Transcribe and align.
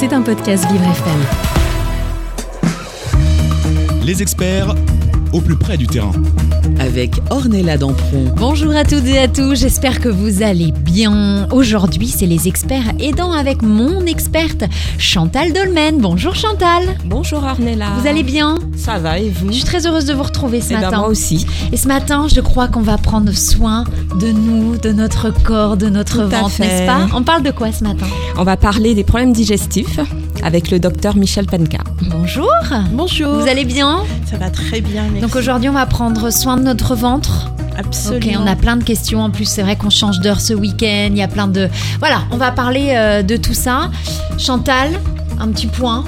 C'est 0.00 0.14
un 0.14 0.22
podcast 0.22 0.64
Vivre 0.72 0.84
FM. 0.84 1.20
Les 4.02 4.22
experts 4.22 4.74
au 5.32 5.40
plus 5.40 5.56
près 5.56 5.76
du 5.76 5.86
terrain. 5.86 6.12
Avec 6.78 7.20
Ornella 7.30 7.76
Dampron. 7.76 8.32
Bonjour 8.36 8.74
à 8.74 8.84
toutes 8.84 9.06
et 9.06 9.18
à 9.18 9.28
tous, 9.28 9.54
j'espère 9.54 10.00
que 10.00 10.08
vous 10.08 10.42
allez 10.42 10.72
bien. 10.72 11.46
Aujourd'hui, 11.52 12.08
c'est 12.08 12.26
les 12.26 12.48
experts 12.48 12.92
aidants 12.98 13.32
avec 13.32 13.62
mon 13.62 14.06
experte 14.06 14.64
Chantal 14.98 15.52
Dolmen. 15.52 15.98
Bonjour 15.98 16.34
Chantal. 16.34 16.82
Bonjour 17.04 17.42
Ornella. 17.44 17.86
Vous 18.00 18.06
allez 18.08 18.22
bien? 18.22 18.58
Ça 18.76 18.98
va 18.98 19.18
et 19.18 19.28
vous? 19.28 19.48
Je 19.48 19.56
suis 19.56 19.64
très 19.64 19.86
heureuse 19.86 20.06
de 20.06 20.14
vous 20.14 20.22
retrouver 20.22 20.60
ce 20.60 20.68
Eh 20.70 20.74
ben, 20.74 20.80
matin. 20.82 20.98
moi 20.98 21.08
aussi. 21.08 21.46
Et 21.72 21.76
ce 21.76 21.86
matin, 21.86 22.26
je 22.32 22.40
crois 22.40 22.68
qu'on 22.68 22.82
va 22.82 22.96
prendre 22.98 23.32
soin 23.32 23.84
de 24.18 24.32
nous, 24.32 24.78
de 24.78 24.90
notre 24.92 25.30
corps, 25.42 25.76
de 25.76 25.88
notre 25.88 26.22
Tout 26.24 26.28
ventre, 26.30 26.60
n'est-ce 26.60 26.86
pas? 26.86 27.06
On 27.14 27.22
parle 27.22 27.42
de 27.42 27.50
quoi 27.50 27.72
ce 27.72 27.84
matin? 27.84 28.06
On 28.38 28.44
va 28.44 28.56
parler 28.56 28.94
des 28.94 29.04
problèmes 29.04 29.32
digestifs 29.32 30.00
avec 30.42 30.70
le 30.70 30.78
docteur 30.78 31.16
Michel 31.16 31.46
Penka. 31.46 31.78
Bonjour. 32.10 32.48
Bonjour. 32.92 33.40
Vous 33.40 33.48
allez 33.48 33.64
bien? 33.64 34.02
Ça 34.30 34.36
va 34.36 34.50
très 34.50 34.80
bien, 34.80 35.02
merci. 35.04 35.20
Donc 35.20 35.36
aujourd'hui, 35.36 35.68
on 35.68 35.74
va 35.74 35.86
prendre 35.86 36.30
soin 36.30 36.56
de 36.56 36.62
notre 36.62 36.94
ventre. 36.94 37.50
absolument. 37.76 38.40
Ok, 38.40 38.42
on 38.42 38.46
a 38.46 38.56
plein 38.56 38.76
de 38.76 38.84
questions. 38.84 39.22
En 39.22 39.30
plus, 39.30 39.44
c'est 39.46 39.62
vrai 39.62 39.76
qu'on 39.76 39.90
change 39.90 40.20
d'heure 40.20 40.40
ce 40.40 40.54
week-end. 40.54 41.08
Il 41.10 41.16
y 41.18 41.22
a 41.22 41.28
plein 41.28 41.48
de. 41.48 41.68
Voilà, 41.98 42.22
on 42.30 42.36
va 42.36 42.50
parler 42.50 42.92
euh, 42.96 43.22
de 43.22 43.36
tout 43.36 43.54
ça. 43.54 43.90
Chantal, 44.38 44.90
un 45.38 45.48
petit 45.48 45.66
point. 45.66 46.04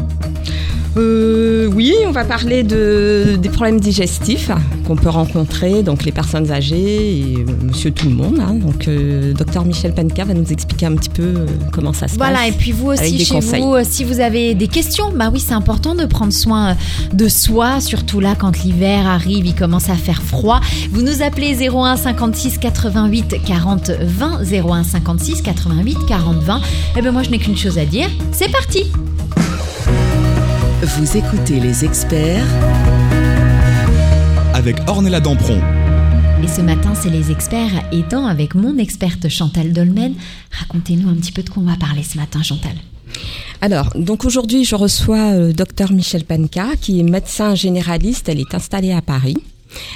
Euh, 0.96 1.70
oui, 1.74 1.94
on 2.06 2.10
va 2.10 2.24
parler 2.24 2.62
de, 2.62 3.36
des 3.40 3.48
problèmes 3.48 3.80
digestifs 3.80 4.50
qu'on 4.86 4.94
peut 4.96 5.08
rencontrer, 5.08 5.82
donc 5.82 6.04
les 6.04 6.12
personnes 6.12 6.50
âgées 6.52 7.18
et 7.20 7.34
euh, 7.38 7.44
monsieur 7.62 7.90
tout 7.92 8.08
le 8.08 8.14
monde. 8.14 8.38
hein. 8.40 8.54
Donc, 8.54 8.88
euh, 8.88 9.32
docteur 9.32 9.64
Michel 9.64 9.94
Penka 9.94 10.24
va 10.24 10.34
nous 10.34 10.52
expliquer 10.52 10.86
un 10.86 10.94
petit 10.96 11.08
peu 11.08 11.22
euh, 11.22 11.46
comment 11.72 11.94
ça 11.94 12.08
se 12.08 12.16
Voilà, 12.16 12.40
passe. 12.40 12.48
et 12.48 12.52
puis 12.52 12.72
vous 12.72 12.88
aussi, 12.88 13.24
chez 13.24 13.34
conseils. 13.34 13.62
vous, 13.62 13.74
si 13.84 14.04
vous 14.04 14.20
avez 14.20 14.54
des 14.54 14.68
questions, 14.68 15.10
bah 15.14 15.30
oui, 15.32 15.40
c'est 15.40 15.54
important 15.54 15.94
de 15.94 16.04
prendre 16.04 16.32
soin 16.32 16.76
de 17.14 17.28
soi, 17.28 17.80
surtout 17.80 18.20
là 18.20 18.34
quand 18.38 18.62
l'hiver 18.62 19.06
arrive, 19.06 19.46
il 19.46 19.54
commence 19.54 19.88
à 19.88 19.94
faire 19.94 20.20
froid. 20.22 20.60
Vous 20.90 21.00
nous 21.02 21.22
appelez 21.22 21.56
01 21.70 21.96
56 21.96 22.58
88 22.58 23.36
40 23.46 23.90
20, 23.98 24.40
01 24.68 24.84
56 24.84 25.40
88 25.40 25.96
40 26.06 26.36
20. 26.42 26.60
Et 26.98 27.02
ben 27.02 27.12
moi, 27.12 27.22
je 27.22 27.30
n'ai 27.30 27.38
qu'une 27.38 27.56
chose 27.56 27.78
à 27.78 27.86
dire. 27.86 28.08
C'est 28.32 28.50
parti 28.52 28.84
Vous 30.84 31.16
écoutez 31.16 31.60
les 31.60 31.84
experts 31.84 32.44
Avec 34.52 34.78
Ornella 34.88 35.20
Dampron. 35.20 35.60
Et 36.42 36.48
ce 36.48 36.60
matin, 36.60 36.92
c'est 36.96 37.08
les 37.08 37.30
experts 37.30 37.70
aidants 37.92 38.26
avec 38.26 38.56
mon 38.56 38.76
experte 38.78 39.28
Chantal 39.28 39.72
Dolmen. 39.72 40.14
Racontez-nous 40.50 41.08
un 41.08 41.14
petit 41.14 41.30
peu 41.30 41.44
de 41.44 41.50
quoi 41.50 41.62
on 41.62 41.66
va 41.66 41.76
parler 41.76 42.02
ce 42.02 42.18
matin, 42.18 42.42
Chantal. 42.42 42.72
Alors, 43.60 43.90
donc 43.94 44.24
aujourd'hui, 44.24 44.64
je 44.64 44.74
reçois 44.74 45.36
le 45.36 45.52
docteur 45.52 45.92
Michel 45.92 46.24
Penka, 46.24 46.70
qui 46.80 46.98
est 46.98 47.04
médecin 47.04 47.54
généraliste. 47.54 48.28
Elle 48.28 48.40
est 48.40 48.52
installée 48.52 48.90
à 48.90 49.02
Paris. 49.02 49.36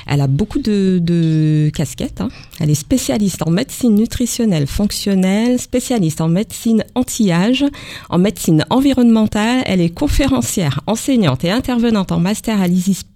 Elle 0.07 0.21
a 0.21 0.27
beaucoup 0.27 0.59
de, 0.59 0.99
de 1.03 1.71
casquettes. 1.75 2.21
hein. 2.21 2.29
Elle 2.61 2.71
est 2.71 2.75
spécialiste 2.75 3.43
en 3.47 3.51
médecine 3.51 3.95
nutritionnelle 3.95 4.67
fonctionnelle, 4.67 5.61
spécialiste 5.61 6.21
en 6.21 6.29
médecine 6.29 6.85
anti-âge, 6.95 7.65
en 8.11 8.19
médecine 8.19 8.65
environnementale. 8.71 9.63
Elle 9.67 9.81
est 9.81 9.91
conférencière, 9.91 10.81
enseignante 10.87 11.45
et 11.45 11.51
intervenante 11.51 12.13
en 12.13 12.19
master 12.21 12.61
à 12.61 12.67
l'ISIPK. 12.67 13.07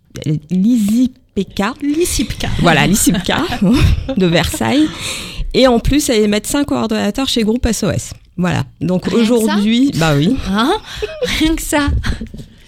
L'ICIPCA. 1.83 2.49
Voilà, 2.61 2.87
l'ISIPK 2.87 3.33
de 4.17 4.27
Versailles. 4.27 4.89
Et 5.55 5.67
en 5.67 5.79
plus, 5.79 6.09
elle 6.11 6.23
est 6.23 6.29
médecin 6.29 6.65
coordonnateur 6.65 7.29
chez 7.29 7.43
Groupe 7.43 7.67
SOS. 7.71 8.13
Voilà. 8.37 8.65
Donc 8.81 9.09
aujourd'hui, 9.13 9.91
bah 9.97 10.15
oui. 10.17 10.37
Hein? 10.49 10.73
Rien 11.39 11.55
que 11.55 11.63
ça. 11.63 11.89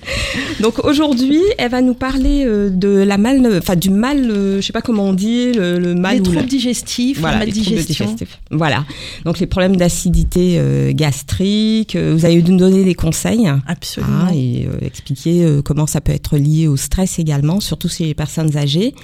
Donc 0.61 0.85
aujourd'hui, 0.85 1.41
elle 1.59 1.71
va 1.71 1.81
nous 1.81 1.95
parler 1.95 2.45
euh, 2.47 2.71
de 2.71 2.89
la 2.89 3.19
mal, 3.19 3.47
enfin 3.59 3.77
du 3.77 3.91
mal, 3.91 4.31
euh, 4.31 4.61
je 4.61 4.67
sais 4.67 4.73
pas 4.73 4.83
comment 4.83 5.05
on 5.05 5.13
dit, 5.13 5.53
le, 5.53 5.79
le 5.79 5.95
mal 5.95 6.15
Les 6.15 6.21
ou 6.21 6.25
troubles 6.25 6.41
la- 6.41 6.47
digestifs, 6.47 7.19
voilà, 7.21 7.39
la 7.39 7.45
maldigestion. 7.47 8.05
digestifs. 8.07 8.39
Voilà. 8.51 8.85
Donc 9.25 9.39
les 9.39 9.47
problèmes 9.47 9.77
d'acidité 9.77 10.57
euh, 10.59 10.93
gastrique. 10.93 11.97
euh, 11.97 12.15
vous 12.17 12.25
allez 12.25 12.43
nous 12.43 12.57
donner 12.57 12.85
des 12.85 12.95
conseils. 12.95 13.49
Absolument. 13.67 14.27
Ah, 14.29 14.35
et 14.35 14.67
euh, 14.67 14.85
expliquer 14.87 15.45
euh, 15.45 15.63
comment 15.63 15.87
ça 15.87 16.01
peut 16.01 16.13
être 16.13 16.37
lié 16.37 16.67
au 16.69 16.77
stress 16.77 17.19
également, 17.19 17.61
surtout 17.61 17.89
chez 17.89 18.05
les 18.07 18.15
personnes 18.15 18.57
âgées, 18.57 18.95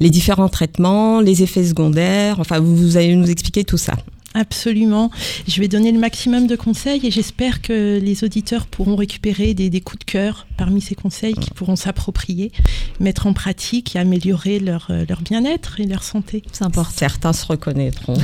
les 0.00 0.10
différents 0.10 0.48
traitements, 0.48 1.20
les 1.20 1.42
effets 1.42 1.64
secondaires. 1.64 2.40
Enfin, 2.40 2.58
vous, 2.60 2.76
vous 2.76 2.96
allez 2.96 3.14
nous 3.14 3.30
expliquer 3.30 3.64
tout 3.64 3.78
ça. 3.78 3.94
Absolument. 4.32 5.10
Je 5.48 5.60
vais 5.60 5.66
donner 5.66 5.90
le 5.90 5.98
maximum 5.98 6.46
de 6.46 6.54
conseils 6.54 7.04
et 7.04 7.10
j'espère 7.10 7.60
que 7.62 7.98
les 8.00 8.22
auditeurs 8.22 8.66
pourront 8.66 8.94
récupérer 8.94 9.54
des, 9.54 9.70
des 9.70 9.80
coups 9.80 9.98
de 10.00 10.04
cœur 10.04 10.46
parmi 10.56 10.80
ces 10.80 10.94
conseils 10.94 11.34
qu'ils 11.34 11.52
pourront 11.52 11.74
s'approprier, 11.74 12.52
mettre 13.00 13.26
en 13.26 13.32
pratique 13.32 13.96
et 13.96 13.98
améliorer 13.98 14.60
leur, 14.60 14.86
euh, 14.90 15.04
leur 15.08 15.22
bien-être 15.22 15.80
et 15.80 15.84
leur 15.86 16.04
santé. 16.04 16.42
C'est 16.52 16.64
important. 16.64 16.92
Certains 16.96 17.32
se 17.32 17.44
reconnaîtront. 17.44 18.14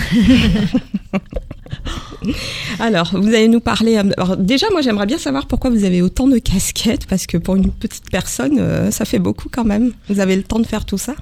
alors, 2.78 3.10
vous 3.12 3.28
allez 3.28 3.48
nous 3.48 3.60
parler. 3.60 3.96
euh, 3.96 4.10
Alors, 4.16 4.36
déjà, 4.36 4.66
moi, 4.70 4.82
j'aimerais 4.82 5.06
bien 5.06 5.18
savoir 5.18 5.46
pourquoi 5.46 5.70
vous 5.70 5.84
avez 5.84 6.02
autant 6.02 6.28
de 6.28 6.38
casquettes, 6.38 7.06
parce 7.06 7.26
que 7.26 7.36
pour 7.36 7.56
une 7.56 7.70
petite 7.70 8.10
personne, 8.10 8.58
euh, 8.58 8.90
ça 8.90 9.04
fait 9.04 9.18
beaucoup 9.18 9.48
quand 9.50 9.64
même. 9.64 9.92
Vous 10.08 10.20
avez 10.20 10.36
le 10.36 10.42
temps 10.42 10.58
de 10.60 10.66
faire 10.66 10.84
tout 10.84 10.98
ça? 10.98 11.14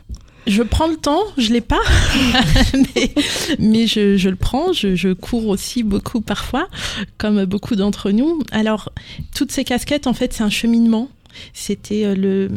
Je 0.47 0.63
prends 0.63 0.87
le 0.87 0.97
temps, 0.97 1.23
je 1.39 1.53
l'ai 1.53 1.61
pas, 1.61 1.81
mais, 3.59 3.87
je, 3.87 4.17
je 4.17 4.29
le 4.29 4.37
prends. 4.37 4.73
Je, 4.73 4.95
je 4.95 5.13
cours 5.13 5.49
aussi 5.49 5.83
beaucoup 5.83 6.21
parfois, 6.21 6.69
comme 7.19 7.45
beaucoup 7.45 7.77
d'entre 7.77 8.11
nous. 8.11 8.41
Alors, 8.53 8.93
toutes 9.35 9.53
ces 9.53 9.65
casquettes, 9.65 10.07
en 10.07 10.13
fait, 10.13 10.33
c'est 10.33 10.43
un 10.43 10.51
cheminement. 10.51 11.09
C'était 11.53 12.05
euh, 12.05 12.15
le 12.15 12.51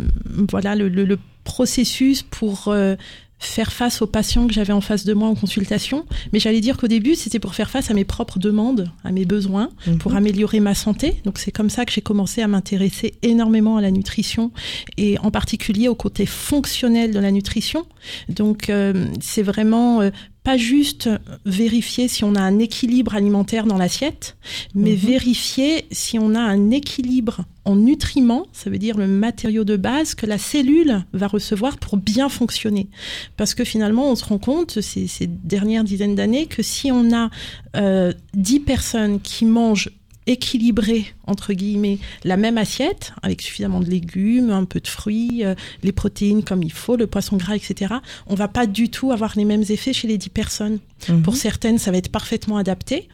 voilà 0.50 0.76
le, 0.76 0.88
le, 0.90 1.06
le 1.06 1.18
processus 1.44 2.22
pour 2.22 2.68
euh, 2.68 2.96
faire 3.40 3.72
face 3.72 4.02
aux 4.02 4.08
patients 4.08 4.48
que 4.48 4.54
j'avais 4.54 4.74
en 4.74 4.82
face 4.82 5.06
de 5.06 5.14
moi 5.14 5.28
en 5.28 5.36
consultation. 5.36 6.06
Mais 6.34 6.40
j'allais 6.40 6.62
dire 6.62 6.78
qu'au 6.78 6.88
début, 6.88 7.16
c'était 7.16 7.40
pour 7.40 7.54
faire 7.56 7.70
face 7.70 7.92
à 7.92 7.94
mes 7.94 8.06
propres 8.06 8.40
demandes, 8.40 8.92
à 9.04 9.12
mes 9.12 9.26
besoins, 9.26 9.70
pour 10.00 10.16
améliorer 10.16 10.60
ma 10.60 10.74
santé. 10.74 11.22
Donc 11.24 11.38
c'est 11.38 11.52
comme 11.52 11.70
ça 11.70 11.86
que 11.86 11.92
j'ai 11.92 12.02
commencé 12.02 12.42
à 12.42 12.48
m'intéresser 12.48 13.14
énormément 13.22 13.78
à 13.78 13.82
la 13.82 13.92
nutrition 13.92 14.52
et 14.98 15.20
en 15.20 15.32
particulier 15.32 15.88
au 15.88 15.96
côté 15.96 16.26
fonctionnel 16.26 17.12
de 17.12 17.20
la 17.20 17.32
nutrition. 17.32 17.86
Donc 18.30 18.70
euh, 18.70 19.08
c'est 19.20 19.44
vraiment 19.44 20.02
euh, 20.02 20.10
pas 20.48 20.56
juste 20.56 21.10
vérifier 21.46 22.08
si 22.08 22.24
on 22.24 22.34
a 22.34 22.40
un 22.40 22.60
équilibre 22.60 23.16
alimentaire 23.16 23.66
dans 23.66 23.76
l'assiette, 23.76 24.38
mais 24.74 24.96
vérifier 24.96 25.88
si 25.92 26.18
on 26.20 26.36
a 26.36 26.40
un 26.40 26.72
équilibre 26.72 27.42
en 27.66 27.76
nutriments, 27.76 28.46
ça 28.54 28.70
veut 28.70 28.78
dire 28.78 28.98
le 28.98 29.08
matériau 29.08 29.66
de 29.66 29.76
base 29.76 30.16
que 30.16 30.26
la 30.26 30.38
cellule 30.38 31.04
va 31.12 31.28
recevoir 31.28 31.78
pour 31.78 31.98
bien 31.98 32.30
fonctionner. 32.30 32.88
Parce 33.36 33.56
que 33.56 33.66
finalement, 33.66 34.10
on 34.10 34.16
se 34.16 34.24
rend 34.24 34.38
compte 34.38 34.80
ces, 34.80 35.08
ces 35.08 35.28
dernières 35.28 35.84
dizaines 35.84 36.16
d'années 36.16 36.46
que 36.46 36.64
si 36.64 36.94
on 36.94 37.14
a 37.14 37.30
euh, 37.76 38.14
10 38.34 38.62
personnes 38.62 39.20
qui 39.20 39.44
mangent 39.44 39.90
équilibré 40.28 41.14
entre 41.26 41.54
guillemets 41.54 42.00
la 42.24 42.38
même 42.38 42.58
assiette 42.58 43.14
avec 43.24 43.42
suffisamment 43.42 43.80
de 43.80 43.90
légumes, 43.90 44.52
un 44.52 44.66
peu 44.66 44.80
de 44.80 44.88
fruits, 44.88 45.44
euh, 45.44 45.56
les 45.84 45.92
protéines 45.92 46.44
comme 46.44 46.64
il 46.64 46.72
faut, 46.72 46.96
le 46.96 47.08
poisson 47.08 47.38
gras, 47.38 47.56
etc. 47.56 47.96
On 48.28 48.36
va 48.36 48.48
pas 48.48 48.68
du 48.68 48.90
tout 48.90 49.12
avoir 49.12 49.34
les 49.36 49.46
mêmes 49.46 49.64
effets 49.70 49.94
chez 49.94 50.08
les 50.08 50.18
10 50.18 50.30
personnes. 50.30 50.80
Pour 51.24 51.36
certaines, 51.36 51.78
ça 51.78 51.92
va 51.92 51.98
être 51.98 52.12
parfaitement 52.12 52.58
adapté. 52.58 53.08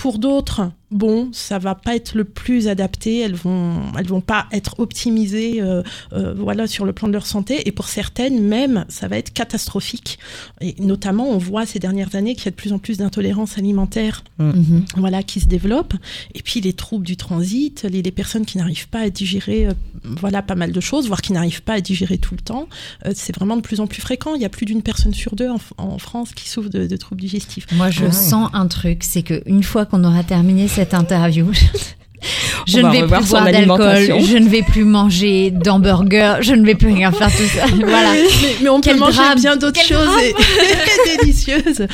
Pour 0.00 0.18
d'autres, 0.18 0.70
bon, 0.90 1.28
ça 1.32 1.58
va 1.58 1.74
pas 1.74 1.94
être 1.94 2.14
le 2.14 2.24
plus 2.24 2.68
adapté. 2.68 3.18
Elles 3.20 3.34
vont, 3.34 3.82
elles 3.98 4.06
vont 4.06 4.22
pas 4.22 4.46
être 4.50 4.80
optimisées, 4.80 5.60
euh, 5.60 5.82
euh, 6.14 6.32
voilà, 6.34 6.66
sur 6.66 6.86
le 6.86 6.94
plan 6.94 7.06
de 7.06 7.12
leur 7.12 7.26
santé. 7.26 7.68
Et 7.68 7.70
pour 7.72 7.86
certaines, 7.86 8.42
même, 8.42 8.86
ça 8.88 9.08
va 9.08 9.18
être 9.18 9.30
catastrophique. 9.34 10.18
Et 10.62 10.74
notamment, 10.78 11.28
on 11.28 11.36
voit 11.36 11.66
ces 11.66 11.78
dernières 11.78 12.14
années 12.14 12.34
qu'il 12.34 12.46
y 12.46 12.48
a 12.48 12.50
de 12.52 12.56
plus 12.56 12.72
en 12.72 12.78
plus 12.78 12.96
d'intolérance 12.96 13.58
alimentaire 13.58 14.24
Mhm. 14.38 14.86
voilà, 14.96 15.22
qui 15.22 15.38
se 15.40 15.46
développent. 15.46 15.92
Et 16.34 16.40
puis 16.40 16.62
les 16.62 16.72
troubles 16.72 17.04
du 17.04 17.18
transit, 17.18 17.82
les, 17.82 18.00
les 18.00 18.10
personnes 18.10 18.46
qui 18.46 18.56
n'arrivent 18.56 18.88
pas 18.88 19.00
à 19.00 19.10
digérer, 19.10 19.66
euh, 19.66 19.72
voilà, 20.04 20.40
pas 20.40 20.54
mal 20.54 20.72
de 20.72 20.80
choses, 20.80 21.08
voire 21.08 21.20
qui 21.20 21.34
n'arrivent 21.34 21.62
pas 21.62 21.74
à 21.74 21.80
digérer 21.82 22.16
tout 22.16 22.34
le 22.34 22.40
temps. 22.40 22.68
Euh, 23.04 23.12
c'est 23.14 23.34
vraiment 23.36 23.56
de 23.58 23.60
plus 23.60 23.80
en 23.80 23.86
plus 23.86 24.00
fréquent. 24.00 24.34
Il 24.34 24.40
y 24.40 24.46
a 24.46 24.48
plus 24.48 24.64
d'une 24.64 24.80
personne 24.82 25.12
sur 25.12 25.36
deux 25.36 25.50
en, 25.50 25.58
en 25.76 25.98
France 25.98 26.32
qui 26.32 26.48
souffre 26.48 26.70
de, 26.70 26.86
de 26.86 26.96
troubles 26.96 27.20
digestifs. 27.20 27.66
Moi, 27.72 27.90
je 27.90 28.04
Ah 28.04 28.06
ouais. 28.06 28.12
sens 28.12 28.48
un 28.54 28.66
truc, 28.66 29.04
c'est 29.04 29.22
que 29.22 29.42
une 29.44 29.62
fois 29.62 29.84
qu'on 29.90 30.04
aura 30.04 30.22
terminé 30.22 30.68
cette 30.68 30.94
interview, 30.94 31.46
je 32.66 32.78
On 32.78 32.78
ne 32.78 32.82
va 32.82 32.90
vais 32.90 33.06
plus 33.06 33.28
boire 33.28 33.44
d'alcool, 33.44 34.20
je 34.24 34.36
ne 34.36 34.48
vais 34.48 34.62
plus 34.62 34.84
manger 34.84 35.50
d'hamburger, 35.50 36.38
je 36.42 36.54
ne 36.54 36.64
vais 36.64 36.74
plus 36.74 36.92
rien 36.92 37.12
faire 37.12 37.30
tout 37.30 37.44
ça. 37.44 37.66
Voilà. 37.76 38.12
mais, 38.12 38.56
mais 38.62 38.68
on 38.68 38.80
Quel 38.80 38.94
peut 38.94 39.00
manger 39.00 39.16
drame, 39.16 39.40
bien 39.40 39.56
d'autres 39.56 39.82
choses 39.82 40.22
et, 40.22 40.30
et 40.30 41.16
délicieuses. 41.18 41.86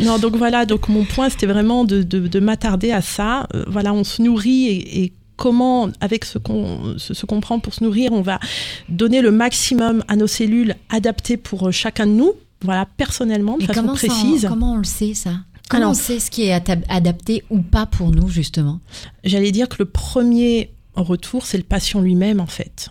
Non, 0.00 0.18
donc 0.18 0.36
voilà, 0.36 0.66
donc 0.66 0.88
mon 0.88 1.04
point, 1.04 1.28
c'était 1.28 1.46
vraiment 1.46 1.84
de, 1.84 2.02
de, 2.02 2.26
de 2.26 2.40
m'attarder 2.40 2.90
à 2.92 3.02
ça. 3.02 3.46
Euh, 3.54 3.64
voilà, 3.68 3.92
on 3.92 4.04
se 4.04 4.22
nourrit 4.22 4.66
et, 4.68 5.04
et 5.04 5.12
comment, 5.36 5.88
avec 6.00 6.24
ce 6.24 6.38
qu'on 6.38 6.94
ce, 6.96 7.14
ce 7.14 7.26
qu'on 7.26 7.40
prend 7.40 7.58
pour 7.58 7.74
se 7.74 7.84
nourrir, 7.84 8.12
on 8.12 8.22
va 8.22 8.38
donner 8.88 9.20
le 9.20 9.30
maximum 9.30 10.02
à 10.08 10.16
nos 10.16 10.26
cellules 10.26 10.74
adaptées 10.90 11.36
pour 11.36 11.68
euh, 11.68 11.70
chacun 11.70 12.06
de 12.06 12.12
nous. 12.12 12.32
Voilà, 12.62 12.86
personnellement, 12.96 13.58
de 13.58 13.64
façon 13.66 13.80
comment, 13.82 13.94
précise. 13.94 14.46
comment 14.48 14.72
on 14.74 14.78
le 14.78 14.84
sait 14.84 15.12
ça? 15.12 15.32
Comment 15.68 15.82
Alors- 15.84 15.90
on 15.92 15.94
sait 15.94 16.20
ce 16.20 16.30
qui 16.30 16.42
est 16.44 16.52
adapté 16.88 17.42
ou 17.50 17.60
pas 17.62 17.86
pour 17.86 18.10
nous, 18.10 18.28
justement? 18.28 18.80
J'allais 19.24 19.52
dire 19.52 19.68
que 19.68 19.76
le 19.78 19.86
premier 19.86 20.70
retour, 20.94 21.46
c'est 21.46 21.56
le 21.56 21.62
patient 21.64 22.00
lui-même, 22.00 22.40
en 22.40 22.46
fait. 22.46 22.88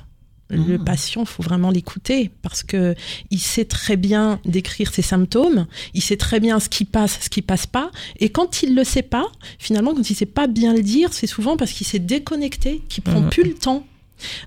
Le 0.49 0.77
Ah. 0.79 0.83
patient, 0.83 1.25
faut 1.25 1.41
vraiment 1.41 1.71
l'écouter 1.71 2.29
parce 2.43 2.61
que 2.63 2.93
il 3.31 3.39
sait 3.39 3.65
très 3.65 3.95
bien 3.97 4.39
décrire 4.45 4.93
ses 4.93 5.01
symptômes, 5.01 5.65
il 5.95 6.01
sait 6.03 6.17
très 6.17 6.39
bien 6.39 6.59
ce 6.59 6.69
qui 6.69 6.85
passe, 6.85 7.17
ce 7.21 7.29
qui 7.29 7.41
passe 7.41 7.65
pas. 7.65 7.89
Et 8.19 8.29
quand 8.29 8.61
il 8.61 8.75
le 8.75 8.83
sait 8.83 9.01
pas, 9.01 9.25
finalement, 9.57 9.95
quand 9.95 10.07
il 10.07 10.15
sait 10.15 10.25
pas 10.27 10.45
bien 10.47 10.73
le 10.73 10.83
dire, 10.83 11.11
c'est 11.13 11.25
souvent 11.27 11.57
parce 11.57 11.71
qu'il 11.71 11.87
s'est 11.87 11.97
déconnecté, 11.97 12.83
qu'il 12.89 13.03
prend 13.03 13.21
Mhm. 13.21 13.29
plus 13.29 13.43
le 13.43 13.53
temps. 13.55 13.87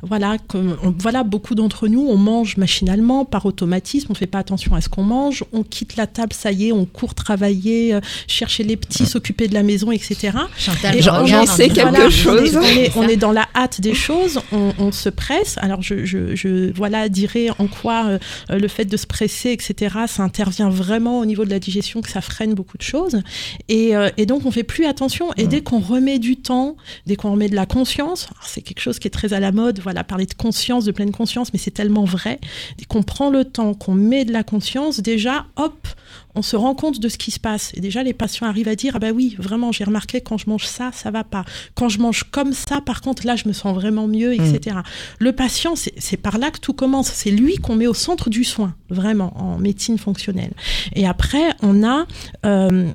Voilà, 0.03 0.37
comme 0.49 0.77
on- 0.83 0.95
voilà, 0.99 1.23
beaucoup 1.23 1.55
d'entre 1.55 1.89
nous, 1.89 2.07
on 2.09 2.17
mange 2.17 2.57
machinalement, 2.57 3.25
par 3.25 3.45
automatisme, 3.47 4.09
on 4.11 4.15
fait 4.15 4.27
pas 4.27 4.39
attention 4.39 4.75
à 4.75 4.81
ce 4.81 4.89
qu'on 4.89 5.03
mange, 5.03 5.45
on 5.53 5.63
quitte 5.63 5.97
la 5.97 6.07
table, 6.07 6.33
ça 6.33 6.53
y 6.53 6.69
est, 6.69 6.73
on 6.73 6.85
court 6.87 7.15
travailler, 7.15 7.93
euh, 7.95 8.01
chercher 8.27 8.63
les 8.65 8.77
petits, 8.77 9.07
s'occuper 9.07 9.49
de 9.49 9.55
la 9.55 9.63
maison, 9.63 9.91
etc. 9.93 10.37
Chantal, 10.57 10.97
Et 10.97 11.03
j'en- 11.03 11.47
sais 11.47 11.69
quelque 11.69 11.91
disant, 11.91 11.91
on 12.03 12.07
est- 12.07 12.11
chose. 12.11 12.57
On 12.57 12.63
est, 13.09 13.15
on 13.15 13.17
dans 13.17 13.33
la 13.33 13.47
hâte 13.55 13.81
des 13.81 13.95
choses, 13.95 14.41
on, 14.53 14.73
on 14.79 14.93
se 14.93 15.09
presse. 15.09 15.57
Alors 15.59 15.83
je, 15.83 16.05
je, 16.05 16.35
je 16.37 16.73
voilà 16.75 17.09
dirais 17.09 17.49
en 17.59 17.67
quoi 17.67 18.07
euh, 18.07 18.19
le 18.51 18.69
fait 18.69 18.85
de 18.85 18.97
se 18.97 19.07
presser, 19.07 19.51
etc. 19.53 19.95
Ça 20.07 20.23
intervient 20.23 20.69
vraiment 20.69 21.19
au 21.21 21.25
niveau 21.27 21.45
de 21.45 21.51
la 21.51 21.59
digestion, 21.59 22.01
que 22.03 22.11
ça 22.11 22.21
freine 22.21 22.55
beaucoup 22.55 22.77
de 22.79 22.83
choses. 22.83 23.21
Et, 23.69 23.97
euh, 23.97 24.11
et 24.17 24.27
donc 24.27 24.45
on 24.47 24.51
fait 24.51 24.65
plus 24.65 24.85
attention. 24.87 25.33
Et 25.37 25.47
dès 25.47 25.61
qu'on 25.63 25.81
remet 25.81 26.19
du 26.19 26.37
temps, 26.37 26.77
dès 27.07 27.17
qu'on 27.17 27.33
remet 27.33 27.49
de 27.49 27.55
la 27.57 27.67
conscience, 27.67 28.29
c'est 28.45 28.61
quelque 28.63 28.81
chose 28.81 28.99
qui 28.99 29.09
est 29.09 29.11
très 29.11 29.33
à 29.33 29.41
la 29.41 29.53
mode. 29.57 29.81
Voilà, 29.81 30.05
parler 30.05 30.27
de 30.27 30.35
conscience, 30.35 30.85
de 30.85 30.93
pleine 30.93 31.13
conscience, 31.13 31.53
mais 31.53 31.59
c'est 31.59 31.73
tellement 31.73 32.05
vrai. 32.05 32.39
Dès 32.79 32.85
qu'on 32.85 33.03
prend 33.03 33.31
le 33.31 33.45
temps, 33.45 33.75
qu'on 33.75 33.95
met 33.95 34.25
de 34.25 34.33
la 34.33 34.45
conscience, 34.45 35.01
déjà, 35.01 35.47
hop, 35.57 35.89
on 36.35 36.43
se 36.43 36.55
rend 36.55 36.75
compte 36.75 37.01
de 37.01 37.09
ce 37.09 37.19
qui 37.19 37.31
se 37.31 37.41
passe. 37.41 37.73
Et 37.75 37.81
déjà, 37.81 38.03
les 38.03 38.13
patients 38.13 38.47
arrivent 38.47 38.69
à 38.69 38.77
dire, 38.77 38.93
ah 38.97 38.99
bah 38.99 39.11
oui, 39.13 39.35
vraiment, 39.39 39.73
j'ai 39.73 39.85
remarqué 39.85 40.21
quand 40.21 40.39
je 40.39 40.49
mange 40.49 40.67
ça, 40.67 40.91
ça 40.93 41.11
va 41.11 41.25
pas. 41.25 41.45
Quand 41.75 41.89
je 41.89 41.99
mange 41.99 42.25
comme 42.31 42.53
ça, 42.53 42.81
par 42.81 43.01
contre, 43.01 43.27
là, 43.27 43.37
je 43.37 43.49
me 43.49 43.53
sens 43.53 43.75
vraiment 43.75 44.07
mieux, 44.07 44.35
etc. 44.35 44.79
Le 45.19 45.33
patient, 45.33 45.75
c'est 45.75 45.95
c'est 45.99 46.17
par 46.17 46.39
là 46.39 46.51
que 46.51 46.61
tout 46.61 46.73
commence. 46.73 47.09
C'est 47.09 47.31
lui 47.31 47.57
qu'on 47.57 47.75
met 47.75 47.87
au 47.87 47.95
centre 47.95 48.31
du 48.31 48.45
soin, 48.45 48.75
vraiment, 48.91 49.33
en 49.41 49.59
médecine 49.59 49.99
fonctionnelle. 49.99 50.53
Et 50.95 51.07
après, 51.07 51.55
on 51.63 51.83
a 51.83 52.07
euh, 52.45 52.91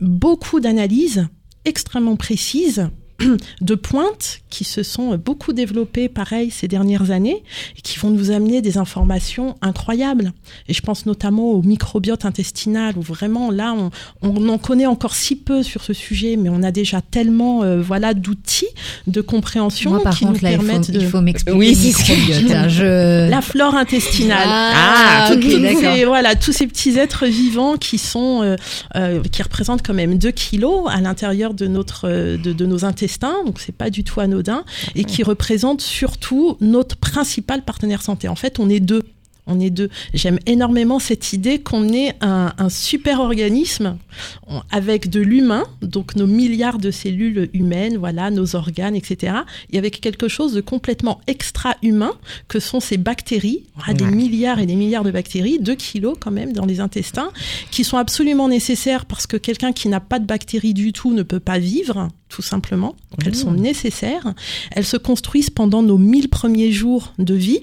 beaucoup 0.00 0.60
d'analyses 0.60 1.28
extrêmement 1.64 2.16
précises 2.16 2.88
de 3.60 3.74
pointes 3.74 4.40
qui 4.50 4.64
se 4.64 4.82
sont 4.82 5.16
beaucoup 5.16 5.52
développées, 5.52 6.08
pareil, 6.08 6.50
ces 6.50 6.66
dernières 6.68 7.10
années, 7.12 7.42
et 7.78 7.80
qui 7.82 7.98
vont 7.98 8.10
nous 8.10 8.30
amener 8.30 8.62
des 8.62 8.78
informations 8.78 9.56
incroyables. 9.62 10.32
Et 10.68 10.74
je 10.74 10.80
pense 10.82 11.06
notamment 11.06 11.52
au 11.52 11.62
microbiote 11.62 12.24
intestinal, 12.24 12.94
où 12.96 13.02
vraiment, 13.02 13.50
là, 13.50 13.74
on, 13.76 13.90
on 14.22 14.48
en 14.48 14.58
connaît 14.58 14.86
encore 14.86 15.14
si 15.14 15.36
peu 15.36 15.62
sur 15.62 15.82
ce 15.84 15.92
sujet, 15.92 16.36
mais 16.36 16.48
on 16.48 16.62
a 16.62 16.70
déjà 16.72 17.00
tellement, 17.00 17.62
euh, 17.62 17.80
voilà, 17.80 18.12
d'outils 18.14 18.66
de 19.06 19.20
compréhension 19.20 19.90
Moi, 19.90 20.02
par 20.02 20.16
qui 20.16 20.24
contre, 20.24 20.38
nous 20.38 20.42
là, 20.42 20.52
il 20.52 20.58
faut, 20.60 20.66
permettent 20.66 20.90
de... 20.90 21.00
il 21.00 21.06
faut 21.06 21.20
m'expliquer 21.20 21.58
Oui, 21.58 21.76
microbiote. 21.76 22.50
hein, 22.52 22.68
je... 22.68 23.30
La 23.30 23.40
flore 23.42 23.74
intestinale. 23.76 24.48
Ah, 24.48 25.26
Tous- 25.28 25.34
ok, 25.36 25.42
tous 25.42 25.58
d'accord. 25.60 25.94
ces- 25.96 26.04
voilà, 26.04 26.34
tous 26.34 26.52
ces 26.52 26.66
petits 26.66 26.98
êtres 26.98 27.26
vivants 27.26 27.76
qui 27.76 27.98
sont, 27.98 28.42
euh, 28.42 28.56
euh, 28.96 29.22
qui 29.30 29.42
représentent 29.42 29.86
quand 29.86 29.94
même 29.94 30.18
2 30.18 30.30
kilos 30.32 30.84
à 30.90 31.00
l'intérieur 31.00 31.54
de 31.54 31.66
notre, 31.66 32.08
euh, 32.08 32.36
de, 32.36 32.52
de 32.52 32.66
nos 32.66 32.84
intestins, 32.84 33.09
donc 33.44 33.60
c'est 33.60 33.74
pas 33.74 33.90
du 33.90 34.04
tout 34.04 34.20
anodin, 34.20 34.64
et 34.94 35.04
qui 35.04 35.22
représentent 35.22 35.80
surtout 35.80 36.56
notre 36.60 36.96
principal 36.96 37.62
partenaire 37.62 38.02
santé. 38.02 38.28
En 38.28 38.36
fait, 38.36 38.58
on 38.58 38.68
est 38.68 38.80
deux. 38.80 39.02
On 39.50 39.58
est 39.60 39.70
deux. 39.70 39.90
J'aime 40.14 40.38
énormément 40.46 40.98
cette 40.98 41.32
idée 41.32 41.58
qu'on 41.60 41.88
est 41.92 42.14
un, 42.20 42.52
un 42.56 42.68
super 42.68 43.20
organisme 43.20 43.98
on- 44.46 44.60
avec 44.70 45.10
de 45.10 45.20
l'humain, 45.20 45.64
donc 45.82 46.14
nos 46.16 46.26
milliards 46.26 46.78
de 46.78 46.90
cellules 46.90 47.50
humaines, 47.52 47.96
voilà, 47.96 48.30
nos 48.30 48.54
organes, 48.56 48.94
etc. 48.94 49.34
Et 49.72 49.78
avec 49.78 50.00
quelque 50.00 50.28
chose 50.28 50.52
de 50.54 50.60
complètement 50.60 51.20
extra-humain 51.26 52.12
que 52.48 52.60
sont 52.60 52.80
ces 52.80 52.96
bactéries, 52.96 53.64
voilà, 53.76 53.94
des 53.94 54.04
Ouais. 54.04 54.10
milliards 54.10 54.58
et 54.60 54.66
des 54.66 54.76
milliards 54.76 55.04
de 55.04 55.10
bactéries, 55.10 55.58
2 55.60 55.74
kilos 55.74 56.16
quand 56.20 56.30
même 56.30 56.52
dans 56.52 56.66
les 56.66 56.80
intestins, 56.80 57.30
qui 57.70 57.84
sont 57.84 57.96
absolument 57.96 58.48
nécessaires 58.48 59.04
parce 59.06 59.26
que 59.26 59.36
quelqu'un 59.36 59.72
qui 59.72 59.88
n'a 59.88 60.00
pas 60.00 60.18
de 60.18 60.26
bactéries 60.26 60.74
du 60.74 60.92
tout 60.92 61.12
ne 61.12 61.22
peut 61.22 61.40
pas 61.40 61.58
vivre, 61.58 62.08
tout 62.28 62.42
simplement. 62.42 62.94
Donc 63.10 63.26
elles 63.26 63.34
sont 63.34 63.50
nécessaires. 63.52 64.34
Elles 64.70 64.84
se 64.86 64.96
construisent 64.96 65.50
pendant 65.50 65.82
nos 65.82 65.98
1000 65.98 66.28
premiers 66.28 66.70
jours 66.72 67.12
de 67.18 67.34
vie. 67.34 67.60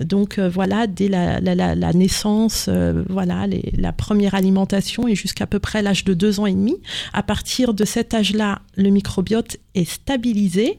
Donc 0.00 0.38
euh, 0.38 0.48
voilà, 0.48 0.86
dès 0.86 1.08
la, 1.08 1.92
naissance, 1.92 2.66
euh, 2.68 3.04
voilà, 3.08 3.46
la 3.76 3.92
première 3.92 4.34
alimentation 4.34 5.08
et 5.08 5.14
jusqu'à 5.14 5.46
peu 5.46 5.58
près 5.58 5.82
l'âge 5.82 6.04
de 6.04 6.14
deux 6.14 6.40
ans 6.40 6.46
et 6.46 6.52
demi. 6.52 6.76
À 7.12 7.22
partir 7.22 7.74
de 7.74 7.84
cet 7.84 8.14
âge-là, 8.14 8.60
le 8.76 8.90
microbiote 8.90 9.56
est 9.74 9.88
stabilisé 9.88 10.78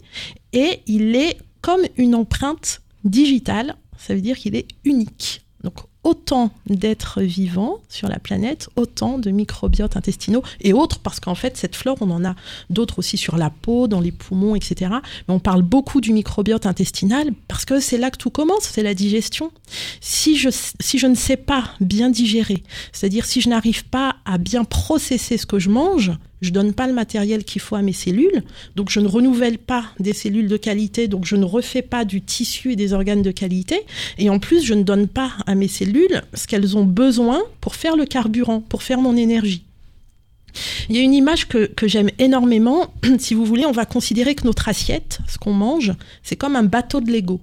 et 0.54 0.82
il 0.88 1.16
est 1.16 1.38
comme 1.62 1.82
une 1.98 2.16
empreinte 2.16 2.82
digitale. 3.04 3.76
Ça 3.98 4.14
veut 4.14 4.22
dire 4.22 4.38
qu'il 4.38 4.56
est 4.56 4.68
unique. 4.84 5.46
Autant 6.08 6.52
d'êtres 6.68 7.22
vivants 7.22 7.80
sur 7.90 8.08
la 8.08 8.18
planète, 8.18 8.70
autant 8.78 9.20
de 9.20 9.30
microbiotes 9.30 9.98
intestinaux 9.98 10.42
et 10.62 10.72
autres, 10.72 11.00
parce 11.00 11.20
qu'en 11.20 11.36
fait, 11.36 11.58
cette 11.58 11.76
flore, 11.76 11.98
on 12.00 12.10
en 12.12 12.24
a 12.24 12.34
d'autres 12.70 13.00
aussi 13.00 13.18
sur 13.18 13.36
la 13.36 13.50
peau, 13.50 13.90
dans 13.90 14.00
les 14.00 14.14
poumons, 14.14 14.56
etc. 14.56 14.92
Mais 15.28 15.34
on 15.34 15.40
parle 15.40 15.64
beaucoup 15.64 16.00
du 16.00 16.14
microbiote 16.14 16.66
intestinal 16.66 17.32
parce 17.50 17.66
que 17.66 17.82
c'est 17.82 17.98
là 17.98 18.10
que 18.10 18.18
tout 18.18 18.30
commence, 18.30 18.64
c'est 18.64 18.84
la 18.84 18.94
digestion. 18.94 19.52
Si 20.00 20.38
je, 20.38 20.48
si 20.80 20.98
je 20.98 21.08
ne 21.08 21.16
sais 21.16 21.36
pas 21.36 21.66
bien 21.82 22.10
digérer, 22.10 22.64
c'est-à-dire 22.94 23.26
si 23.26 23.42
je 23.42 23.50
n'arrive 23.50 23.84
pas 23.84 24.16
à 24.24 24.38
bien 24.38 24.64
processer 24.64 25.38
ce 25.38 25.46
que 25.46 25.60
je 25.60 25.70
mange, 25.70 26.14
je 26.42 26.52
donne 26.52 26.74
pas 26.74 26.88
le 26.88 26.94
matériel 26.94 27.44
qu'il 27.44 27.62
faut 27.62 27.76
à 27.76 27.82
mes 27.82 27.94
cellules, 27.94 28.44
donc 28.76 28.90
je 28.90 29.00
ne 29.00 29.08
renouvelle 29.08 29.58
pas 29.58 29.86
des 30.00 30.14
cellules 30.14 30.48
de 30.48 30.58
qualité, 30.58 31.08
donc 31.08 31.26
je 31.26 31.36
ne 31.36 31.46
refais 31.46 31.82
pas 31.82 32.06
du 32.06 32.22
tissu 32.22 32.72
et 32.72 32.76
des 32.76 32.94
organes 32.94 33.22
de 33.22 33.32
qualité, 33.32 33.82
et 34.18 34.30
en 34.30 34.40
plus 34.40 34.64
je 34.64 34.74
ne 34.74 34.84
donne 34.84 35.08
pas 35.08 35.32
à 35.46 35.56
mes 35.56 35.68
cellules 35.68 36.22
ce 36.34 36.48
qu'elles 36.48 36.78
ont 36.78 36.86
besoin 36.86 37.42
pour 37.62 37.76
faire 37.76 37.96
le 37.96 38.06
carburant, 38.06 38.62
pour 38.62 38.84
faire 38.84 39.02
mon 39.02 39.16
énergie. 39.16 39.64
Il 40.90 40.96
y 40.96 41.00
a 41.00 41.02
une 41.02 41.14
image 41.14 41.48
que, 41.48 41.68
que 41.68 41.88
j'aime 41.88 42.10
énormément. 42.20 42.94
Si 43.20 43.34
vous 43.34 43.46
voulez, 43.46 43.66
on 43.66 43.72
va 43.72 43.86
considérer 43.86 44.36
que 44.36 44.46
notre 44.46 44.70
assiette, 44.70 45.20
ce 45.28 45.38
qu'on 45.38 45.54
mange, 45.54 45.94
c'est 46.24 46.36
comme 46.36 46.56
un 46.56 46.64
bateau 46.64 47.02
de 47.02 47.12
Lego. 47.12 47.42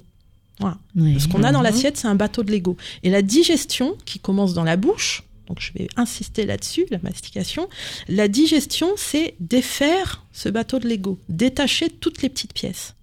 Voilà. 0.61 0.79
Oui. 0.97 1.21
Ce 1.21 1.29
qu'on 1.29 1.43
a 1.43 1.53
dans 1.53 1.63
l'assiette, 1.63 1.97
c'est 1.97 2.07
un 2.07 2.15
bateau 2.15 2.43
de 2.43 2.53
Lego. 2.53 2.77
Et 3.03 3.11
la 3.11 3.23
digestion, 3.23 3.97
qui 4.05 4.19
commence 4.19 4.55
dans 4.55 4.65
la 4.65 4.77
bouche, 4.77 5.25
donc 5.49 5.61
je 5.61 5.73
vais 5.75 5.89
insister 5.97 6.47
là-dessus, 6.47 6.87
la 6.91 6.99
mastication, 7.03 7.69
la 8.09 8.29
digestion, 8.29 8.93
c'est 8.97 9.35
défaire 9.41 10.25
ce 10.33 10.49
bateau 10.49 10.79
de 10.79 10.89
Lego, 10.89 11.19
détacher 11.29 11.91
toutes 11.91 12.23
les 12.23 12.29
petites 12.29 12.55
pièces. 12.55 12.95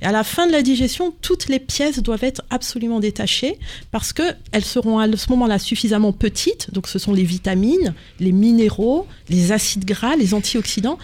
Et 0.00 0.06
à 0.06 0.12
la 0.12 0.24
fin 0.24 0.46
de 0.46 0.52
la 0.52 0.62
digestion, 0.62 1.12
toutes 1.20 1.48
les 1.48 1.58
pièces 1.58 2.00
doivent 2.00 2.24
être 2.24 2.42
absolument 2.50 3.00
détachées 3.00 3.58
parce 3.90 4.12
que 4.12 4.22
elles 4.52 4.64
seront 4.64 4.98
à 4.98 5.16
ce 5.16 5.30
moment-là 5.30 5.58
suffisamment 5.58 6.12
petites. 6.12 6.72
Donc, 6.72 6.86
ce 6.86 6.98
sont 6.98 7.12
les 7.12 7.24
vitamines, 7.24 7.94
les 8.20 8.32
minéraux, 8.32 9.06
les 9.28 9.52
acides 9.52 9.84
gras, 9.84 10.16
les 10.16 10.34
antioxydants. 10.34 10.98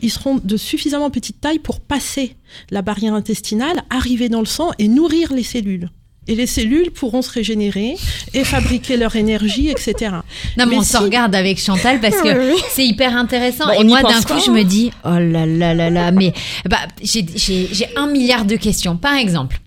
Ils 0.00 0.10
seront 0.10 0.40
de 0.42 0.56
suffisamment 0.56 1.10
petite 1.10 1.40
taille 1.40 1.58
pour 1.58 1.80
passer 1.80 2.36
la 2.70 2.80
barrière 2.82 3.12
intestinale, 3.12 3.82
arriver 3.90 4.28
dans 4.28 4.40
le 4.40 4.46
sang 4.46 4.70
et 4.78 4.88
nourrir 4.88 5.32
les 5.32 5.42
cellules. 5.42 5.90
Et 6.28 6.34
les 6.34 6.46
cellules 6.46 6.90
pourront 6.90 7.22
se 7.22 7.30
régénérer 7.30 7.94
et 8.34 8.42
fabriquer 8.44 8.96
leur 8.96 9.14
énergie, 9.14 9.68
etc. 9.70 9.94
Non, 10.10 10.20
mais, 10.58 10.66
Mais 10.66 10.76
on 10.78 10.82
se 10.82 10.90
si- 10.90 10.96
regarde 10.96 11.34
avec 11.34 11.60
Chantal 11.60 12.00
parce 12.00 12.20
que 12.20 12.52
c'est 12.70 12.84
hyper 12.84 13.16
intéressant. 13.16 13.66
Bon, 13.66 13.80
et 13.80 13.84
moi, 13.84 14.02
d'un 14.02 14.20
coup, 14.22 14.34
pas, 14.34 14.38
je 14.38 14.50
hein. 14.50 14.54
me 14.54 14.62
dis, 14.64 14.90
oh 15.04 15.10
là 15.10 15.46
là 15.46 15.72
là 15.74 15.88
là, 15.90 16.10
mais 16.10 16.32
bah, 16.68 16.78
j'ai- 17.02 17.26
j'ai 17.34 17.68
j'ai 17.70 17.86
un 17.96 18.08
milliard 18.08 18.44
de 18.44 18.56
questions. 18.56 18.96
Par 18.96 19.14
exemple, 19.14 19.60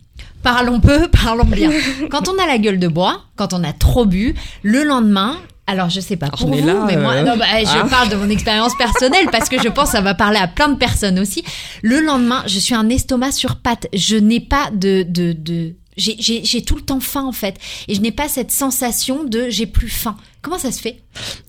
parlons 0.43 0.79
peu, 0.81 1.07
parlons 1.23 1.45
bien. 1.45 1.71
Quand 2.09 2.27
on 2.27 2.37
a 2.41 2.45
la 2.45 2.57
gueule 2.57 2.79
de 2.79 2.87
bois, 2.87 3.21
quand 3.37 3.53
on 3.53 3.63
a 3.63 3.71
trop 3.71 4.05
bu, 4.05 4.35
le 4.63 4.83
lendemain, 4.83 5.37
alors 5.67 5.89
je 5.89 5.99
sais 6.01 6.17
pas 6.17 6.29
pour 6.29 6.47
On 6.49 6.51
est 6.53 6.61
vous, 6.61 6.67
là, 6.67 6.83
mais 6.87 6.97
moi, 6.97 7.13
euh, 7.13 7.23
non, 7.23 7.37
bah, 7.37 7.45
je 7.61 7.67
ah. 7.69 7.85
parle 7.89 8.09
de 8.09 8.15
mon 8.15 8.29
expérience 8.29 8.75
personnelle 8.75 9.27
parce 9.31 9.49
que 9.49 9.61
je 9.61 9.69
pense 9.69 9.91
que 9.91 9.97
ça 9.97 10.01
va 10.01 10.13
parler 10.15 10.39
à 10.39 10.47
plein 10.47 10.67
de 10.67 10.77
personnes 10.77 11.19
aussi. 11.19 11.43
Le 11.83 11.99
lendemain, 12.01 12.43
je 12.47 12.59
suis 12.59 12.73
un 12.75 12.89
estomac 12.89 13.31
sur 13.31 13.55
pattes. 13.57 13.87
Je 13.93 14.17
n'ai 14.17 14.39
pas 14.39 14.71
de 14.73 15.03
de 15.07 15.31
de 15.33 15.75
j'ai- 15.99 16.61
tout 16.63 16.75
le 16.75 16.81
temps 16.81 16.99
faim 16.99 17.25
en 17.25 17.31
fait 17.31 17.57
et 17.87 17.95
je 17.95 18.01
n'ai 18.01 18.11
pas 18.11 18.27
cette 18.27 18.51
sensation 18.51 19.23
de 19.23 19.47
j'ai 19.49 19.65
plus 19.65 19.89
faim. 19.89 20.17
Comment 20.41 20.57
ça 20.57 20.71
se 20.71 20.79
fait? 20.81 21.01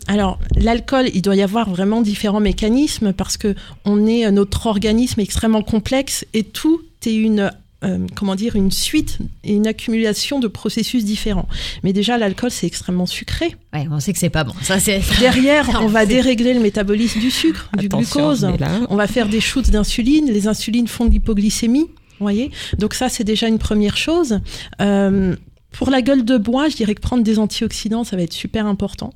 Alors, 0.08 0.38
l'alcool, 0.56 1.08
il 1.14 1.22
doit 1.22 1.36
y 1.36 1.42
avoir 1.42 1.70
vraiment 1.70 2.00
différents 2.02 2.40
mécanismes 2.40 3.12
parce 3.12 3.36
que 3.36 3.54
on 3.84 4.06
est 4.06 4.30
notre 4.32 4.66
organisme 4.66 5.20
est 5.20 5.24
extrêmement 5.24 5.62
complexe 5.62 6.24
et 6.34 6.42
tout 6.42 6.80
est 7.06 7.14
une 7.14 7.52
euh, 7.82 8.06
comment 8.14 8.34
dire 8.34 8.56
une 8.56 8.70
suite 8.70 9.16
et 9.42 9.54
une 9.54 9.66
accumulation 9.66 10.38
de 10.38 10.48
processus 10.48 11.02
différents. 11.02 11.48
Mais 11.82 11.94
déjà, 11.94 12.18
l'alcool, 12.18 12.50
c'est 12.50 12.66
extrêmement 12.66 13.06
sucré. 13.06 13.56
Ouais, 13.72 13.86
on 13.90 13.98
sait 14.00 14.12
que 14.12 14.18
c'est 14.18 14.28
pas 14.28 14.44
bon. 14.44 14.52
Ça 14.60 14.78
c'est 14.80 15.00
Derrière, 15.20 15.72
Non, 15.72 15.84
on 15.84 15.86
va 15.86 16.04
dérégler 16.04 16.52
le 16.52 16.60
métabolisme 16.60 17.20
du 17.20 17.30
sucre, 17.30 17.70
du 17.78 17.86
Attention, 17.86 18.20
glucose. 18.34 18.44
là- 18.60 18.80
On 18.90 18.96
va 18.96 19.06
faire 19.06 19.28
des 19.30 19.40
shoots 19.40 19.70
d'insuline. 19.70 20.26
Les 20.30 20.46
insulines 20.46 20.88
font 20.88 21.06
de 21.06 21.12
l'hypoglycémie. 21.12 21.86
Voyez? 22.20 22.50
Donc 22.78 22.94
ça, 22.94 23.08
c'est 23.08 23.24
déjà 23.24 23.48
une 23.48 23.58
première 23.58 23.96
chose. 23.96 24.40
Euh, 24.80 25.34
pour 25.72 25.90
la 25.90 26.02
gueule 26.02 26.24
de 26.24 26.36
bois, 26.36 26.68
je 26.68 26.76
dirais 26.76 26.94
que 26.94 27.00
prendre 27.00 27.22
des 27.22 27.38
antioxydants, 27.38 28.04
ça 28.04 28.16
va 28.16 28.22
être 28.22 28.32
super 28.32 28.66
important. 28.66 29.12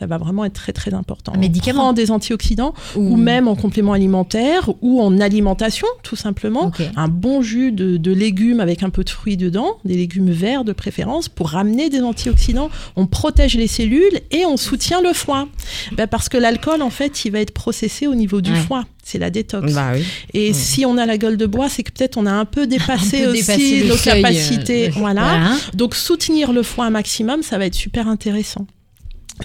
Ça 0.00 0.06
va 0.06 0.16
vraiment 0.18 0.44
être 0.46 0.54
très 0.54 0.72
très 0.72 0.94
important. 0.94 1.32
Un 1.34 1.38
médicament. 1.38 1.82
On 1.82 1.84
prend 1.84 1.92
des 1.92 2.10
antioxydants 2.10 2.72
ou 2.96 3.16
même 3.16 3.46
en 3.48 3.54
complément 3.54 3.92
alimentaire 3.92 4.70
ou 4.80 5.00
en 5.00 5.20
alimentation, 5.20 5.86
tout 6.02 6.16
simplement. 6.16 6.72
Un 6.96 7.08
bon 7.08 7.42
jus 7.42 7.70
de, 7.70 7.98
de 7.98 8.10
légumes 8.12 8.60
avec 8.60 8.82
un 8.82 8.88
peu 8.90 9.04
de 9.04 9.10
fruits 9.10 9.36
dedans, 9.36 9.76
des 9.84 9.94
légumes 9.96 10.30
verts 10.30 10.64
de 10.64 10.72
préférence, 10.72 11.28
pour 11.28 11.50
ramener 11.50 11.90
des 11.90 12.00
antioxydants. 12.00 12.70
On 12.96 13.06
protège 13.06 13.56
les 13.56 13.66
cellules 13.66 14.20
et 14.30 14.46
on 14.46 14.56
soutient 14.56 15.02
le 15.02 15.12
foie. 15.12 15.48
Ben, 15.92 16.06
parce 16.06 16.28
que 16.30 16.38
l'alcool, 16.38 16.80
en 16.82 16.90
fait, 16.90 17.24
il 17.26 17.32
va 17.32 17.40
être 17.40 17.52
processé 17.52 18.06
au 18.06 18.14
niveau 18.14 18.40
du 18.40 18.52
Ouais. 18.52 18.58
foie. 18.58 18.84
C'est 19.04 19.18
la 19.18 19.30
détox. 19.30 19.72
Bah 19.74 19.92
oui. 19.94 20.04
Et 20.34 20.52
si 20.52 20.86
on 20.86 20.96
a 20.96 21.04
la 21.06 21.18
gueule 21.18 21.36
de 21.36 21.46
bois, 21.46 21.68
c'est 21.68 21.82
que 21.82 21.90
peut-être 21.92 22.16
on 22.16 22.26
a 22.26 22.32
un 22.32 22.44
peu 22.44 22.66
dépassé 22.66 23.18
Un 23.24 23.32
peu 23.32 23.38
aussi 23.38 23.84
nos 23.84 23.94
euh, 23.94 23.98
capacités. 24.02 24.88
euh, 24.88 24.92
voilà. 24.96 25.20
voilà. 25.22 25.50
Donc 25.74 25.94
soutenir 25.94 26.52
le 26.52 26.62
foie 26.62 26.86
un 26.86 26.90
maximum, 26.90 27.42
ça 27.42 27.58
va 27.58 27.66
être 27.66 27.74
super 27.74 28.08
intéressant. 28.08 28.66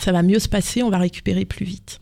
Ça 0.04 0.12
va 0.12 0.22
mieux 0.24 0.40
se 0.40 0.48
passer, 0.50 0.84
on 0.84 0.90
va 0.90 0.98
récupérer 0.98 1.46
plus 1.46 1.66
vite. 1.66 2.00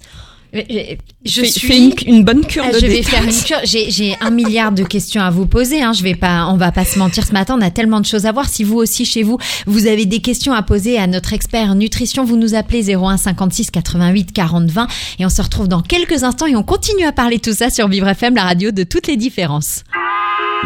Je 1.26 1.42
Fais- 1.42 1.48
suis 1.48 1.68
fais 1.68 1.78
une, 1.80 1.94
une 2.06 2.24
bonne 2.24 2.46
cure 2.46 2.64
Ah, 2.68 2.72
de 2.72 2.78
je 2.80 2.86
vais 2.86 3.02
faire 3.02 3.24
une 3.24 3.32
cure. 3.32 3.58
J'ai, 3.64 3.90
j'ai 3.90 4.16
un 4.22 4.30
milliard 4.30 4.72
de 4.72 4.84
questions 4.84 5.22
à 5.24 5.32
vous 5.32 5.48
poser. 5.48 5.82
Hein. 5.82 5.94
Je 5.94 6.04
vais 6.04 6.14
pas, 6.14 6.46
on 6.48 6.58
va 6.58 6.72
pas 6.72 6.86
se 6.86 7.00
mentir 7.00 7.26
ce 7.26 7.32
matin. 7.34 7.56
On 7.58 7.62
a 7.64 7.72
tellement 7.72 8.00
de 8.00 8.06
choses 8.06 8.28
à 8.28 8.32
voir. 8.32 8.48
Si 8.48 8.64
vous 8.64 8.76
aussi 8.78 9.04
chez 9.04 9.24
vous, 9.24 9.40
vous 9.66 9.88
avez 9.88 10.06
des 10.06 10.20
questions 10.20 10.54
à 10.54 10.62
poser 10.62 11.00
à 11.00 11.08
notre 11.08 11.34
expert 11.34 11.74
nutrition, 11.74 12.24
vous 12.24 12.38
nous 12.38 12.54
appelez 12.54 12.96
01 12.96 13.18
56 13.18 13.72
88 13.72 14.32
40 14.32 14.70
20 14.70 14.88
et 15.18 15.26
on 15.26 15.30
se 15.30 15.42
retrouve 15.42 15.68
dans 15.68 15.82
quelques 15.82 16.24
instants 16.24 16.46
et 16.46 16.56
on 16.56 16.62
continue 16.64 17.06
à 17.06 17.12
parler 17.12 17.40
tout 17.40 17.54
ça 17.54 17.72
sur 17.72 17.88
Vivre 17.88 18.08
FM, 18.10 18.36
la 18.36 18.44
radio 18.44 18.70
de 18.70 18.84
toutes 18.84 19.08
les 19.08 19.18
différences. 19.18 19.84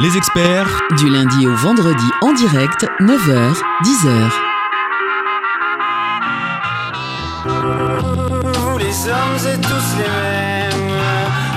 Les 0.02 0.18
experts 0.18 0.82
Du 0.98 1.10
lundi 1.10 1.48
au 1.48 1.56
vendredi 1.56 2.06
en 2.22 2.34
direct, 2.34 2.86
9h, 3.00 3.54
10h. 3.86 4.32
Vous 7.48 8.78
les 8.78 9.08
hommes 9.08 9.54
êtes 9.54 9.62
tous 9.62 9.98
les 9.98 10.10
mêmes. 10.20 10.92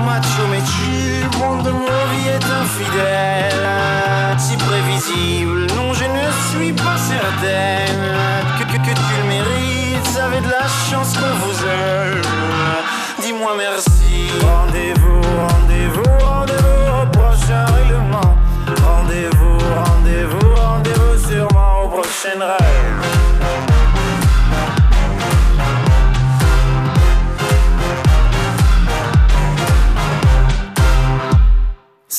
Macho 0.07 0.45
mais 0.51 0.63
tu, 0.63 1.39
monde 1.39 1.63
de 1.65 1.71
mon 1.71 2.03
vie 2.13 2.29
est 2.29 2.45
infidèle. 2.63 3.69
Si 4.39 4.57
prévisible, 4.57 5.67
non 5.77 5.93
je 5.93 6.05
ne 6.05 6.27
suis 6.51 6.73
pas 6.73 6.97
certaine. 6.97 8.01
Que, 8.59 8.65
que, 8.65 8.79
que 8.79 8.95
tu 8.95 9.13
le 9.23 9.29
mérites, 9.29 10.19
avez 10.19 10.41
de 10.41 10.51
la 10.51 10.67
chance 10.91 11.15
qu'on 11.15 11.35
vous 11.47 11.65
aime 11.65 12.23
Dis-moi 13.23 13.53
merci 13.57 13.90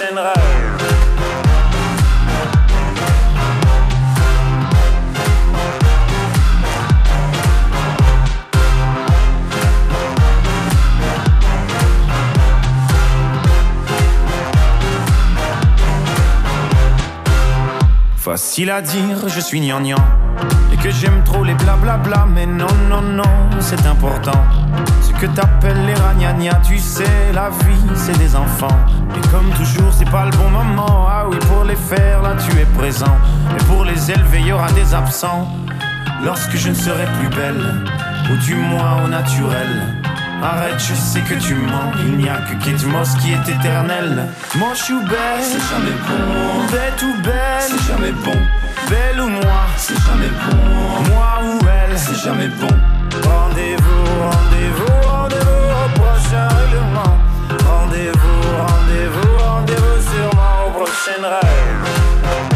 Rêve. 0.00 0.42
Facile 18.16 18.70
à 18.70 18.80
dire, 18.80 19.28
je 19.28 19.40
suis 19.40 19.60
gnangnan 19.60 19.96
que 20.82 20.90
j'aime 20.90 21.22
trop 21.24 21.44
les 21.44 21.54
blablabla 21.54 22.26
Mais 22.34 22.46
non, 22.46 22.66
non, 22.88 23.00
non, 23.00 23.50
c'est 23.60 23.86
important 23.86 24.44
Ce 25.00 25.12
que 25.12 25.26
t'appelles 25.26 25.86
les 25.86 25.94
ragnagnas 25.94 26.60
Tu 26.64 26.78
sais, 26.78 27.32
la 27.32 27.50
vie, 27.50 27.94
c'est 27.94 28.16
des 28.18 28.34
enfants 28.34 28.78
Et 29.16 29.28
comme 29.28 29.50
toujours, 29.50 29.92
c'est 29.92 30.10
pas 30.10 30.24
le 30.24 30.32
bon 30.32 30.50
moment 30.50 31.06
Ah 31.08 31.26
oui, 31.28 31.36
pour 31.48 31.64
les 31.64 31.76
faire, 31.76 32.22
là, 32.22 32.34
tu 32.36 32.58
es 32.58 32.64
présent 32.64 33.16
Et 33.54 33.64
pour 33.64 33.84
les 33.84 34.10
élever, 34.10 34.40
il 34.40 34.46
y 34.48 34.52
aura 34.52 34.70
des 34.72 34.94
absents 34.94 35.48
Lorsque 36.24 36.56
je 36.56 36.70
ne 36.70 36.74
serai 36.74 37.04
plus 37.18 37.28
belle 37.28 37.84
Ou 38.30 38.36
du 38.38 38.54
moins 38.56 39.04
au 39.04 39.08
naturel 39.08 40.02
Arrête, 40.42 40.80
je 40.80 40.94
sais 40.94 41.20
que 41.20 41.34
tu 41.34 41.54
mens. 41.54 41.92
Il 42.04 42.16
n'y 42.16 42.28
a 42.28 42.38
que 42.38 42.64
Kate 42.64 42.84
Moss 42.86 43.14
qui 43.14 43.30
est 43.30 43.48
éternel. 43.48 44.26
Moche 44.56 44.90
ou 44.90 45.00
belle, 45.06 45.40
c'est 45.40 45.60
jamais 45.70 45.96
bon. 46.08 46.66
Bête 46.72 47.00
ou 47.00 47.22
belle, 47.22 47.60
c'est 47.60 47.92
jamais 47.92 48.10
bon. 48.10 48.61
Belle 48.92 49.20
ou 49.22 49.28
moi, 49.28 49.60
c'est 49.78 49.98
jamais 50.06 50.28
bon. 50.28 51.12
Moi 51.14 51.30
ou 51.46 51.66
elle, 51.66 51.98
c'est 51.98 52.22
jamais 52.22 52.48
bon. 52.48 52.68
Rendez-vous, 53.26 54.04
rendez-vous, 54.20 55.08
rendez-vous 55.08 55.64
au 55.80 55.98
prochain 55.98 56.46
règlement. 56.58 57.16
Rendez-vous, 57.70 58.42
rendez-vous, 58.68 59.38
rendez-vous 59.38 59.98
sûrement 60.10 60.66
au 60.66 60.70
prochain 60.72 61.22
rêve. 61.22 62.51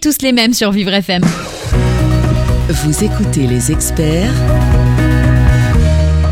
Tous 0.00 0.20
les 0.20 0.32
mêmes 0.32 0.52
sur 0.52 0.72
Vivre 0.72 0.92
FM. 0.92 1.22
Vous 2.68 3.04
écoutez 3.04 3.46
les 3.46 3.70
experts 3.70 4.34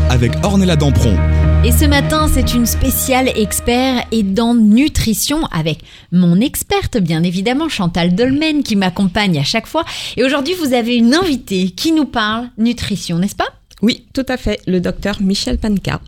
avec 0.09 0.33
Ornella 0.43 0.75
Dampron. 0.75 1.15
Et 1.63 1.71
ce 1.71 1.85
matin, 1.85 2.27
c'est 2.31 2.53
une 2.53 2.65
spéciale 2.65 3.29
expert 3.29 4.05
et 4.11 4.23
dans 4.23 4.53
nutrition 4.53 5.45
avec 5.47 5.79
mon 6.11 6.41
experte, 6.41 6.97
bien 6.97 7.23
évidemment, 7.23 7.69
Chantal 7.69 8.13
Dolmen, 8.13 8.61
qui 8.61 8.75
m'accompagne 8.75 9.39
à 9.39 9.43
chaque 9.43 9.67
fois. 9.67 9.85
Et 10.17 10.25
aujourd'hui, 10.25 10.53
vous 10.53 10.73
avez 10.73 10.97
une 10.97 11.15
invitée 11.15 11.69
qui 11.69 11.93
nous 11.93 12.05
parle 12.05 12.49
nutrition, 12.57 13.19
n'est-ce 13.19 13.37
pas? 13.37 13.49
Oui, 13.81 14.05
tout 14.13 14.25
à 14.27 14.35
fait. 14.35 14.59
Le 14.67 14.81
docteur 14.81 15.21
Michel 15.21 15.57
Panka, 15.57 16.01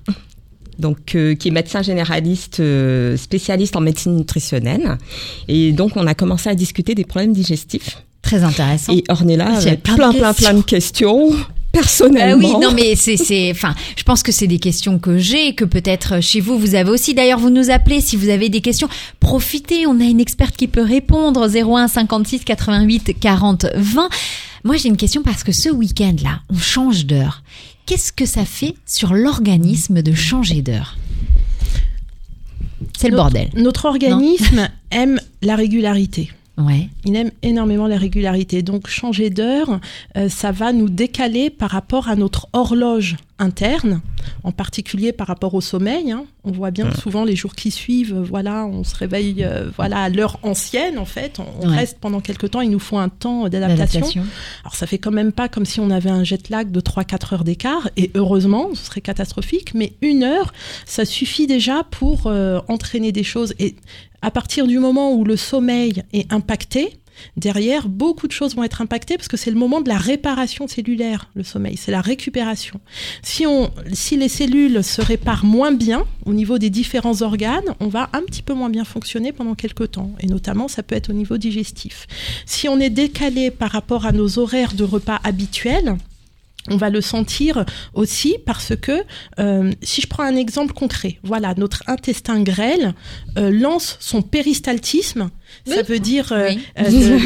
donc 0.79 1.15
euh, 1.15 1.36
qui 1.36 1.48
est 1.48 1.51
médecin 1.51 1.81
généraliste 1.81 2.60
euh, 2.60 3.17
spécialiste 3.17 3.75
en 3.75 3.81
médecine 3.81 4.15
nutritionnelle. 4.15 4.98
Et 5.48 5.72
donc, 5.72 5.91
on 5.96 6.07
a 6.07 6.13
commencé 6.13 6.50
à 6.50 6.55
discuter 6.55 6.96
des 6.96 7.05
problèmes 7.05 7.34
digestifs. 7.34 8.03
Très 8.22 8.43
intéressant. 8.43 8.93
Et 8.93 9.03
Ornella 9.10 9.60
J'ai 9.60 9.69
avait 9.69 9.77
plein 9.77 9.96
plein, 9.96 10.13
plein, 10.13 10.34
plein, 10.34 10.53
de 10.53 10.62
questions 10.62 11.31
personnellement. 11.72 12.50
Ah 12.55 12.57
oui, 12.57 12.65
non 12.65 12.74
mais 12.74 12.96
c'est 12.96 13.17
c'est 13.17 13.51
enfin, 13.51 13.75
je 13.96 14.03
pense 14.03 14.24
que 14.24 14.31
c'est 14.31 14.48
des 14.48 14.60
questions 14.60 15.00
que 15.00 15.17
j'ai 15.17 15.53
que 15.53 15.63
peut-être 15.63 16.22
chez 16.22 16.41
vous 16.41 16.57
vous 16.57 16.75
avez 16.75 16.89
aussi 16.89 17.13
d'ailleurs 17.13 17.39
vous 17.39 17.51
nous 17.51 17.69
appelez 17.69 18.01
si 18.01 18.15
vous 18.15 18.29
avez 18.29 18.50
des 18.50 18.62
questions, 18.62 18.89
profitez, 19.19 19.86
on 19.86 20.00
a 20.01 20.05
une 20.05 20.19
experte 20.19 20.57
qui 20.57 20.67
peut 20.67 20.81
répondre 20.81 21.48
01 21.48 21.88
56 21.88 22.43
88 22.43 23.19
40 23.19 23.67
20. 23.75 24.10
Moi, 24.63 24.75
j'ai 24.75 24.89
une 24.89 24.98
question 24.98 25.22
parce 25.24 25.43
que 25.43 25.51
ce 25.53 25.69
week-end 25.69 26.15
là, 26.24 26.41
on 26.50 26.57
change 26.57 27.05
d'heure. 27.05 27.43
Qu'est-ce 27.88 28.12
que 28.12 28.25
ça 28.25 28.44
fait 28.44 28.75
sur 28.86 29.13
l'organisme 29.13 30.01
de 30.01 30.13
changer 30.13 30.62
d'heure? 30.62 30.98
C'est 32.98 33.08
le 33.08 33.15
bordel. 33.15 33.50
Notre 33.56 33.86
organisme 33.86 34.67
aime 34.91 35.22
la 35.41 35.56
régularité. 35.56 36.29
Ouais. 36.57 36.89
Il 37.05 37.15
aime 37.15 37.31
énormément 37.43 37.85
la 37.87 37.97
régularité. 37.97 38.63
Donc 38.63 38.87
changer 38.87 39.29
d'heure, 39.29 39.79
euh, 40.17 40.27
ça 40.27 40.51
va 40.51 40.73
nous 40.73 40.89
décaler 40.89 41.49
par 41.51 41.69
rapport 41.69 42.07
à 42.09 42.15
notre 42.15 42.47
horloge 42.53 43.15
interne, 43.39 44.01
en 44.43 44.51
particulier 44.51 45.11
par 45.11 45.27
rapport 45.27 45.53
au 45.53 45.61
sommeil. 45.61 46.11
hein. 46.11 46.25
On 46.43 46.51
voit 46.51 46.71
bien 46.71 46.91
souvent 46.95 47.23
les 47.23 47.35
jours 47.35 47.53
qui 47.53 47.69
suivent, 47.69 48.15
euh, 48.15 48.23
voilà, 48.23 48.65
on 48.65 48.83
se 48.83 48.95
réveille 48.95 49.43
euh, 49.43 49.69
voilà 49.75 49.99
à 50.01 50.09
l'heure 50.09 50.39
ancienne 50.41 50.97
en 50.97 51.05
fait. 51.05 51.39
On, 51.39 51.45
on 51.61 51.69
Ouais. 51.69 51.75
reste 51.77 51.99
pendant 52.01 52.19
quelques 52.21 52.49
temps. 52.49 52.61
Il 52.61 52.71
nous 52.71 52.79
faut 52.79 52.97
un 52.97 53.09
temps 53.09 53.47
d'adaptation. 53.49 54.23
Alors 54.63 54.73
ça 54.73 54.87
fait 54.87 54.97
quand 54.97 55.11
même 55.11 55.31
pas 55.33 55.49
comme 55.49 55.65
si 55.65 55.79
on 55.79 55.91
avait 55.91 56.09
un 56.09 56.23
jet 56.23 56.49
lag 56.49 56.71
de 56.71 56.79
3-4 56.81 57.35
heures 57.35 57.43
d'écart, 57.43 57.87
et 57.97 58.09
heureusement, 58.15 58.69
ce 58.73 58.83
serait 58.85 59.01
catastrophique, 59.01 59.75
mais 59.75 59.93
une 60.01 60.23
heure, 60.23 60.51
ça 60.87 61.05
suffit 61.05 61.45
déjà 61.45 61.83
pour 61.91 62.25
euh, 62.25 62.59
entraîner 62.67 63.11
des 63.11 63.23
choses. 63.23 63.53
Et 63.59 63.75
à 64.21 64.31
partir 64.31 64.67
du 64.67 64.79
moment 64.79 65.13
où 65.13 65.24
le 65.24 65.38
sommeil 65.38 66.03
est 66.13 66.31
impacté, 66.33 67.00
derrière, 67.36 67.88
beaucoup 67.88 68.27
de 68.27 68.31
choses 68.31 68.55
vont 68.55 68.63
être 68.63 68.81
impactées 68.81 69.17
parce 69.17 69.27
que 69.27 69.38
c'est 69.38 69.51
le 69.51 69.57
moment 69.57 69.81
de 69.81 69.89
la 69.89 69.97
réparation 69.97 70.67
cellulaire, 70.67 71.29
le 71.36 71.43
sommeil, 71.43 71.77
c'est 71.77 71.91
la 71.91 72.01
récupération. 72.01 72.79
Si, 73.21 73.45
on, 73.45 73.71
si 73.93 74.17
les 74.17 74.29
cellules 74.29 74.83
se 74.83 75.01
réparent 75.01 75.45
moins 75.45 75.71
bien 75.71 76.05
au 76.25 76.33
niveau 76.33 76.57
des 76.57 76.69
différents 76.69 77.21
organes, 77.21 77.75
on 77.79 77.88
va 77.88 78.09
un 78.13 78.21
petit 78.21 78.41
peu 78.41 78.53
moins 78.53 78.69
bien 78.69 78.86
fonctionner 78.86 79.31
pendant 79.31 79.55
quelques 79.55 79.91
temps, 79.91 80.12
et 80.19 80.27
notamment 80.27 80.67
ça 80.67 80.83
peut 80.83 80.95
être 80.95 81.09
au 81.09 81.13
niveau 81.13 81.38
digestif. 81.38 82.07
Si 82.45 82.67
on 82.67 82.79
est 82.79 82.89
décalé 82.89 83.51
par 83.51 83.71
rapport 83.71 84.05
à 84.05 84.12
nos 84.12 84.39
horaires 84.39 84.74
de 84.74 84.83
repas 84.83 85.19
habituels, 85.24 85.97
on 86.69 86.77
va 86.77 86.89
le 86.89 87.01
sentir 87.01 87.65
aussi 87.93 88.38
parce 88.45 88.74
que, 88.75 89.03
euh, 89.39 89.71
si 89.81 90.01
je 90.01 90.07
prends 90.07 90.24
un 90.24 90.36
exemple 90.36 90.74
concret, 90.74 91.19
voilà, 91.24 91.53
notre 91.57 91.83
intestin 91.88 92.41
grêle 92.41 92.93
euh, 93.38 93.50
lance 93.51 93.97
son 94.00 94.21
péristaltisme. 94.21 95.29
Ça 95.65 95.81
veut 95.81 96.00
dire 96.00 96.31
euh, 96.33 96.50
Oui. 96.50 96.59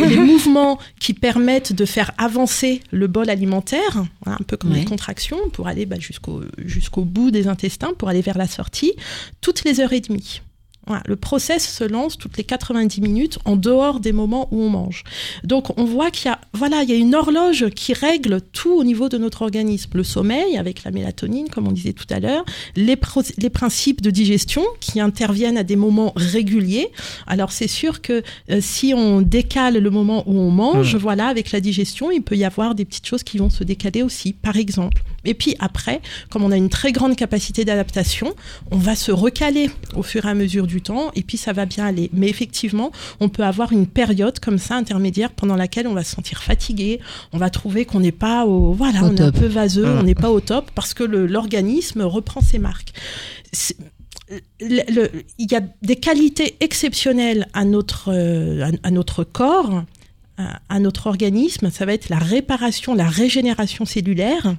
les 0.10 0.18
mouvements 0.18 0.78
qui 1.00 1.14
permettent 1.14 1.74
de 1.74 1.86
faire 1.86 2.12
avancer 2.18 2.82
le 2.92 3.08
bol 3.08 3.30
alimentaire, 3.30 3.98
hein, 3.98 4.08
un 4.26 4.44
peu 4.46 4.58
comme 4.58 4.72
Ouais. 4.72 4.80
les 4.80 4.86
contractions, 4.86 5.50
pour 5.52 5.68
aller 5.68 5.86
bah, 5.86 5.98
jusqu'au 6.00 6.42
jusqu'au 6.58 7.04
bout 7.04 7.32
des 7.32 7.48
intestins, 7.48 7.94
pour 7.98 8.10
aller 8.10 8.22
vers 8.22 8.38
la 8.38 8.48
sortie, 8.48 8.94
toutes 9.42 9.64
les 9.64 9.80
heures 9.80 9.94
et 9.94 10.02
demie. 10.02 10.42
Voilà, 10.92 11.04
le 11.08 11.16
process 11.16 11.74
se 11.74 11.86
lance 11.86 12.18
toutes 12.18 12.36
les 12.36 12.44
90 12.44 13.00
minutes 13.00 13.40
en 13.46 13.56
dehors 13.56 14.02
des 14.02 14.12
moments 14.12 14.50
où 14.52 14.62
on 14.62 14.68
mange. 14.68 15.06
Donc 15.46 15.80
on 15.80 15.86
voit 15.86 16.12
qu'il 16.12 16.26
y 16.26 16.34
a 16.34 16.42
voilà, 16.52 16.84
il 16.84 16.90
y 16.90 16.92
a 16.92 16.98
une 16.98 17.16
horloge 17.16 17.70
qui 17.70 17.94
règle 17.94 18.42
tout 18.42 18.74
au 18.74 18.84
niveau 18.84 19.08
de 19.08 19.18
notre 19.18 19.42
organisme, 19.42 19.92
le 19.94 20.04
sommeil 20.04 20.58
avec 20.58 20.84
la 20.84 20.92
mélatonine 20.92 21.48
comme 21.48 21.66
on 21.66 21.72
disait 21.72 21.94
tout 21.94 22.08
à 22.10 22.20
l'heure, 22.20 22.44
les, 22.76 22.98
principes 22.98 24.02
de 24.02 24.10
digestion 24.10 24.64
qui 24.82 25.00
interviennent 25.00 25.58
à 25.58 25.64
des 25.64 25.78
moments 25.78 26.12
réguliers. 26.18 26.90
Alors 27.26 27.54
c'est 27.54 27.70
sûr 27.70 28.02
que 28.02 28.22
euh, 28.50 28.60
si 28.60 28.94
on 28.94 29.22
décale 29.22 29.78
le 29.78 29.90
moment 29.90 30.24
où 30.28 30.38
on 30.38 30.52
mange, 30.52 30.98
voilà, 30.98 31.28
avec 31.28 31.54
la 31.54 31.62
digestion, 31.62 32.12
il 32.12 32.22
peut 32.22 32.36
y 32.36 32.44
avoir 32.44 32.76
des 32.76 32.84
petites 32.84 33.08
choses 33.08 33.24
qui 33.24 33.38
vont 33.38 33.50
se 33.50 33.64
décaler 33.64 34.04
aussi, 34.04 34.34
par 34.34 34.58
exemple. 34.58 35.02
Et 35.26 35.34
puis 35.34 35.56
après, 35.60 36.02
comme 36.30 36.44
on 36.44 36.52
a 36.52 36.58
une 36.58 36.70
très 36.70 36.92
grande 36.92 37.16
capacité 37.16 37.64
d'adaptation, 37.66 38.34
on 38.72 38.78
va 38.78 38.96
se 38.96 39.12
recaler 39.12 39.70
au 39.96 40.04
fur 40.04 40.26
et 40.26 40.30
à 40.30 40.34
mesure 40.34 40.66
du 40.68 40.82
temps 40.82 41.12
et 41.16 41.22
puis 41.24 41.38
ça 41.38 41.54
va 41.54 41.66
bien 41.66 41.86
aller. 41.86 42.10
Mais 42.14 42.28
effectivement, 42.28 42.92
on 43.20 43.30
peut 43.30 43.44
avoir 43.44 43.72
une 43.72 43.86
période 43.88 44.40
comme 44.40 44.58
ça 44.58 44.76
intermédiaire 44.76 45.32
pendant 45.32 45.56
laquelle 45.56 45.88
on 45.88 45.94
va 45.94 46.04
se 46.04 46.16
sentir 46.16 46.42
fatigué, 46.42 47.00
on 47.34 47.38
va 47.38 47.50
trouver 47.50 47.86
qu'on 47.86 48.00
n'est 48.00 48.12
pas 48.12 48.46
au 48.46 48.74
voilà, 48.74 49.04
Au 49.04 49.08
on 49.08 49.16
est 49.16 49.22
un 49.22 49.32
top. 49.32 49.40
peu 49.42 49.48
vaseux, 49.48 49.86
on 49.86 50.04
n'est 50.04 50.16
pas 50.16 50.32
au 50.32 50.40
top 50.40 50.72
parce 50.74 50.94
que 50.94 51.04
l'organisme 51.04 52.02
reprend 52.02 52.42
ses 52.42 52.58
marques. 52.60 52.94
C'est- 53.54 53.78
le- 54.62 54.90
le- 54.94 55.12
il 55.40 55.52
y 55.52 55.56
a 55.56 55.62
des 55.82 55.98
qualités 55.98 56.56
exceptionnelles 56.62 57.48
à 57.54 57.66
notre, 57.66 58.10
euh, 58.14 58.64
à, 58.84 58.88
à 58.88 58.92
notre 58.92 59.24
corps, 59.26 59.84
à, 60.38 60.60
à 60.70 60.80
notre 60.80 61.08
organisme. 61.08 61.70
Ça 61.70 61.86
va 61.86 61.94
être 61.94 62.08
la 62.10 62.18
réparation, 62.18 62.96
la 62.96 63.08
régénération 63.10 63.84
cellulaire, 63.86 64.56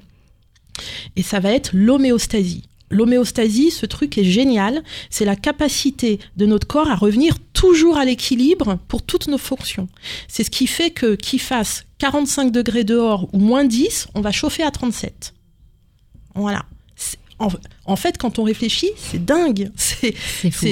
et 1.17 1.23
ça 1.23 1.41
va 1.41 1.53
être 1.53 1.71
l'homéostasie. 1.73 2.65
L'homéostasie, 2.91 3.71
ce 3.71 3.87
truc 3.87 4.19
est 4.19 4.25
génial. 4.25 4.83
C'est 5.09 5.25
la 5.25 5.35
capacité 5.35 6.19
de 6.37 6.45
notre 6.45 6.67
corps 6.67 6.91
à 6.91 6.95
revenir 6.95 7.39
toujours 7.55 7.97
à 7.97 8.05
l'équilibre 8.05 8.79
pour 8.87 9.03
toutes 9.03 9.29
nos 9.29 9.39
fonctions. 9.39 9.89
C'est 10.29 10.45
ce 10.45 10.51
qui 10.51 10.67
fait 10.67 10.91
que 10.91 11.15
qu'il 11.15 11.41
fasse 11.41 11.85
45 11.99 12.53
degrés 12.53 12.85
dehors 12.85 13.29
ou 13.33 13.39
moins 13.39 13.65
10, 13.65 14.09
on 14.15 14.21
va 14.21 14.31
chauffer 14.31 14.63
à 14.63 14.71
37. 14.71 15.33
Voilà. 16.35 16.67
En, 17.43 17.49
en 17.85 17.97
fait, 17.97 18.17
quand 18.17 18.39
on 18.39 18.45
réfléchit, 18.45 18.91
c'est 18.97 19.25
dingue. 19.25 19.71
C'est 19.77 20.15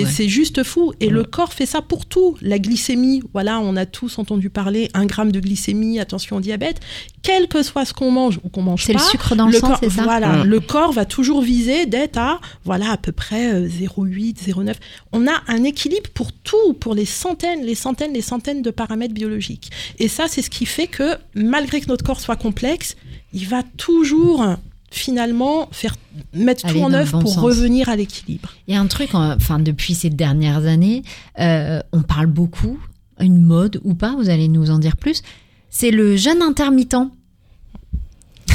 ouais. 0.04 0.28
juste 0.28 0.62
fou. 0.62 0.92
Et 1.00 1.08
le 1.08 1.24
corps 1.24 1.52
fait 1.52 1.66
ça 1.66 1.82
pour 1.82 2.06
tout. 2.06 2.36
La 2.40 2.58
glycémie, 2.58 3.22
voilà, 3.32 3.60
on 3.60 3.76
a 3.76 3.86
tous 3.86 4.18
entendu 4.18 4.50
parler, 4.50 4.90
un 4.94 5.06
gramme 5.06 5.32
de 5.32 5.40
glycémie, 5.40 5.98
attention 5.98 6.36
au 6.36 6.40
diabète. 6.40 6.80
Quel 7.22 7.48
que 7.48 7.62
soit 7.62 7.84
ce 7.84 7.92
qu'on 7.92 8.10
mange 8.10 8.40
ou 8.44 8.48
qu'on 8.48 8.62
mange 8.62 8.84
C'est 8.84 8.92
pas, 8.92 9.00
le 9.00 9.04
sucre 9.04 9.36
dans 9.36 9.46
le, 9.46 9.58
sang, 9.58 9.68
corps, 9.68 9.78
c'est 9.82 9.90
ça 9.90 10.04
voilà, 10.04 10.44
le 10.44 10.60
corps 10.60 10.92
va 10.92 11.04
toujours 11.04 11.42
viser 11.42 11.86
d'être 11.86 12.16
à, 12.16 12.40
voilà, 12.64 12.92
à 12.92 12.96
peu 12.96 13.12
près 13.12 13.52
euh, 13.52 13.68
0,8, 13.68 14.36
0,9. 14.48 14.74
On 15.12 15.26
a 15.26 15.42
un 15.48 15.64
équilibre 15.64 16.08
pour 16.14 16.32
tout, 16.32 16.72
pour 16.74 16.94
les 16.94 17.04
centaines, 17.04 17.64
les 17.64 17.74
centaines, 17.74 18.12
les 18.12 18.22
centaines 18.22 18.62
de 18.62 18.70
paramètres 18.70 19.14
biologiques. 19.14 19.70
Et 19.98 20.08
ça, 20.08 20.26
c'est 20.28 20.42
ce 20.42 20.50
qui 20.50 20.66
fait 20.66 20.86
que, 20.86 21.16
malgré 21.34 21.80
que 21.80 21.86
notre 21.86 22.04
corps 22.04 22.20
soit 22.20 22.36
complexe, 22.36 22.96
il 23.32 23.46
va 23.46 23.62
toujours, 23.76 24.44
finalement, 24.90 25.68
faire, 25.72 25.94
mettre 26.34 26.66
Aller 26.66 26.80
tout 26.80 26.84
en 26.84 26.92
œuvre 26.92 27.12
bon 27.12 27.20
pour 27.20 27.32
sens. 27.34 27.42
revenir 27.42 27.88
à 27.88 27.96
l'équilibre. 27.96 28.50
Il 28.66 28.74
y 28.74 28.76
a 28.76 28.80
un 28.80 28.86
truc, 28.86 29.14
en- 29.14 29.32
enfin 29.36 29.58
depuis 29.58 29.94
ces 29.94 30.10
dernières 30.10 30.66
années, 30.66 31.02
euh, 31.38 31.80
on 31.92 32.02
parle 32.02 32.26
beaucoup, 32.26 32.78
une 33.20 33.40
mode 33.42 33.80
ou 33.84 33.94
pas, 33.94 34.14
vous 34.16 34.28
allez 34.30 34.48
nous 34.48 34.70
en 34.70 34.78
dire 34.78 34.96
plus. 34.96 35.22
C'est 35.70 35.90
le 35.92 36.16
jeûne 36.16 36.42
intermittent. 36.42 36.96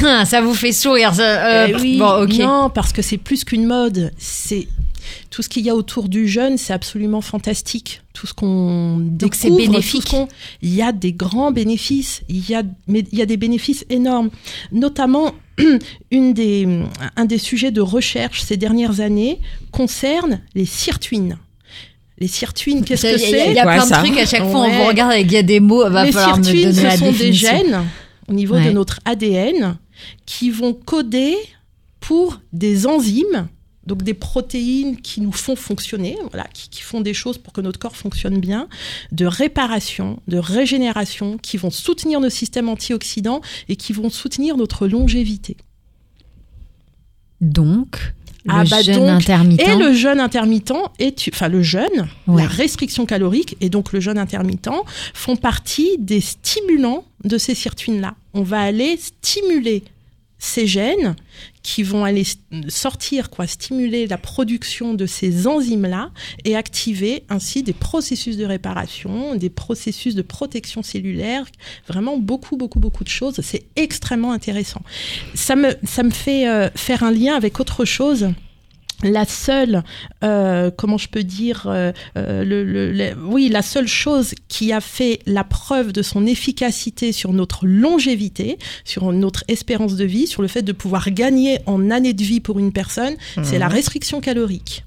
Ah, 0.04 0.26
ça 0.26 0.42
vous 0.42 0.52
fait 0.54 0.72
sourire, 0.72 1.14
ça. 1.14 1.22
euh, 1.22 1.66
Eh 1.70 1.74
oui, 1.80 1.98
bon, 1.98 2.22
ok. 2.24 2.34
non, 2.38 2.70
parce 2.74 2.92
que 2.92 3.00
c'est 3.00 3.16
plus 3.16 3.44
qu'une 3.44 3.64
mode. 3.66 4.12
C'est 4.18 4.68
tout 5.30 5.40
ce 5.42 5.48
qu'il 5.48 5.64
y 5.64 5.70
a 5.70 5.74
autour 5.74 6.08
du 6.10 6.28
jeûne, 6.28 6.58
c'est 6.58 6.74
absolument 6.74 7.22
fantastique. 7.22 8.02
Tout 8.12 8.26
ce 8.26 8.34
qu'on 8.34 8.98
découvre, 8.98 9.56
bénéfique. 9.56 10.02
tout 10.02 10.06
ce 10.08 10.10
qu'on- 10.10 10.28
Il 10.60 10.74
y 10.74 10.82
a 10.82 10.92
des 10.92 11.12
grands 11.14 11.50
bénéfices. 11.50 12.20
Il 12.28 12.46
y 12.48 12.54
a, 12.54 12.62
mais 12.88 13.04
il 13.10 13.18
y 13.18 13.22
a 13.22 13.26
des 13.26 13.38
bénéfices 13.38 13.86
énormes. 13.88 14.28
Notamment, 14.72 15.32
une 16.10 16.32
des, 16.34 16.66
un 17.16 17.24
des 17.24 17.38
sujets 17.38 17.70
de 17.70 17.80
recherche 17.80 18.42
ces 18.42 18.56
dernières 18.56 19.00
années 19.00 19.40
concerne 19.70 20.40
les 20.54 20.66
sirtuines. 20.66 21.38
Les 22.18 22.28
sirtuines, 22.28 22.84
qu'est-ce 22.84 23.02
que 23.02 23.06
Il 23.08 23.30
y 23.30 23.34
a- 23.34 23.46
Il 23.46 23.50
y 23.52 23.54
c'est 23.54 23.60
a 23.60 23.62
plein 23.64 23.86
de 23.86 24.06
trucs 24.06 24.18
à 24.18 24.26
chaque 24.26 24.48
fois, 24.50 24.60
on 24.60 24.68
Ouais. 24.68 24.76
vous 24.76 24.86
regarde 24.86 25.12
avec 25.12 25.26
il 25.26 25.32
y 25.32 25.36
a 25.36 25.42
des 25.42 25.60
mots, 25.60 25.88
va 25.90 26.04
Les 26.04 26.12
falloir 26.12 26.38
me 26.38 26.42
sirtuines, 26.42 26.70
donner 26.70 26.82
la 26.82 26.90
ce 26.92 26.98
sont 26.98 27.12
des 27.12 27.32
gènes 27.32 27.82
au 28.28 28.32
niveau 28.32 28.54
Ouais. 28.54 28.64
de 28.66 28.70
notre 28.70 29.00
ADN 29.04 29.76
qui 30.24 30.50
vont 30.50 30.72
coder 30.72 31.34
pour 32.00 32.40
des 32.52 32.86
enzymes, 32.86 33.48
donc 33.86 34.02
des 34.02 34.14
protéines 34.14 35.00
qui 35.00 35.20
nous 35.20 35.32
font 35.32 35.56
fonctionner, 35.56 36.16
voilà, 36.30 36.46
qui, 36.52 36.68
qui 36.68 36.82
font 36.82 37.00
des 37.00 37.14
choses 37.14 37.38
pour 37.38 37.52
que 37.52 37.60
notre 37.60 37.78
corps 37.78 37.96
fonctionne 37.96 38.38
bien, 38.38 38.68
de 39.12 39.26
réparation, 39.26 40.20
de 40.28 40.38
régénération, 40.38 41.38
qui 41.38 41.56
vont 41.56 41.70
soutenir 41.70 42.20
nos 42.20 42.30
systèmes 42.30 42.68
antioxydants 42.68 43.40
et 43.68 43.76
qui 43.76 43.92
vont 43.92 44.10
soutenir 44.10 44.56
notre 44.56 44.88
longévité. 44.88 45.56
Donc, 47.40 47.98
le 48.44 48.52
Ah 48.54 48.64
bah 48.64 48.82
jeûne 48.82 48.96
donc, 48.96 49.08
intermittent. 49.08 49.60
Et 49.60 49.76
le 49.76 49.92
jeûne 49.92 50.20
intermittent, 50.20 50.72
enfin 51.32 51.48
le 51.48 51.62
jeûne, 51.62 52.08
Ouais. 52.26 52.42
la 52.42 52.48
restriction 52.48 53.04
calorique 53.06 53.56
et 53.60 53.68
donc 53.68 53.92
le 53.92 54.00
jeûne 54.00 54.18
intermittent 54.18 54.70
font 55.14 55.36
partie 55.36 55.96
des 55.98 56.20
stimulants 56.20 57.04
de 57.24 57.38
ces 57.38 57.54
sirtuines-là. 57.54 58.14
On 58.34 58.42
va 58.42 58.60
aller 58.60 58.96
stimuler 58.96 59.82
ces 60.38 60.66
gènes 60.66 61.16
qui 61.66 61.82
vont 61.82 62.04
aller 62.04 62.22
sortir, 62.68 63.28
quoi, 63.28 63.48
stimuler 63.48 64.06
la 64.06 64.18
production 64.18 64.94
de 64.94 65.04
ces 65.04 65.48
enzymes-là 65.48 66.12
et 66.44 66.54
activer 66.54 67.24
ainsi 67.28 67.64
des 67.64 67.72
processus 67.72 68.36
de 68.36 68.44
réparation, 68.44 69.34
des 69.34 69.50
processus 69.50 70.14
de 70.14 70.22
protection 70.22 70.84
cellulaire, 70.84 71.44
vraiment 71.88 72.18
beaucoup, 72.18 72.56
beaucoup, 72.56 72.78
beaucoup 72.78 73.02
de 73.02 73.08
choses. 73.08 73.40
C'est 73.42 73.64
extrêmement 73.74 74.30
intéressant. 74.30 74.80
Ça 75.34 75.56
me, 75.56 75.74
ça 75.82 76.04
me 76.04 76.10
fait 76.10 76.48
euh, 76.48 76.70
faire 76.76 77.02
un 77.02 77.10
lien 77.10 77.34
avec 77.34 77.58
autre 77.58 77.84
chose 77.84 78.28
la 79.02 79.24
seule, 79.26 79.82
euh, 80.24 80.70
comment 80.74 80.96
je 80.98 81.08
peux 81.08 81.22
dire, 81.22 81.66
euh, 81.66 81.92
euh, 82.16 82.44
le, 82.44 82.64
le- 82.64 82.92
le- 82.92 83.14
oui, 83.26 83.48
la 83.48 83.62
seule 83.62 83.88
chose 83.88 84.34
qui 84.48 84.72
a 84.72 84.80
fait 84.80 85.20
la 85.26 85.44
preuve 85.44 85.92
de 85.92 86.02
son 86.02 86.26
efficacité 86.26 87.12
sur 87.12 87.32
notre 87.32 87.66
longévité, 87.66 88.58
sur 88.84 89.12
notre 89.12 89.44
espérance 89.48 89.96
de 89.96 90.04
vie, 90.04 90.26
sur 90.26 90.40
le 90.42 90.48
fait 90.48 90.62
de 90.62 90.72
pouvoir 90.72 91.10
gagner 91.10 91.58
en 91.66 91.90
années 91.90 92.14
de 92.14 92.22
vie 92.22 92.40
pour 92.40 92.58
une 92.58 92.72
personne, 92.72 93.14
c'est 93.44 93.58
la 93.58 93.68
restriction 93.68 94.20
calorique. 94.20 94.84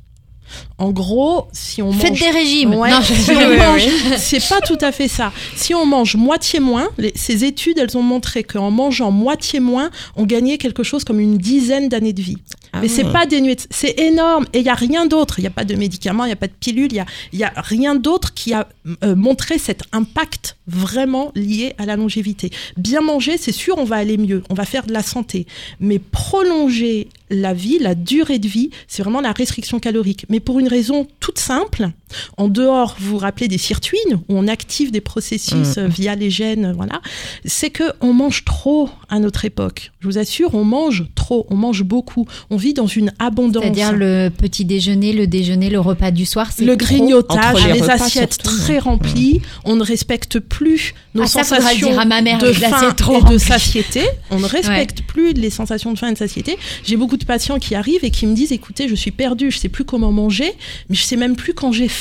En 0.77 0.91
gros, 0.91 1.47
si 1.51 1.81
on 1.81 1.91
Faites 1.91 2.11
mange 2.11 2.19
des 2.19 2.29
régimes. 2.29 2.73
Ouais. 2.75 2.89
Non, 2.89 3.01
Si 3.03 3.31
Oui, 3.31 3.37
oui, 3.49 3.57
mange- 3.57 3.81
oui. 3.85 3.91
c'est 4.17 4.47
pas 4.47 4.61
tout 4.61 4.77
à 4.81 4.91
fait 4.91 5.07
ça. 5.07 5.31
Si 5.55 5.73
on 5.73 5.85
mange 5.85 6.15
moitié 6.15 6.59
moins, 6.59 6.87
les- 6.97 7.11
ces 7.15 7.43
études, 7.45 7.77
elles 7.77 7.97
ont 7.97 8.01
montré 8.03 8.43
qu'en 8.43 8.71
mangeant 8.71 9.11
moitié 9.11 9.59
moins, 9.59 9.89
on 10.15 10.25
gagnait 10.25 10.57
quelque 10.57 10.83
chose 10.83 11.03
comme 11.03 11.19
une 11.19 11.37
dizaine 11.37 11.89
d'années 11.89 12.13
de 12.13 12.21
vie. 12.21 12.37
Ah 12.71 12.79
Mais 12.81 12.87
c'est 12.87 13.03
ouais. 13.03 13.11
pas 13.11 13.25
dénué, 13.25 13.55
de- 13.55 13.61
c'est 13.71 13.99
énorme. 13.99 14.45
Et 14.53 14.59
il 14.59 14.65
y 14.65 14.69
a 14.69 14.75
rien 14.75 15.05
d'autre. 15.07 15.39
Il 15.39 15.43
y 15.43 15.47
a 15.47 15.51
pas 15.51 15.65
de 15.65 15.75
médicaments, 15.75 16.25
il 16.25 16.29
y 16.29 16.33
a 16.33 16.35
pas 16.37 16.47
de 16.47 16.53
pilules, 16.59 16.91
il 16.91 16.97
y 16.97 16.99
a, 16.99 17.05
y 17.33 17.43
a 17.43 17.51
rien 17.57 17.95
d'autre 17.95 18.33
qui 18.33 18.53
a 18.53 18.67
euh, 19.03 19.15
montré 19.15 19.57
cet 19.57 19.81
impact 19.91 20.55
vraiment 20.67 21.31
lié 21.35 21.73
à 21.79 21.85
la 21.85 21.95
longévité. 21.95 22.51
Bien 22.77 23.01
manger, 23.01 23.37
c'est 23.37 23.51
sûr, 23.51 23.75
on 23.79 23.85
va 23.85 23.95
aller 23.97 24.17
mieux, 24.17 24.43
on 24.49 24.53
va 24.53 24.65
faire 24.65 24.85
de 24.85 24.93
la 24.93 25.01
santé. 25.03 25.47
Mais 25.79 25.97
prolonger 25.99 27.07
la 27.31 27.53
vie, 27.53 27.79
la 27.79 27.95
durée 27.95 28.39
de 28.39 28.47
vie, 28.47 28.69
c'est 28.87 29.01
vraiment 29.03 29.21
la 29.21 29.31
restriction 29.31 29.79
calorique. 29.79 30.25
Mais 30.29 30.38
pour 30.39 30.59
une 30.59 30.67
raison 30.67 31.07
toute 31.19 31.39
simple, 31.39 31.89
en 32.37 32.47
dehors, 32.47 32.95
vous 32.99 33.11
vous 33.11 33.17
rappelez 33.17 33.47
des 33.47 33.57
sirtuines, 33.57 33.99
où 34.27 34.37
on 34.37 34.47
active 34.47 34.91
des 34.91 35.01
processus 35.01 35.77
euh, 35.77 35.87
via 35.87 36.15
les 36.15 36.29
gènes, 36.29 36.73
voilà, 36.75 37.01
c'est 37.45 37.69
que 37.69 37.83
on 38.01 38.13
mange 38.13 38.45
trop 38.45 38.89
à 39.09 39.19
notre 39.19 39.45
époque. 39.45 39.91
Je 39.99 40.07
vous 40.07 40.17
assure, 40.17 40.53
on 40.55 40.63
mange 40.63 41.05
trop, 41.15 41.45
on 41.49 41.55
mange 41.55 41.83
beaucoup. 41.83 42.25
On 42.49 42.57
vit 42.57 42.73
dans 42.73 42.87
une 42.87 43.11
abondance. 43.19 43.63
C'est-à-dire 43.63 43.93
le 43.93 44.29
petit 44.29 44.65
déjeuner, 44.65 45.13
le 45.13 45.27
déjeuner, 45.27 45.69
le 45.69 45.79
repas 45.79 46.11
du 46.11 46.25
soir, 46.25 46.51
c'est 46.55 46.65
le 46.65 46.77
trop. 46.77 46.87
grignotage, 46.87 47.67
les 47.67 47.89
assiettes 47.89 48.33
surtout, 48.41 48.57
très 48.57 48.79
remplies, 48.79 49.41
on 49.65 49.75
ne 49.75 49.83
respecte 49.83 50.39
plus 50.39 50.93
nos 51.15 51.23
Ah, 51.23 51.27
sensations 51.27 51.89
dire 51.89 51.99
à 51.99 52.05
ma 52.05 52.21
mère, 52.21 52.37
de 52.39 52.51
faim 52.53 52.93
trop 52.95 53.19
et 53.19 53.31
de 53.33 53.37
satiété. 53.37 54.01
On 54.31 54.39
ne 54.39 54.45
respecte 54.45 55.03
plus 55.03 55.33
les 55.33 55.49
sensations 55.49 55.91
de 55.93 55.97
faim 55.97 56.09
et 56.09 56.13
de 56.13 56.17
satiété. 56.17 56.57
J'ai 56.83 56.95
beaucoup 56.97 57.17
de 57.17 57.25
patients 57.25 57.59
qui 57.59 57.75
arrivent 57.75 58.03
et 58.03 58.11
qui 58.11 58.25
me 58.27 58.33
disent 58.35 58.51
"Écoutez, 58.51 58.87
je 58.87 58.95
suis 58.95 59.11
perdue, 59.11 59.51
je 59.51 59.57
sais 59.59 59.69
plus 59.69 59.83
comment 59.83 60.11
manger, 60.11 60.53
mais 60.89 60.95
je 60.95 61.03
sais 61.03 61.15
même 61.17 61.35
plus 61.35 61.53
quand 61.53 61.71
j'ai 61.71 61.87
faim." 61.87 61.98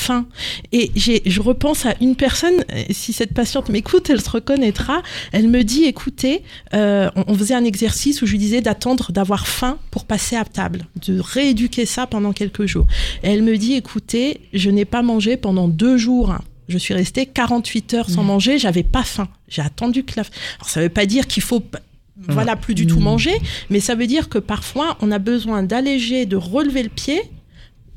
Et 0.71 0.91
je 0.95 1.41
repense 1.41 1.85
à 1.85 1.95
une 2.01 2.15
personne. 2.15 2.63
euh, 2.73 2.83
Si 2.91 3.13
cette 3.13 3.33
patiente 3.33 3.69
m'écoute, 3.69 4.09
elle 4.09 4.21
se 4.21 4.29
reconnaîtra. 4.29 5.01
Elle 5.31 5.47
me 5.47 5.63
dit 5.63 5.83
"Écoutez, 5.85 6.43
euh, 6.73 7.09
on, 7.15 7.23
on 7.27 7.35
faisait 7.35 7.55
un 7.55 7.63
exercice 7.63 8.21
où 8.21 8.25
je 8.25 8.31
lui 8.31 8.39
disais 8.39 8.61
d'attendre 8.61 9.11
d'avoir 9.11 9.47
faim 9.47 9.77
pour 9.91 10.05
passer 10.05 10.35
à 10.35 10.45
table, 10.45 10.85
de 11.07 11.19
rééduquer 11.19 11.85
ça 11.85 12.07
pendant 12.07 12.33
quelques 12.33 12.65
jours." 12.65 12.87
Et 13.23 13.29
elle 13.31 13.43
me 13.43 13.57
dit 13.57 13.73
"Écoutez, 13.73 14.41
je 14.53 14.69
n'ai 14.69 14.85
pas 14.85 15.01
mangé 15.01 15.37
pendant 15.37 15.67
deux 15.67 15.97
jours." 15.97 16.33
Je 16.67 16.77
suis 16.77 16.93
restée 16.93 17.25
48 17.25 17.93
heures 17.95 18.09
sans 18.11 18.23
manger, 18.23 18.59
j'avais 18.59 18.83
pas 18.83 19.03
faim. 19.03 19.27
J'ai 19.47 19.63
attendu 19.63 20.03
que 20.03 20.13
la... 20.17 20.21
Alors 20.59 20.69
ça 20.69 20.81
veut 20.81 20.89
pas 20.89 21.07
dire 21.07 21.25
qu'il 21.25 21.41
faut 21.41 21.63
voilà 22.27 22.55
plus 22.55 22.75
du 22.75 22.85
tout 22.85 22.99
manger, 22.99 23.31
mais 23.71 23.79
ça 23.79 23.95
veut 23.95 24.05
dire 24.05 24.29
que 24.29 24.37
parfois 24.37 24.97
on 25.01 25.09
a 25.09 25.17
besoin 25.17 25.63
d'alléger, 25.63 26.27
de 26.27 26.35
relever 26.35 26.83
le 26.83 26.89
pied 26.89 27.21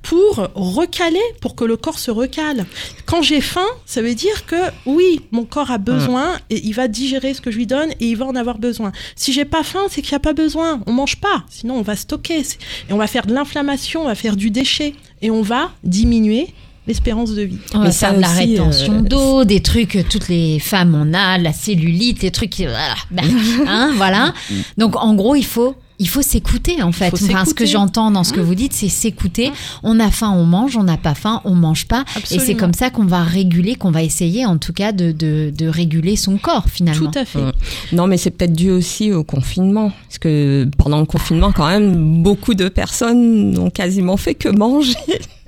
pour 0.02 0.48
recaler, 0.54 1.20
pour 1.40 1.54
que 1.54 1.64
le 1.64 1.76
corps 1.76 1.98
se 1.98 2.10
recale. 2.10 2.66
Quand 3.06 3.22
j'ai 3.22 3.40
faim, 3.40 3.66
ça 3.86 4.02
veut 4.02 4.14
dire 4.14 4.46
que 4.46 4.56
oui, 4.86 5.20
mon 5.30 5.44
corps 5.44 5.70
a 5.70 5.78
besoin 5.78 6.38
et 6.50 6.60
il 6.66 6.72
va 6.74 6.88
digérer 6.88 7.34
ce 7.34 7.40
que 7.40 7.50
je 7.50 7.56
lui 7.56 7.66
donne 7.66 7.90
et 8.00 8.06
il 8.06 8.16
va 8.16 8.26
en 8.26 8.34
avoir 8.34 8.58
besoin. 8.58 8.92
Si 9.16 9.32
j'ai 9.32 9.44
pas 9.44 9.62
faim, 9.62 9.82
c'est 9.88 10.02
qu'il 10.02 10.12
n'y 10.12 10.16
a 10.16 10.20
pas 10.20 10.32
besoin. 10.32 10.80
On 10.86 10.92
mange 10.92 11.16
pas, 11.16 11.44
sinon 11.48 11.74
on 11.76 11.82
va 11.82 11.96
stocker 11.96 12.42
C'est- 12.44 12.58
et 12.90 12.92
on 12.92 12.96
va 12.98 13.06
faire 13.06 13.26
de 13.26 13.32
l'inflammation, 13.34 14.02
on 14.02 14.06
va 14.06 14.14
faire 14.14 14.36
du 14.36 14.50
déchet 14.50 14.94
et 15.22 15.30
on 15.30 15.42
va 15.42 15.70
diminuer 15.84 16.48
l'espérance 16.88 17.30
de 17.30 17.42
vie. 17.42 17.58
On 17.74 17.78
va 17.78 17.84
Mais 17.84 17.92
ça 17.92 18.12
la 18.12 18.28
aussi, 18.28 18.38
rétention 18.56 18.94
euh, 18.94 19.00
d'eau, 19.08 19.44
des 19.44 19.62
trucs 19.62 19.90
que 19.90 20.00
toutes 20.02 20.28
les 20.28 20.58
femmes 20.58 20.94
on 21.00 21.14
a, 21.14 21.38
la 21.38 21.52
cellulite, 21.52 22.22
les 22.22 22.32
trucs, 22.32 22.50
qui- 22.50 22.64
voilà, 22.66 22.96
ben, 23.12 23.24
hein, 23.68 23.92
voilà. 23.96 24.34
Donc 24.78 24.96
en 24.96 25.14
gros, 25.14 25.36
il 25.36 25.44
faut, 25.46 25.76
il 26.02 26.08
faut 26.08 26.20
s'écouter 26.20 26.82
en 26.82 26.90
fait. 26.90 27.14
Enfin, 27.14 27.44
ce 27.44 27.54
que 27.54 27.64
j'entends 27.64 28.10
dans 28.10 28.24
ce 28.24 28.32
que 28.32 28.40
vous 28.40 28.56
dites, 28.56 28.72
c'est 28.72 28.88
s'écouter. 28.88 29.52
On 29.84 30.00
a 30.00 30.10
faim, 30.10 30.32
on 30.36 30.44
mange. 30.44 30.76
On 30.76 30.82
n'a 30.82 30.96
pas 30.96 31.14
faim, 31.14 31.40
on 31.44 31.54
mange 31.54 31.86
pas. 31.86 32.04
Et 32.32 32.40
c'est 32.40 32.56
comme 32.56 32.74
ça 32.74 32.90
qu'on 32.90 33.04
va 33.04 33.22
réguler, 33.22 33.76
qu'on 33.76 33.92
va 33.92 34.02
essayer 34.02 34.44
en 34.44 34.58
tout 34.58 34.72
cas 34.72 34.90
de, 34.90 35.12
de, 35.12 35.52
de 35.56 35.66
réguler 35.68 36.16
son 36.16 36.38
corps 36.38 36.66
finalement. 36.68 37.10
Tout 37.10 37.18
à 37.18 37.24
fait. 37.24 37.38
Mm. 37.38 37.52
Non, 37.92 38.08
mais 38.08 38.16
c'est 38.16 38.30
peut-être 38.30 38.52
dû 38.52 38.70
aussi 38.70 39.12
au 39.12 39.22
confinement. 39.22 39.92
Parce 40.08 40.18
que 40.18 40.68
pendant 40.76 40.98
le 40.98 41.06
confinement, 41.06 41.52
quand 41.52 41.68
même, 41.68 42.22
beaucoup 42.22 42.54
de 42.54 42.68
personnes 42.68 43.52
n'ont 43.52 43.70
quasiment 43.70 44.16
fait 44.16 44.34
que 44.34 44.48
manger. 44.48 44.96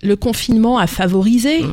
le 0.03 0.15
confinement 0.15 0.79
a 0.79 0.87
favorisé, 0.87 1.65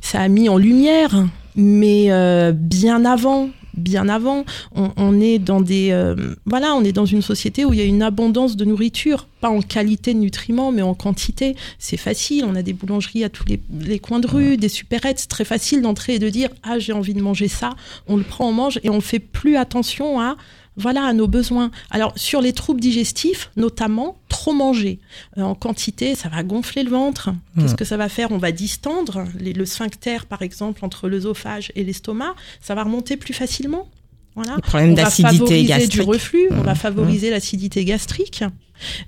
ça 0.00 0.20
a 0.20 0.28
mis 0.28 0.48
en 0.48 0.56
lumière, 0.56 1.26
mais 1.56 2.12
euh, 2.12 2.52
bien 2.54 3.04
avant. 3.04 3.48
Bien 3.80 4.08
avant, 4.08 4.44
on, 4.74 4.90
on 4.96 5.20
est 5.20 5.38
dans 5.38 5.60
des 5.60 5.90
euh, 5.90 6.14
voilà, 6.44 6.74
on 6.74 6.84
est 6.84 6.92
dans 6.92 7.06
une 7.06 7.22
société 7.22 7.64
où 7.64 7.72
il 7.72 7.78
y 7.78 7.82
a 7.82 7.86
une 7.86 8.02
abondance 8.02 8.56
de 8.56 8.64
nourriture, 8.64 9.26
pas 9.40 9.48
en 9.48 9.62
qualité 9.62 10.14
de 10.14 10.18
nutriments, 10.18 10.70
mais 10.70 10.82
en 10.82 10.94
quantité. 10.94 11.56
C'est 11.78 11.96
facile, 11.96 12.44
on 12.44 12.54
a 12.54 12.62
des 12.62 12.72
boulangeries 12.72 13.24
à 13.24 13.28
tous 13.28 13.44
les, 13.46 13.60
les 13.80 13.98
coins 13.98 14.20
de 14.20 14.26
rue, 14.26 14.56
des 14.56 14.68
supérettes, 14.68 15.18
c'est 15.18 15.28
très 15.28 15.44
facile 15.44 15.82
d'entrer 15.82 16.14
et 16.14 16.18
de 16.18 16.28
dire 16.28 16.50
ah 16.62 16.78
j'ai 16.78 16.92
envie 16.92 17.14
de 17.14 17.22
manger 17.22 17.48
ça, 17.48 17.70
on 18.06 18.16
le 18.16 18.22
prend, 18.22 18.48
on 18.48 18.52
mange 18.52 18.80
et 18.82 18.90
on 18.90 19.00
fait 19.00 19.18
plus 19.18 19.56
attention 19.56 20.20
à 20.20 20.36
voilà 20.80 21.04
à 21.04 21.12
nos 21.12 21.28
besoins. 21.28 21.70
Alors 21.90 22.12
sur 22.16 22.40
les 22.40 22.52
troubles 22.52 22.80
digestifs, 22.80 23.50
notamment, 23.56 24.16
trop 24.28 24.52
manger 24.52 24.98
euh, 25.38 25.42
en 25.42 25.54
quantité, 25.54 26.14
ça 26.14 26.28
va 26.28 26.42
gonfler 26.42 26.82
le 26.82 26.90
ventre. 26.90 27.30
Qu'est-ce 27.58 27.74
que 27.76 27.84
ça 27.84 27.96
va 27.96 28.08
faire? 28.08 28.32
On 28.32 28.38
va 28.38 28.50
distendre 28.52 29.24
les- 29.38 29.52
le 29.52 29.66
sphincter, 29.66 30.18
par 30.28 30.42
exemple, 30.42 30.84
entre 30.84 31.08
l'œsophage 31.08 31.70
et 31.76 31.84
l'estomac. 31.84 32.34
Ça 32.60 32.74
va 32.74 32.82
remonter 32.84 33.16
plus 33.16 33.34
facilement. 33.34 33.88
Voilà. 34.36 34.56
Va 34.96 35.02
d'acidité 35.04 35.36
favoriser 35.38 35.64
gastrique. 35.64 35.90
du 35.92 36.00
reflux, 36.02 36.48
on 36.52 36.62
va 36.62 36.74
favoriser 36.74 37.30
l'acidité 37.30 37.84
gastrique. 37.84 38.44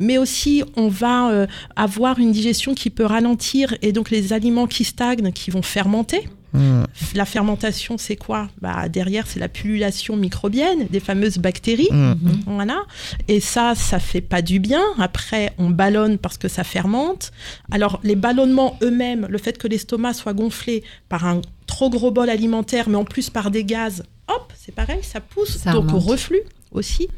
Mais 0.01 0.19
aussi, 0.19 0.63
on 0.77 0.89
va 0.89 1.31
euh, 1.31 1.47
avoir 1.77 2.19
une 2.19 2.33
digestion 2.33 2.75
qui 2.75 2.91
peut 2.91 3.07
ralentir 3.07 3.75
et 3.81 3.93
donc 3.93 4.11
les 4.11 4.33
aliments 4.35 4.67
qui 4.67 4.85
stagnent, 4.85 5.33
qui 5.33 5.51
vont 5.51 5.63
fermenter. 5.63 6.29
Mm. 6.53 6.83
La 7.15 7.25
fermentation, 7.25 7.97
c'est 7.99 8.17
quoi? 8.17 8.49
Bah, 8.61 8.89
Derrière, 8.89 9.27
c'est 9.27 9.41
la 9.41 9.49
pullulation 9.49 10.17
microbienne 10.17 10.87
des 10.91 11.01
fameuses 11.01 11.39
bactéries. 11.39 11.89
Mm. 11.91 12.15
Voilà. 12.47 12.83
Et 13.29 13.41
ça, 13.41 13.75
ça 13.75 13.99
fait 13.99 14.21
pas 14.21 14.43
du 14.43 14.59
bien. 14.59 14.83
Après, 14.99 15.53
on 15.59 15.71
ballonne 15.71 16.19
parce 16.19 16.39
que 16.39 16.49
ça 16.49 16.65
fermente. 16.65 17.33
Alors, 17.71 18.01
les 18.03 18.17
ballonnements 18.17 18.79
eux-mêmes, 18.83 19.27
le 19.31 19.39
fait 19.39 19.59
que 19.59 19.67
l'estomac 19.69 20.15
soit 20.15 20.35
gonflé 20.35 20.83
par 21.09 21.27
un 21.27 21.41
trop 21.67 21.89
gros 21.91 22.11
bol 22.11 22.29
alimentaire, 22.29 22.89
mais 22.89 22.97
en 22.97 23.05
plus 23.05 23.31
par 23.31 23.51
des 23.51 23.65
gaz, 23.65 24.03
hop, 24.29 24.53
c'est 24.59 24.75
pareil, 24.75 25.01
ça 25.03 25.21
pousse. 25.21 25.57
Ça 25.57 25.73
donc, 25.73 25.93
au 25.93 25.99
reflux 25.99 26.41
aussi. 26.71 27.09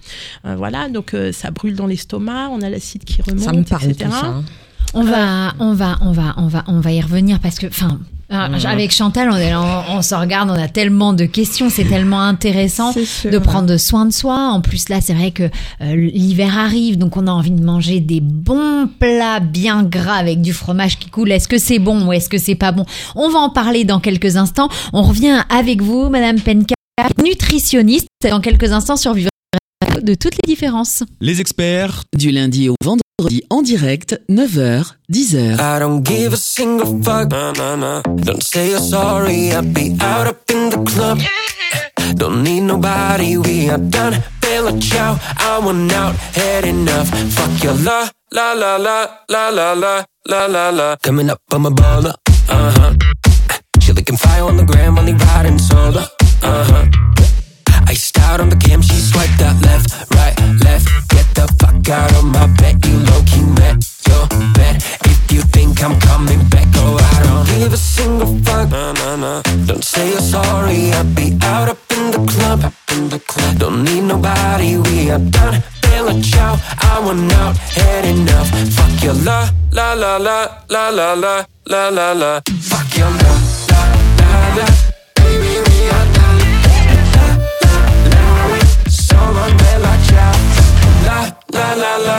Euh, 0.44 0.54
voilà, 0.56 0.88
donc 0.88 1.14
euh, 1.14 1.32
ça 1.32 1.50
brûle 1.50 1.74
dans 1.76 1.86
l'estomac, 1.86 2.48
on 2.50 2.60
a 2.62 2.70
l'acide 2.70 3.04
qui 3.04 3.20
remonte, 3.22 3.40
Ça 3.40 3.52
me 3.52 3.62
parle 3.64 3.84
etc. 3.90 4.04
tout 4.06 4.10
ça. 4.10 4.26
hein. 4.26 4.44
On 4.94 5.02
va, 5.02 5.54
on 5.58 5.74
va, 5.74 5.98
on 6.02 6.12
va, 6.12 6.34
on 6.36 6.46
va, 6.46 6.62
on 6.68 6.78
va 6.80 6.92
y 6.92 7.00
revenir 7.00 7.40
parce 7.40 7.58
que, 7.58 7.66
enfin, 7.66 7.98
euh, 8.32 8.58
avec 8.66 8.90
Chantal, 8.92 9.28
on, 9.30 9.36
est- 9.36 9.54
on, 9.54 9.96
on 9.96 10.02
se 10.02 10.14
regarde, 10.14 10.50
on 10.50 10.54
a 10.54 10.68
tellement 10.68 11.12
de 11.12 11.24
questions, 11.24 11.68
c'est 11.70 11.84
tellement 11.84 12.20
intéressant 12.22 12.92
de 12.92 13.38
prendre 13.38 13.76
soin 13.76 14.06
de 14.06 14.12
soi. 14.12 14.48
En 14.50 14.60
plus, 14.60 14.88
là, 14.88 15.00
c'est 15.00 15.14
vrai 15.14 15.30
que 15.30 15.44
euh, 15.80 15.94
l'hiver 15.94 16.58
arrive, 16.58 16.98
donc 16.98 17.16
on 17.16 17.26
a 17.26 17.30
envie 17.30 17.50
de 17.50 17.62
manger 17.62 18.00
des 18.00 18.20
bons 18.20 18.88
plats 18.98 19.40
bien 19.40 19.82
gras 19.82 20.14
avec 20.16 20.40
du 20.40 20.52
fromage 20.52 20.98
qui 20.98 21.10
coule. 21.10 21.30
Est-ce 21.32 21.48
que 21.48 21.58
c'est 21.58 21.78
bon 21.78 22.06
ou 22.06 22.12
est-ce 22.12 22.28
que 22.28 22.38
c'est 22.38 22.54
pas 22.54 22.72
bon? 22.72 22.84
On 23.14 23.28
va 23.28 23.38
en 23.40 23.50
parler 23.50 23.84
dans 23.84 24.00
quelques 24.00 24.36
instants. 24.36 24.68
On 24.92 25.02
revient 25.02 25.42
avec 25.50 25.82
vous, 25.82 26.08
Madame 26.08 26.40
Penka, 26.40 26.74
nutritionniste, 27.22 28.06
dans 28.30 28.40
quelques 28.40 28.72
instants 28.72 28.96
sur 28.96 29.12
Vivre 29.14 29.28
Radio 29.86 30.00
de 30.02 30.14
toutes 30.14 30.34
les 30.36 30.46
différences. 30.52 31.02
Les 31.20 31.40
experts 31.40 32.02
Du 32.16 32.30
lundi 32.30 32.68
au 32.68 32.74
vendredi 32.82 33.03
en 33.48 33.62
direct, 33.62 34.20
9h, 34.26 34.98
10h. 35.06 35.60
I 35.60 35.78
don't 35.78 36.02
give 36.02 36.32
a 36.32 36.36
single 36.36 36.98
fuck. 37.02 37.30
Nah, 37.30 37.52
nah, 37.52 37.76
nah. 37.76 38.00
Don't 38.02 38.42
say 38.42 38.70
you're 38.70 38.80
sorry. 38.80 39.52
I'll 39.52 39.62
be 39.62 39.96
out 40.00 40.26
up 40.26 40.50
in 40.50 40.70
the 40.70 40.82
club. 40.82 41.20
Don't 42.16 42.42
need 42.42 42.62
nobody. 42.62 43.36
We 43.38 43.70
are 43.70 43.78
done. 43.78 44.22
Bella 44.40 44.78
ciao. 44.80 45.16
I 45.38 45.60
want 45.64 45.92
out. 45.92 46.16
Had 46.34 46.64
enough. 46.64 47.08
Fuck 47.08 47.62
your 47.62 47.74
la 47.74 48.10
la 48.32 48.52
la 48.52 48.76
la 48.76 49.06
la 49.28 49.48
la 49.50 49.72
la 49.72 50.04
la 50.26 50.46
la 50.46 50.70
la. 50.70 50.96
Coming 50.96 51.30
up, 51.30 51.40
I'm 51.52 51.66
a 51.66 51.70
baller. 51.70 52.14
Uh 52.48 52.72
huh. 52.76 52.94
She 53.80 53.92
looking 53.92 54.16
fire 54.16 54.44
on 54.44 54.56
the 54.56 54.64
gram, 54.64 54.98
only 54.98 55.14
riding 55.14 55.58
solo. 55.58 56.02
Uh 56.42 56.64
huh. 56.70 56.86
Iced 57.86 58.18
out 58.18 58.40
on 58.40 58.48
the 58.48 58.56
cam, 58.56 58.82
she 58.82 58.96
swiped 58.96 59.40
out 59.40 59.60
left, 59.62 60.10
right, 60.10 60.34
left. 60.64 61.03
The 61.44 61.52
fuck 61.60 61.88
out 61.90 62.10
of 62.16 62.24
my 62.24 62.46
bed, 62.56 62.86
you 62.86 62.96
low 63.00 63.20
key 63.26 63.44
met 63.60 63.76
your 64.08 64.24
bed. 64.56 64.76
If 65.04 65.30
you 65.30 65.42
think 65.42 65.84
I'm 65.84 66.00
coming 66.00 66.42
back, 66.48 66.68
oh, 66.76 66.96
I 66.96 67.22
don't 67.22 67.46
give 67.46 67.70
a 67.70 67.76
single 67.76 68.38
fuck. 68.44 68.70
Nah, 68.70 68.92
nah, 68.92 69.16
nah. 69.16 69.42
Don't 69.66 69.84
say 69.84 70.08
you're 70.08 70.20
sorry, 70.20 70.90
I'll 70.92 71.04
be 71.04 71.36
out 71.42 71.68
up 71.68 71.76
in 71.90 72.12
the 72.12 72.32
club. 72.32 72.64
Up 72.64 72.72
in 72.92 73.10
the 73.10 73.18
club. 73.18 73.58
Don't 73.58 73.84
need 73.84 74.04
nobody, 74.04 74.78
we 74.78 75.10
are 75.10 75.18
done. 75.18 75.62
Bella 75.82 76.18
ciao, 76.22 76.56
I 76.80 77.02
want 77.04 77.30
out, 77.34 77.58
had 77.58 78.06
enough. 78.06 78.48
Fuck 78.76 79.04
your 79.04 79.12
la, 79.12 79.50
la, 79.70 79.92
la 79.92 80.16
la 80.16 80.48
la 80.70 80.88
la 80.88 81.12
la 81.12 81.44
la 81.66 81.88
la 81.90 82.12
la. 82.12 82.40
Fuck 82.70 82.96
your 82.96 83.10
la 83.10 83.32
la 83.68 83.82
la 84.16 84.56
la. 84.56 84.93
La 91.54 91.72
la 91.74 91.96
la. 91.96 92.18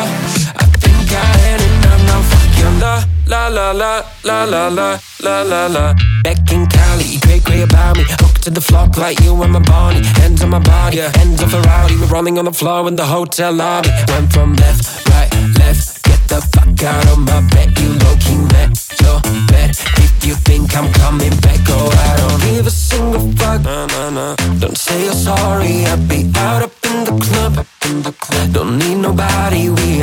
I 0.55 0.65
think 0.79 1.11
I 1.11 1.25
had 1.43 1.61
enough 1.67 2.01
now. 2.07 2.21
Fuck 2.29 2.57
your 2.57 2.71
la 2.81 3.47
la 3.47 3.47
la 3.49 3.71
la 3.71 4.03
la 4.23 4.43
la 4.45 4.67
la 4.69 4.99
la 5.21 5.41
la 5.43 5.67
la. 5.67 5.93
Back 6.23 6.51
in 6.53 6.65
Cali, 6.67 7.17
great 7.19 7.43
great 7.43 7.63
about 7.63 7.97
me. 7.97 8.03
Hooked 8.21 8.43
to 8.43 8.49
the 8.49 8.61
floor 8.61 8.87
like 8.97 9.19
you 9.19 9.33
and 9.43 9.51
my 9.51 9.59
body. 9.59 10.01
Hands 10.21 10.41
on 10.41 10.49
my 10.51 10.59
body, 10.59 10.99
hands 10.99 11.43
on 11.43 11.49
Ferrari. 11.49 11.95
We're 11.99 12.07
running 12.07 12.37
on 12.39 12.45
the 12.45 12.53
floor 12.53 12.87
in 12.87 12.95
the 12.95 13.05
hotel 13.05 13.51
lobby. 13.51 13.89
Went 14.07 14.31
from 14.31 14.55
left, 14.55 15.07
right, 15.09 15.31
left. 15.59 16.03
Get 16.03 16.21
the 16.29 16.39
fuck 16.53 16.83
out 16.83 17.05
of 17.11 17.19
my 17.19 17.41
bed. 17.51 17.77
You 17.79 17.89
low 18.03 18.15
key 18.23 18.37
met 18.55 18.71
your 19.01 19.19
bed. 19.51 19.71
If 19.99 20.25
you 20.25 20.35
think 20.47 20.75
I'm 20.77 20.91
coming 20.93 21.35
back, 21.41 21.59
oh 21.69 21.89
I 22.07 22.11
don't 22.21 22.39
give 22.41 22.67
a 22.67 22.71
single 22.71 23.31
fuck. 23.33 23.61
Nah, 23.63 23.85
nah, 23.87 24.09
nah. 24.09 24.35
Don't 24.59 24.77
say 24.77 25.03
you're 25.03 25.13
sorry. 25.13 25.85
I'll 25.85 25.97
be 26.07 26.31
out 26.35 26.63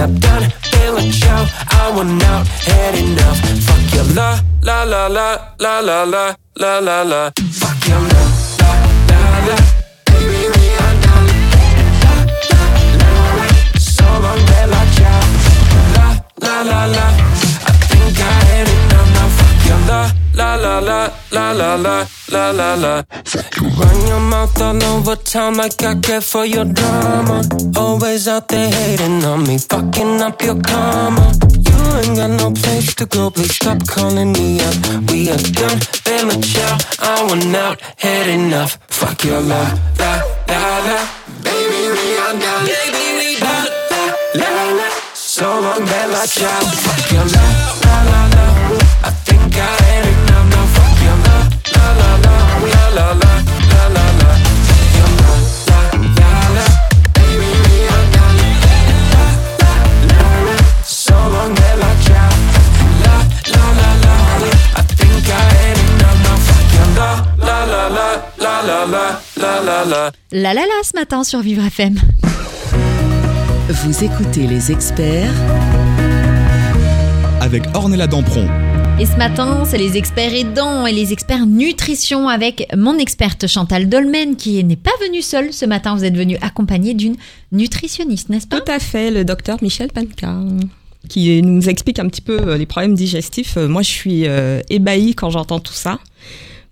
are 0.02 0.08
done. 0.18 0.50
Feel 0.70 0.96
a 0.96 1.10
chow. 1.10 1.46
I 1.70 1.92
want 1.94 2.22
out. 2.24 2.46
Had 2.66 2.94
enough. 2.98 3.38
Fuck 3.66 3.94
your 3.94 4.06
la 4.18 4.40
la 4.62 4.82
la 4.84 5.06
la 5.06 5.26
la 5.58 5.80
la 5.80 6.04
la 6.04 6.34
la 6.56 6.78
la 6.80 7.02
la. 7.02 7.30
Fuck 7.60 7.88
your 7.88 8.02
la 8.12 8.22
la 8.60 8.70
la 9.10 9.20
la. 9.48 9.56
Baby, 10.06 10.42
we 10.54 10.64
are 10.84 10.96
done. 11.04 11.28
La 12.02 12.14
la 12.50 12.64
la 13.00 13.24
la. 13.38 13.46
So 13.78 14.06
long, 14.24 14.42
bella 14.48 14.82
ciao. 14.96 15.22
La 15.94 16.06
la 16.44 16.54
la 16.70 16.86
la. 16.96 17.31
La 20.34 20.54
la 20.56 20.78
la 20.80 21.10
la 21.30 21.52
la 21.52 21.74
la 21.76 22.06
la 22.30 22.50
la 22.50 22.74
la. 22.74 23.02
You 23.56 23.68
run 23.68 24.06
your 24.06 24.20
mouth 24.20 24.60
all 24.60 24.82
over 24.84 25.16
town 25.16 25.56
like 25.56 25.82
I 25.82 25.94
care 26.00 26.20
for 26.20 26.44
your 26.44 26.64
drama. 26.64 27.42
Always 27.76 28.28
out 28.28 28.48
there 28.48 28.70
hating 28.70 29.24
on 29.24 29.46
me, 29.46 29.58
fucking 29.58 30.20
up 30.22 30.42
your 30.42 30.60
karma. 30.60 31.32
You 31.54 31.78
ain't 31.98 32.16
got 32.16 32.30
no 32.30 32.50
place 32.50 32.94
to 32.96 33.06
go, 33.06 33.30
please 33.30 33.54
stop 33.54 33.86
calling 33.86 34.32
me 34.32 34.60
up. 34.60 34.74
We 35.10 35.30
are 35.30 35.36
done, 35.36 35.80
fella 36.04 36.40
ciao. 36.40 36.78
I 37.00 37.22
want 37.28 37.54
out, 37.56 37.80
had 37.98 38.28
enough. 38.28 38.78
Fuck 38.88 39.24
your 39.24 39.40
la 39.40 39.62
la 39.98 40.22
la 40.48 40.78
la. 40.86 40.98
Baby, 41.42 41.82
we 41.96 42.06
are 42.24 42.36
done. 42.38 42.64
Baby, 42.66 43.04
we 43.18 43.40
done. 43.40 43.68
La 44.34 44.48
la 44.48 44.64
la. 44.78 44.88
So 45.14 45.44
long, 45.44 45.84
bella 45.84 46.26
ciao. 46.26 46.60
Fuck 46.84 47.12
your 47.12 47.26
la 47.34 47.44
la 47.84 47.96
la 48.10 48.20
la. 48.36 48.46
I 49.04 49.10
think 49.26 49.56
I 49.56 49.82
had 49.82 50.21
La 70.34 70.54
la 70.54 70.62
la 70.62 70.82
ce 70.82 70.98
matin 70.98 71.24
sur 71.24 71.40
Vivre 71.40 71.64
FM. 71.64 71.94
Vous 73.68 74.04
écoutez 74.04 74.46
les 74.46 74.72
experts 74.72 75.30
avec 77.40 77.62
Ornella 77.74 78.06
Dampron. 78.06 78.48
Et 79.00 79.06
ce 79.06 79.16
matin, 79.16 79.64
c'est 79.64 79.78
les 79.78 79.96
experts 79.96 80.32
aidants 80.32 80.86
et 80.86 80.92
les 80.92 81.12
experts 81.12 81.46
nutrition 81.46 82.28
avec 82.28 82.68
mon 82.76 82.98
experte 82.98 83.48
Chantal 83.48 83.88
Dolmen 83.88 84.36
qui 84.36 84.62
n'est 84.62 84.76
pas 84.76 84.92
venue 85.04 85.22
seule 85.22 85.52
ce 85.52 85.64
matin. 85.66 85.96
Vous 85.96 86.04
êtes 86.04 86.16
venue 86.16 86.36
accompagnée 86.40 86.94
d'une 86.94 87.16
nutritionniste, 87.50 88.28
n'est-ce 88.28 88.46
pas? 88.46 88.60
Tout 88.60 88.70
à 88.70 88.78
fait, 88.78 89.10
le 89.10 89.24
docteur 89.24 89.58
Michel 89.62 89.88
Panka 89.88 90.34
qui 91.08 91.42
nous 91.42 91.68
explique 91.68 91.98
un 91.98 92.06
petit 92.08 92.20
peu 92.20 92.38
euh, 92.40 92.56
les 92.56 92.64
problèmes 92.64 92.94
digestifs. 92.94 93.56
Euh, 93.56 93.66
Moi, 93.66 93.82
je 93.82 93.90
suis 93.90 94.28
euh, 94.28 94.60
ébahie 94.70 95.16
quand 95.16 95.30
j'entends 95.30 95.58
tout 95.58 95.72
ça. 95.72 95.98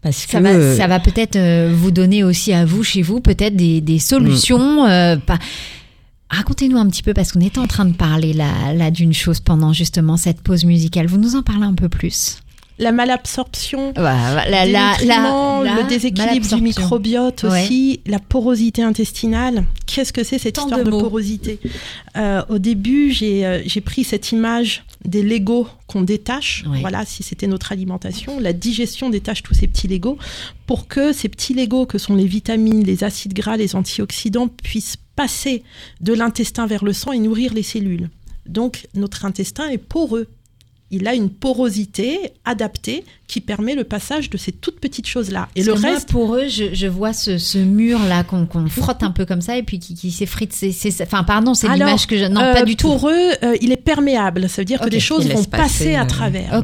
Parce 0.02 0.24
que 0.24 0.30
Ça 0.30 0.40
va, 0.40 0.50
euh, 0.50 0.76
ça 0.76 0.86
va 0.86 1.00
peut-être 1.00 1.34
euh, 1.34 1.72
vous 1.76 1.90
donner 1.90 2.22
aussi 2.22 2.52
à 2.52 2.64
vous, 2.64 2.84
chez 2.84 3.02
vous, 3.02 3.18
peut-être 3.20 3.56
des, 3.56 3.80
des 3.80 3.98
solutions. 3.98 4.84
pas- 5.26 5.38
Racontez-nous 6.30 6.78
un 6.78 6.88
petit 6.88 7.02
peu, 7.02 7.12
parce 7.12 7.32
qu'on 7.32 7.40
était 7.40 7.58
en 7.58 7.66
train 7.66 7.84
de 7.84 7.94
parler 7.94 8.32
là, 8.32 8.72
là 8.72 8.90
d'une 8.90 9.12
chose 9.12 9.40
pendant 9.40 9.72
justement 9.72 10.16
cette 10.16 10.40
pause 10.40 10.64
musicale. 10.64 11.06
Vous 11.06 11.18
nous 11.18 11.34
en 11.34 11.42
parlez 11.42 11.64
un 11.64 11.74
peu 11.74 11.88
plus 11.88 12.38
La 12.80 12.92
malabsorption, 12.92 13.92
Voilà, 13.94 14.48
la, 14.48 14.66
des 14.66 14.72
la- 14.72 14.90
nutriments, 14.92 15.60
la- 15.62 15.76
le 15.82 15.88
déséquilibre 15.88 16.46
du 16.56 16.62
microbiote 16.62 17.42
Ouais. 17.44 17.62
aussi, 17.64 18.00
la 18.06 18.18
porosité 18.18 18.82
intestinale. 18.82 19.64
Qu'est-ce 19.86 20.12
que 20.12 20.24
c'est 20.24 20.38
cette 20.38 20.54
Tant 20.56 20.62
histoire 20.62 20.82
de 20.84 20.90
porosité 20.90 21.60
Euh, 22.16 22.42
Au 22.48 22.58
début, 22.58 23.12
j'ai 23.12 23.44
euh, 23.46 23.62
j'ai 23.66 23.80
pris 23.82 24.02
cette 24.02 24.32
image 24.32 24.84
des 25.04 25.22
Legos 25.22 25.68
qu'on 25.86 26.02
détache. 26.02 26.64
Voilà, 26.80 27.04
si 27.04 27.22
c'était 27.22 27.46
notre 27.46 27.70
alimentation, 27.72 28.40
la 28.40 28.52
digestion 28.52 29.10
détache 29.10 29.42
tous 29.42 29.54
ces 29.54 29.66
petits 29.68 29.86
Legos 29.88 30.18
pour 30.66 30.88
que 30.88 31.12
ces 31.12 31.28
petits 31.28 31.54
Legos 31.54 31.86
que 31.86 31.98
sont 31.98 32.14
les 32.14 32.26
vitamines, 32.26 32.82
les 32.84 33.04
acides 33.04 33.34
gras, 33.34 33.56
les 33.56 33.74
antioxydants 33.76 34.48
puissent 34.48 34.96
passer 35.16 35.62
de 36.00 36.14
l'intestin 36.14 36.66
vers 36.66 36.84
le 36.84 36.92
sang 36.94 37.12
et 37.12 37.18
nourrir 37.18 37.52
les 37.52 37.62
cellules. 37.62 38.08
Donc 38.46 38.86
notre 38.94 39.24
intestin 39.26 39.68
est 39.68 39.78
poreux. 39.78 40.26
Il 40.90 41.06
a 41.06 41.14
une 41.14 41.30
porosité 41.30 42.18
adaptée 42.44 43.04
qui 43.28 43.40
permet 43.40 43.74
le 43.76 43.84
passage 43.84 44.28
de 44.28 44.36
ces 44.36 44.50
toutes 44.50 44.80
petites 44.80 45.06
choses-là. 45.06 45.48
Et 45.54 45.62
Parce 45.64 45.76
le 45.76 45.80
moi, 45.82 45.94
reste, 45.94 46.10
pour 46.10 46.34
eux, 46.34 46.48
je, 46.48 46.74
je 46.74 46.86
vois 46.88 47.12
ce, 47.12 47.38
ce 47.38 47.58
mur-là 47.58 48.24
qu'on 48.24 48.44
qu'on 48.46 48.66
frotte 48.68 49.02
un 49.04 49.12
peu 49.12 49.24
comme 49.24 49.40
ça 49.40 49.56
et 49.56 49.62
puis 49.62 49.78
qui, 49.78 49.94
qui 49.94 50.10
s'effrite. 50.10 50.52
C'est, 50.52 50.72
c'est- 50.72 51.00
enfin, 51.02 51.22
pardon, 51.22 51.54
c'est 51.54 51.68
l'image 51.68 52.06
que 52.06 52.18
je. 52.18 52.24
Non, 52.24 52.40
euh, 52.40 52.54
pas 52.54 52.64
du 52.64 52.74
tout. 52.76 52.88
Pour 52.88 53.08
eux, 53.08 53.30
euh, 53.44 53.56
il 53.60 53.70
est 53.70 53.76
perméable. 53.76 54.48
Ça 54.48 54.62
veut 54.62 54.66
dire 54.66 54.80
que 54.80 54.88
des 54.88 54.98
choses 55.00 55.28
vont 55.28 55.44
passer, 55.44 55.94
à 55.94 56.02
euh, 56.02 56.06
travers. 56.06 56.54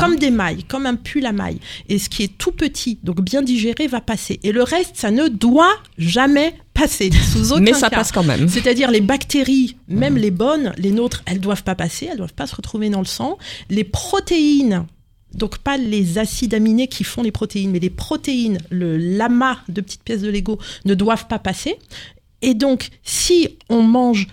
Comme 0.00 0.16
des 0.16 0.30
mailles, 0.30 0.62
comme 0.64 0.86
un 0.86 0.94
pull 0.94 1.26
à 1.26 1.32
mailles. 1.32 1.58
Et 1.88 1.98
ce 1.98 2.08
qui 2.08 2.22
est 2.22 2.38
tout 2.38 2.52
petit, 2.52 2.98
donc 3.02 3.20
bien 3.20 3.42
digéré, 3.42 3.88
va 3.88 4.00
passer. 4.00 4.38
Et 4.44 4.52
le 4.52 4.62
reste, 4.62 4.92
ça 4.94 5.10
ne 5.10 5.26
doit 5.28 5.74
jamais 5.98 6.54
passer. 6.74 7.10
Sous 7.10 7.52
aucun 7.52 7.62
mais 7.62 7.72
ça 7.72 7.90
cas. 7.90 7.96
passe 7.96 8.12
quand 8.12 8.24
même. 8.24 8.48
C'est-à-dire 8.48 8.90
les 8.90 9.00
bactéries, 9.00 9.76
même 9.88 10.16
les 10.16 10.30
bonnes, 10.30 10.72
les 10.76 10.90
nôtres, 10.90 11.22
elles 11.26 11.40
doivent 11.40 11.62
pas 11.64 11.74
passer, 11.74 12.08
elles 12.10 12.18
doivent 12.18 12.34
pas 12.34 12.46
se 12.46 12.56
retrouver 12.56 12.90
dans 12.90 13.00
le 13.00 13.06
sang. 13.06 13.38
Les 13.70 13.84
protéines, 13.84 14.86
donc 15.34 15.58
pas 15.58 15.76
les 15.76 16.18
acides 16.18 16.54
aminés 16.54 16.88
qui 16.88 17.04
font 17.04 17.22
les 17.22 17.32
protéines, 17.32 17.70
mais 17.70 17.78
les 17.78 17.90
protéines, 17.90 18.58
le 18.70 18.96
l'amas 18.96 19.58
de 19.68 19.80
petites 19.80 20.02
pièces 20.02 20.22
de 20.22 20.30
Lego 20.30 20.58
ne 20.84 20.94
doivent 20.94 21.26
pas 21.26 21.38
passer. 21.38 21.76
Et 22.42 22.54
donc, 22.54 22.88
si 23.04 23.56
on 23.68 23.82
mange 23.82 24.26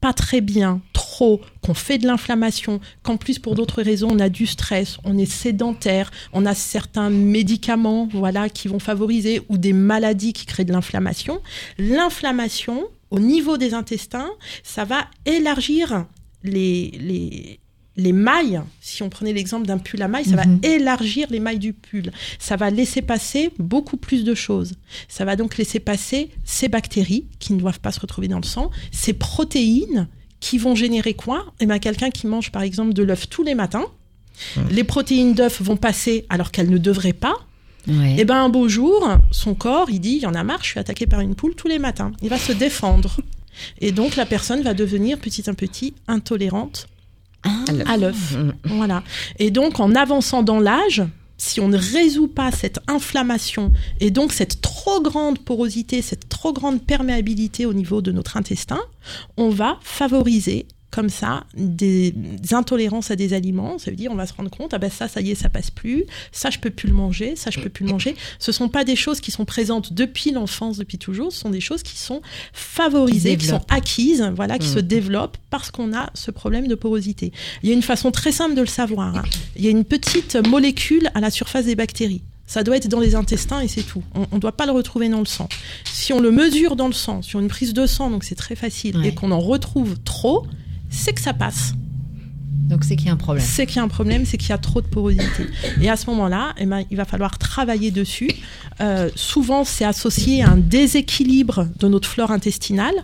pas 0.00 0.12
très 0.12 0.40
bien, 0.40 0.80
trop, 1.16 1.40
qu'on 1.62 1.72
fait 1.72 1.96
de 1.96 2.06
l'inflammation, 2.06 2.78
qu'en 3.02 3.16
plus 3.16 3.38
pour 3.38 3.54
d'autres 3.54 3.80
raisons 3.82 4.08
on 4.12 4.18
a 4.18 4.28
du 4.28 4.44
stress, 4.46 4.98
on 5.04 5.16
est 5.16 5.24
sédentaire, 5.44 6.10
on 6.34 6.44
a 6.44 6.54
certains 6.54 7.08
médicaments, 7.08 8.06
voilà, 8.12 8.50
qui 8.50 8.68
vont 8.68 8.78
favoriser 8.78 9.40
ou 9.48 9.56
des 9.56 9.72
maladies 9.72 10.34
qui 10.34 10.44
créent 10.44 10.66
de 10.66 10.72
l'inflammation. 10.74 11.40
L'inflammation 11.78 12.84
au 13.10 13.18
niveau 13.18 13.56
des 13.56 13.72
intestins, 13.72 14.28
ça 14.62 14.84
va 14.84 15.06
élargir 15.24 16.04
les, 16.42 16.90
les, 17.00 17.60
les 17.96 18.12
mailles. 18.12 18.60
Si 18.82 19.02
on 19.02 19.08
prenait 19.08 19.32
l'exemple 19.32 19.66
d'un 19.66 19.78
pull 19.78 20.02
à 20.02 20.08
mailles, 20.08 20.26
ça 20.26 20.44
Mhm. 20.44 20.60
va 20.60 20.68
élargir 20.68 21.28
les 21.30 21.40
mailles 21.40 21.58
du 21.58 21.72
pull. 21.72 22.12
Ça 22.38 22.56
va 22.56 22.68
laisser 22.70 23.00
passer 23.00 23.50
beaucoup 23.58 23.96
plus 23.96 24.22
de 24.24 24.34
choses. 24.34 24.74
Ça 25.08 25.24
va 25.24 25.34
donc 25.36 25.56
laisser 25.56 25.80
passer 25.80 26.30
ces 26.44 26.68
bactéries 26.68 27.24
qui 27.38 27.54
ne 27.54 27.58
doivent 27.58 27.80
pas 27.80 27.92
se 27.92 28.00
retrouver 28.00 28.28
dans 28.28 28.40
le 28.40 28.44
sang, 28.46 28.70
ces 28.92 29.14
protéines 29.14 30.08
qui 30.46 30.58
vont 30.58 30.76
générer 30.76 31.14
quoi? 31.14 31.44
Eh 31.58 31.66
bien, 31.66 31.80
quelqu'un 31.80 32.10
qui 32.10 32.28
mange 32.28 32.52
par 32.52 32.62
exemple 32.62 32.92
de 32.92 33.02
l'œuf 33.02 33.28
tous 33.28 33.42
les 33.42 33.56
matins, 33.56 33.86
les 34.70 34.84
protéines 34.84 35.34
d'œuf 35.34 35.60
vont 35.60 35.76
passer 35.76 36.24
alors 36.28 36.52
qu'elles 36.52 36.70
ne 36.70 36.78
devraient 36.78 37.12
pas. 37.12 37.34
Ouais. 37.88 38.16
Et 38.18 38.24
ben 38.24 38.36
un 38.36 38.48
beau 38.48 38.68
jour, 38.68 39.08
son 39.32 39.54
corps, 39.54 39.90
il 39.90 40.00
dit, 40.00 40.16
il 40.16 40.22
y 40.22 40.26
en 40.26 40.34
a 40.34 40.44
marre, 40.44 40.62
je 40.62 40.68
suis 40.68 40.78
attaqué 40.78 41.06
par 41.06 41.20
une 41.20 41.34
poule 41.34 41.54
tous 41.54 41.68
les 41.68 41.78
matins. 41.78 42.12
Il 42.22 42.28
va 42.28 42.38
se 42.38 42.52
défendre. 42.52 43.16
Et 43.80 43.90
donc 43.90 44.14
la 44.16 44.26
personne 44.26 44.62
va 44.62 44.74
devenir 44.74 45.18
petit 45.18 45.48
à 45.50 45.54
petit 45.54 45.94
intolérante 46.06 46.86
à 47.86 47.96
l'œuf. 47.96 48.36
Mm. 48.36 48.52
Voilà. 48.64 49.02
Et 49.38 49.50
donc 49.50 49.80
en 49.80 49.94
avançant 49.94 50.42
dans 50.42 50.60
l'âge, 50.60 51.02
si 51.38 51.60
on 51.60 51.68
ne 51.68 51.78
résout 51.78 52.28
pas 52.28 52.50
cette 52.50 52.78
inflammation 52.88 53.72
et 54.00 54.10
donc 54.10 54.32
cette 54.32 54.60
trop 54.60 55.00
grande 55.00 55.38
porosité, 55.38 56.02
cette 56.02 56.28
trop 56.28 56.52
grande 56.52 56.82
perméabilité 56.82 57.66
au 57.66 57.72
niveau 57.72 58.00
de 58.00 58.12
notre 58.12 58.36
intestin, 58.36 58.80
on 59.36 59.50
va 59.50 59.78
favoriser 59.82 60.66
comme 60.96 61.10
ça 61.10 61.44
des 61.54 62.14
intolérances 62.52 63.10
à 63.10 63.16
des 63.16 63.34
aliments. 63.34 63.78
Ça 63.78 63.90
veut 63.90 63.96
dire 63.96 64.10
on 64.10 64.14
va 64.16 64.26
se 64.26 64.32
rendre 64.32 64.50
compte, 64.50 64.72
ah 64.72 64.78
ben 64.78 64.90
ça, 64.90 65.08
ça 65.08 65.20
y 65.20 65.30
est, 65.30 65.34
ça 65.34 65.50
passe 65.50 65.70
plus. 65.70 66.04
Ça, 66.32 66.48
je 66.48 66.58
peux 66.58 66.70
plus 66.70 66.88
le 66.88 66.94
manger. 66.94 67.36
Ça, 67.36 67.50
je 67.50 67.60
peux 67.60 67.68
plus 67.68 67.84
le 67.84 67.92
manger. 67.92 68.16
Ce 68.38 68.50
sont 68.50 68.70
pas 68.70 68.82
des 68.84 68.96
choses 68.96 69.20
qui 69.20 69.30
sont 69.30 69.44
présentes 69.44 69.92
depuis 69.92 70.30
l'enfance, 70.32 70.78
depuis 70.78 70.96
toujours. 70.96 71.32
Ce 71.32 71.38
sont 71.40 71.50
des 71.50 71.60
choses 71.60 71.82
qui 71.82 71.98
sont 71.98 72.22
favorisées, 72.54 73.36
qui, 73.36 73.46
sont 73.46 73.60
acquises, 73.68 74.22
voilà, 74.34 74.58
qui 74.58 74.68
se 74.68 74.78
développent 74.78 75.36
parce 75.50 75.70
qu'on 75.70 75.94
a 75.94 76.10
ce 76.14 76.30
problème 76.30 76.66
de 76.66 76.74
porosité. 76.74 77.30
Il 77.62 77.68
y 77.68 77.72
a 77.72 77.74
une 77.74 77.82
façon 77.82 78.10
très 78.10 78.32
simple 78.32 78.54
de 78.54 78.62
le 78.62 78.66
savoir. 78.66 79.16
hein. 79.18 79.22
Il 79.56 79.64
y 79.64 79.68
a 79.68 79.70
une 79.70 79.84
petite 79.84 80.36
molécule 80.48 81.10
à 81.14 81.20
la 81.20 81.30
surface 81.30 81.66
des 81.66 81.76
bactéries. 81.76 82.22
Ça 82.48 82.62
doit 82.62 82.76
être 82.76 82.86
dans 82.86 83.00
les 83.00 83.16
intestins 83.16 83.60
et 83.60 83.66
c'est 83.66 83.82
tout. 83.82 84.04
On 84.14 84.36
ne 84.36 84.40
doit 84.40 84.52
pas 84.56 84.66
le 84.66 84.72
retrouver 84.72 85.08
dans 85.08 85.18
le 85.18 85.26
sang. 85.26 85.48
Si 85.84 86.12
on 86.12 86.20
le 86.20 86.30
mesure 86.30 86.76
dans 86.76 86.86
le 86.86 86.92
sang, 86.92 87.20
sur 87.20 87.40
une 87.40 87.48
prise 87.48 87.74
de 87.74 87.86
sang, 87.86 88.08
donc 88.08 88.22
c'est 88.22 88.36
très 88.36 88.54
facile, 88.54 88.96
Ouais. 88.98 89.08
et 89.08 89.14
qu'on 89.14 89.32
en 89.32 89.40
retrouve 89.40 89.96
trop, 90.04 90.46
c'est 90.90 91.12
que 91.12 91.20
ça 91.20 91.34
passe. 91.34 91.74
Donc 92.68 92.82
c'est 92.82 92.96
qu'il 92.96 93.06
y 93.06 93.10
a 93.10 93.12
un 93.12 93.16
problème. 93.16 93.44
C'est 93.46 93.66
qu'il 93.66 93.76
y 93.76 93.78
a 93.78 93.82
un 93.82 93.88
problème, 93.88 94.24
c'est 94.26 94.38
qu'il 94.38 94.50
y 94.50 94.52
a 94.52 94.58
trop 94.58 94.80
de 94.80 94.86
porosité. 94.86 95.46
Et 95.80 95.88
à 95.88 95.96
ce 95.96 96.06
moment-là, 96.10 96.52
eh 96.58 96.66
ben, 96.66 96.84
il 96.90 96.96
va 96.96 97.04
falloir 97.04 97.38
travailler 97.38 97.90
dessus. 97.90 98.30
Euh, 98.80 99.08
souvent, 99.14 99.64
c'est 99.64 99.84
associé 99.84 100.42
à 100.42 100.50
un 100.50 100.56
déséquilibre 100.56 101.68
de 101.78 101.88
notre 101.88 102.08
flore 102.08 102.32
intestinale. 102.32 102.94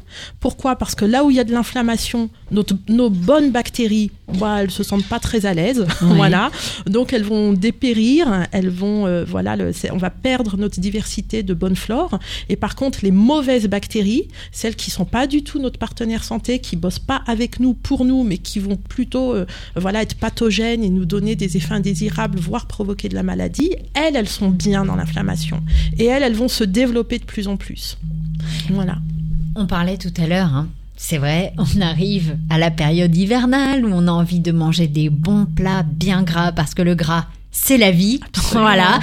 Pourquoi? 0.40 0.77
Parce 0.77 0.95
que 0.95 1.05
là 1.05 1.25
où 1.25 1.31
il 1.31 1.37
y 1.37 1.40
a 1.40 1.45
de 1.45 1.53
l'inflammation, 1.53 2.29
nos 2.51 3.11
bonnes 3.11 3.53
bactéries, 3.53 4.11
bah, 4.38 4.62
elles 4.62 4.71
se 4.71 4.83
sentent 4.83 5.07
pas 5.07 5.18
très 5.21 5.47
à 5.47 5.55
l'aise. 5.55 5.87
Oui. 6.03 6.16
voilà. 6.16 6.51
Donc 6.87 7.12
elles 7.12 7.23
vont 7.25 7.53
dépérir, 7.53 8.47
elles 8.53 8.68
vont, 8.71 9.07
euh, 9.07 9.25
voilà, 9.25 9.57
le- 9.57 9.73
on 9.92 9.97
va 9.97 10.11
perdre 10.11 10.57
notre 10.57 10.81
diversité 10.81 11.42
de 11.42 11.55
bonne 11.55 11.77
flore. 11.77 12.18
Et 12.49 12.57
par 12.57 12.75
contre, 12.77 13.01
les 13.03 13.11
mauvaises 13.11 13.66
bactéries, 13.68 14.29
celles 14.51 14.75
qui 14.77 14.90
sont 14.90 15.05
pas 15.05 15.27
du 15.27 15.42
tout 15.45 15.59
notre 15.61 15.79
partenaire 15.79 16.25
santé, 16.25 16.59
qui 16.59 16.77
bossent 16.77 16.99
pas 16.99 17.23
avec 17.27 17.61
nous 17.61 17.75
pour 17.75 18.05
nous, 18.05 18.25
mais 18.25 18.38
qui 18.38 18.59
vont 18.59 18.77
plutôt, 18.77 19.35
euh, 19.35 19.47
voilà, 19.77 20.03
être 20.03 20.16
pathogènes 20.16 20.83
et 20.85 20.88
nous 20.90 21.05
donner 21.05 21.37
des 21.37 21.57
effets 21.57 21.75
indésirables, 21.75 22.38
voire 22.38 22.66
provoquer 22.66 23.09
de 23.09 23.14
la 23.14 23.23
maladie, 23.23 23.71
elles, 23.95 24.16
elles 24.16 24.29
sont 24.29 24.51
bien 24.51 24.85
dans 24.85 24.97
l'inflammation. 24.97 25.62
Et 25.99 26.07
elles, 26.07 26.23
elles 26.23 26.35
vont 26.35 26.49
se 26.49 26.64
développer 26.64 27.18
de 27.18 27.25
plus 27.25 27.49
en 27.49 27.57
plus. 27.57 27.97
Voilà. 28.71 28.99
On 29.55 29.66
parlait 29.66 29.99
tout 29.99 30.12
à 30.21 30.27
l'heure, 30.27 30.55
hein. 30.55 30.68
C'est 31.02 31.18
vrai, 31.18 31.52
on 31.58 31.80
arrive 31.80 32.38
à 32.48 32.58
la 32.58 32.70
période 32.70 33.14
hivernale 33.14 33.84
où 33.84 33.90
on 33.92 34.06
a 34.06 34.12
envie 34.12 34.38
de 34.38 34.52
manger 34.52 34.86
des 34.86 35.10
bons 35.10 35.46
plats 35.46 35.82
bien 35.82 36.22
gras 36.22 36.52
parce 36.52 36.74
que 36.74 36.82
le 36.82 36.94
gras, 36.94 37.26
c'est 37.50 37.76
la 37.76 37.90
vie. 37.90 38.20
Voilà. 38.52 39.00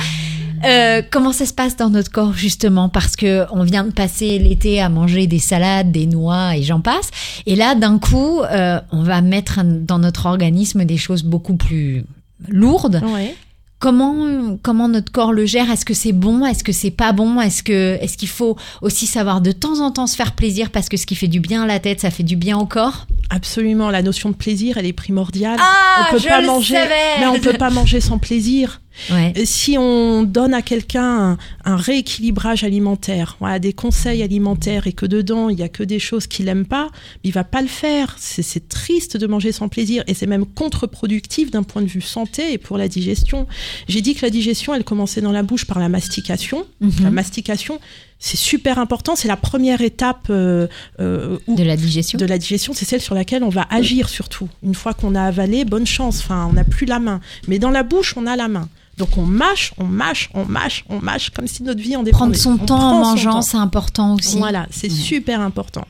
Euh, 0.65 1.01
comment 1.09 1.31
ça 1.31 1.45
se 1.45 1.53
passe 1.53 1.77
dans 1.77 1.89
notre 1.89 2.11
corps 2.11 2.33
justement? 2.33 2.89
Parce 2.89 3.15
que 3.15 3.45
on 3.51 3.63
vient 3.63 3.83
de 3.83 3.91
passer 3.91 4.39
l'été 4.39 4.81
à 4.81 4.89
manger 4.89 5.25
des 5.25 5.39
salades, 5.39 5.91
des 5.91 6.05
noix 6.05 6.55
et 6.55 6.63
j'en 6.63 6.81
passe. 6.81 7.11
Et 7.45 7.55
là, 7.55 7.75
d'un 7.75 7.97
coup, 7.97 8.41
euh, 8.41 8.79
on 8.91 9.03
va 9.03 9.21
mettre 9.21 9.61
dans 9.63 9.99
notre 9.99 10.25
organisme 10.25 10.85
des 10.85 10.97
choses 10.97 11.23
beaucoup 11.23 11.55
plus 11.55 12.03
lourdes. 12.47 13.01
Ouais. 13.13 13.35
Comment 13.79 14.57
comment 14.61 14.89
notre 14.89 15.11
corps 15.11 15.31
le 15.31 15.45
gère? 15.45 15.71
Est-ce 15.71 15.85
que 15.85 15.93
c'est 15.93 16.11
bon? 16.11 16.45
Est-ce 16.45 16.65
que 16.65 16.73
c'est 16.73 16.91
pas 16.91 17.13
bon? 17.13 17.39
Est-ce 17.39 17.63
que 17.63 17.97
est-ce 18.01 18.17
qu'il 18.17 18.27
faut 18.27 18.57
aussi 18.81 19.07
savoir 19.07 19.39
de 19.39 19.53
temps 19.53 19.79
en 19.79 19.91
temps 19.91 20.05
se 20.07 20.17
faire 20.17 20.33
plaisir 20.35 20.69
parce 20.69 20.89
que 20.89 20.97
ce 20.97 21.05
qui 21.05 21.15
fait 21.15 21.29
du 21.29 21.39
bien 21.39 21.63
à 21.63 21.65
la 21.65 21.79
tête, 21.79 22.01
ça 22.01 22.11
fait 22.11 22.23
du 22.23 22.35
bien 22.35 22.57
au 22.57 22.65
corps? 22.65 23.07
Absolument, 23.29 23.89
la 23.89 24.01
notion 24.01 24.29
de 24.31 24.35
plaisir, 24.35 24.77
elle 24.77 24.85
est 24.85 24.93
primordiale. 24.93 25.57
Ah, 25.61 26.07
on 26.07 26.11
peut 26.11 26.19
je 26.19 26.27
pas 26.27 26.41
le 26.41 26.47
manger, 26.47 26.75
savais. 26.75 27.19
mais 27.19 27.27
on 27.27 27.39
peut 27.39 27.53
pas 27.53 27.69
manger 27.69 28.01
sans 28.01 28.17
plaisir. 28.17 28.81
Ouais. 29.11 29.33
Si 29.45 29.77
on 29.77 30.23
donne 30.23 30.53
à 30.53 30.61
quelqu'un 30.61 31.03
un, 31.31 31.37
un 31.65 31.75
rééquilibrage 31.75 32.63
alimentaire, 32.63 33.37
voilà, 33.39 33.59
des 33.59 33.73
conseils 33.73 34.23
alimentaires 34.23 34.87
et 34.87 34.93
que 34.93 35.05
dedans 35.05 35.49
il 35.49 35.59
y 35.59 35.63
a 35.63 35.69
que 35.69 35.83
des 35.83 35.99
choses 35.99 36.27
qu'il 36.27 36.47
aime 36.47 36.65
pas, 36.65 36.89
il 37.23 37.31
va 37.31 37.43
pas 37.43 37.61
le 37.61 37.67
faire. 37.67 38.15
C'est- 38.19 38.41
C'est 38.43 38.67
triste 38.69 39.15
de 39.17 39.27
manger 39.27 39.51
sans 39.51 39.67
plaisir 39.69 40.03
et 40.07 40.13
c'est 40.13 40.25
même 40.27 40.45
contre-productif 40.45 41.51
d'un 41.51 41.63
point 41.63 41.81
de 41.81 41.87
vue 41.87 42.01
santé 42.01 42.53
et 42.53 42.57
pour 42.57 42.77
la 42.77 42.87
digestion. 42.87 43.47
J'ai 43.87 44.01
dit 44.01 44.15
que 44.15 44.25
la 44.25 44.29
digestion, 44.29 44.73
elle 44.73 44.83
commençait 44.83 45.21
dans 45.21 45.31
la 45.31 45.43
bouche 45.43 45.65
par 45.65 45.79
la 45.79 45.89
mastication. 45.89 46.65
Mhm. 46.81 46.91
La 47.03 47.11
mastication, 47.11 47.79
c'est 48.19 48.37
super 48.37 48.79
important. 48.79 49.15
C'est 49.15 49.27
la 49.29 49.37
première 49.37 49.81
étape 49.81 50.27
euh, 50.29 50.67
euh, 50.99 51.37
où- 51.47 51.55
De 51.55 51.63
la 51.63 51.77
digestion. 51.77 52.17
de 52.19 52.25
la 52.25 52.37
digestion, 52.37 52.73
c'est 52.73 52.85
celle 52.85 53.01
sur 53.01 53.15
laquelle 53.15 53.43
on 53.43 53.49
va 53.49 53.65
agir 53.69 54.09
surtout. 54.09 54.49
Une 54.61 54.75
fois 54.75 54.93
qu'on 54.93 55.15
a 55.15 55.23
avalé, 55.23 55.63
bonne 55.65 55.87
chance. 55.87 56.19
Enfin, 56.19 56.47
on 56.49 56.53
n'a 56.53 56.63
plus 56.65 56.85
la 56.85 56.99
main. 56.99 57.21
Mais 57.47 57.59
dans 57.59 57.69
la 57.71 57.83
bouche, 57.83 58.15
on 58.17 58.25
a 58.27 58.35
la 58.35 58.47
main. 58.47 58.67
Donc 58.97 59.17
on 59.17 59.21
mâche, 59.23 59.71
on 59.77 59.85
mâche, 59.85 60.29
on 60.33 60.43
mâche, 60.43 60.83
on 60.89 60.99
mâche, 60.99 61.29
comme 61.29 61.47
si 61.47 61.63
notre 61.63 61.81
vie 61.81 61.95
en 61.95 62.03
dépendait. 62.03 62.37
Prendre 62.37 62.57
son 62.59 62.61
On 62.61 62.65
temps 62.65 62.97
en 62.97 62.99
mangeant, 62.99 63.41
c'est 63.41 63.55
important 63.55 64.15
aussi. 64.15 64.37
Voilà, 64.37 64.67
c'est 64.71 64.89
super 64.91 65.39
important. 65.39 65.85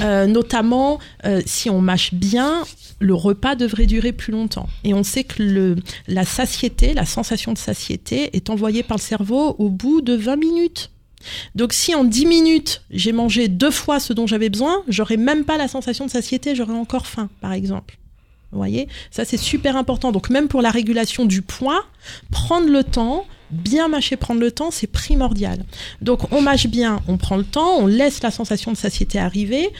Euh, 0.00 0.26
notamment, 0.26 0.98
euh, 1.24 1.40
si 1.46 1.70
on 1.70 1.80
mâche 1.80 2.12
bien, 2.12 2.64
le 2.98 3.14
repas 3.14 3.54
devrait 3.54 3.86
durer 3.86 4.12
plus 4.12 4.32
longtemps. 4.32 4.68
Et 4.84 4.92
on 4.92 5.02
sait 5.02 5.24
que 5.24 5.42
le, 5.42 5.76
la 6.06 6.26
satiété, 6.26 6.92
la 6.92 7.06
sensation 7.06 7.54
de 7.54 7.58
satiété 7.58 8.36
est 8.36 8.50
envoyée 8.50 8.82
par 8.82 8.98
le 8.98 9.02
cerveau 9.02 9.56
au 9.58 9.70
bout 9.70 10.02
de 10.02 10.12
20 10.14 10.36
minutes. 10.36 10.90
Donc 11.54 11.72
si 11.72 11.94
en 11.94 12.04
10 12.04 12.26
minutes, 12.26 12.82
j'ai 12.90 13.12
mangé 13.12 13.48
deux 13.48 13.70
fois 13.70 14.00
ce 14.00 14.12
dont 14.12 14.26
j'avais 14.26 14.48
besoin, 14.48 14.82
j'aurais 14.88 15.16
même 15.16 15.44
pas 15.44 15.56
la 15.56 15.68
sensation 15.68 16.06
de 16.06 16.10
satiété, 16.10 16.54
j'aurais 16.54 16.72
encore 16.72 17.06
faim, 17.06 17.28
par 17.40 17.52
exemple. 17.52 17.98
Vous 18.52 18.58
voyez? 18.58 18.88
Ça, 19.10 19.24
c'est 19.24 19.36
super 19.36 19.76
important. 19.76 20.10
Donc 20.12 20.28
même 20.28 20.48
pour 20.48 20.62
la 20.62 20.70
régulation 20.70 21.24
du 21.24 21.40
poids, 21.42 21.84
prendre 22.32 22.68
le 22.68 22.82
temps, 22.82 23.24
bien 23.50 23.88
mâcher, 23.88 24.16
prendre 24.16 24.40
le 24.40 24.50
temps, 24.50 24.70
c'est 24.70 24.88
primordial. 24.88 25.64
Donc 26.00 26.32
on 26.32 26.40
mâche 26.40 26.66
bien, 26.66 27.00
on 27.06 27.16
prend 27.16 27.36
le 27.36 27.44
temps, 27.44 27.76
on 27.78 27.86
laisse 27.86 28.22
la 28.22 28.30
sensation 28.30 28.72
de 28.72 28.76
satiété 28.76 29.18
arriver, 29.18 29.70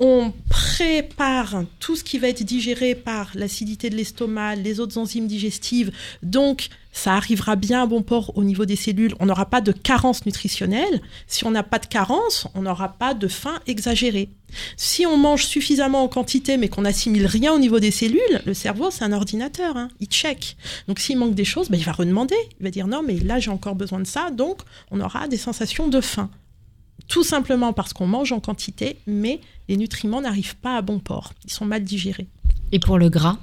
on 0.00 0.32
prépare 0.48 1.64
tout 1.80 1.96
ce 1.96 2.04
qui 2.04 2.18
va 2.18 2.28
être 2.28 2.42
digéré 2.42 2.94
par 2.94 3.30
l'acidité 3.34 3.90
de 3.90 3.96
l'estomac, 3.96 4.56
les 4.56 4.78
autres 4.78 4.98
enzymes 4.98 5.26
digestives. 5.26 5.90
Donc 6.22 6.68
ça 6.98 7.14
arrivera 7.14 7.54
bien 7.54 7.84
à 7.84 7.86
bon 7.86 8.02
port 8.02 8.36
au 8.36 8.42
niveau 8.42 8.64
des 8.64 8.74
cellules. 8.74 9.14
On 9.20 9.26
n'aura 9.26 9.46
pas 9.46 9.60
de 9.60 9.70
carence 9.70 10.26
nutritionnelle. 10.26 11.00
Si 11.28 11.46
on 11.46 11.52
n'a 11.52 11.62
pas 11.62 11.78
de 11.78 11.86
carence, 11.86 12.48
on 12.54 12.62
n'aura 12.62 12.88
pas 12.88 13.14
de 13.14 13.28
faim 13.28 13.60
exagérée. 13.68 14.30
Si 14.76 15.06
on 15.06 15.16
mange 15.16 15.44
suffisamment 15.46 16.02
en 16.02 16.08
quantité 16.08 16.56
mais 16.56 16.68
qu'on 16.68 16.82
n'assimile 16.82 17.26
rien 17.26 17.52
au 17.52 17.60
niveau 17.60 17.78
des 17.78 17.92
cellules, 17.92 18.42
le 18.44 18.52
cerveau 18.52 18.90
c'est 18.90 19.04
un 19.04 19.12
ordinateur, 19.12 19.76
hein, 19.76 19.90
il 20.00 20.08
check. 20.08 20.56
Donc 20.88 20.98
s'il 20.98 21.16
manque 21.18 21.36
des 21.36 21.44
choses, 21.44 21.70
ben, 21.70 21.78
il 21.78 21.84
va 21.84 21.92
redemander. 21.92 22.34
Il 22.58 22.64
va 22.64 22.70
dire 22.70 22.88
non 22.88 23.04
mais 23.06 23.20
là 23.20 23.38
j'ai 23.38 23.52
encore 23.52 23.76
besoin 23.76 24.00
de 24.00 24.06
ça, 24.06 24.30
donc 24.30 24.58
on 24.90 25.00
aura 25.00 25.28
des 25.28 25.36
sensations 25.36 25.86
de 25.86 26.00
faim. 26.00 26.30
Tout 27.06 27.22
simplement 27.22 27.72
parce 27.72 27.92
qu'on 27.92 28.08
mange 28.08 28.32
en 28.32 28.40
quantité, 28.40 28.96
mais 29.06 29.40
les 29.68 29.76
nutriments 29.76 30.20
n'arrivent 30.20 30.56
pas 30.56 30.76
à 30.76 30.82
bon 30.82 30.98
port. 30.98 31.32
Ils 31.44 31.52
sont 31.52 31.64
mal 31.64 31.84
digérés. 31.84 32.26
Et 32.72 32.80
pour 32.80 32.98
le 32.98 33.08
gras? 33.08 33.38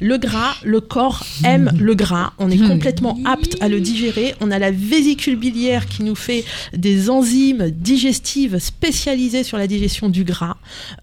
Le 0.00 0.18
gras, 0.18 0.54
le 0.64 0.80
corps 0.80 1.24
aime 1.44 1.70
le 1.78 1.94
gras. 1.94 2.32
On 2.38 2.50
est 2.50 2.58
complètement 2.58 3.18
apte 3.24 3.56
à 3.60 3.68
le 3.68 3.80
digérer. 3.80 4.34
On 4.40 4.50
a 4.50 4.58
la 4.58 4.70
vésicule 4.70 5.36
biliaire 5.36 5.86
qui 5.86 6.02
nous 6.02 6.14
fait 6.14 6.44
des 6.72 7.10
enzymes 7.10 7.70
digestives 7.70 8.58
spécialisées 8.58 9.44
sur 9.44 9.58
la 9.58 9.66
digestion 9.66 10.08
du 10.08 10.24
gras. 10.24 10.56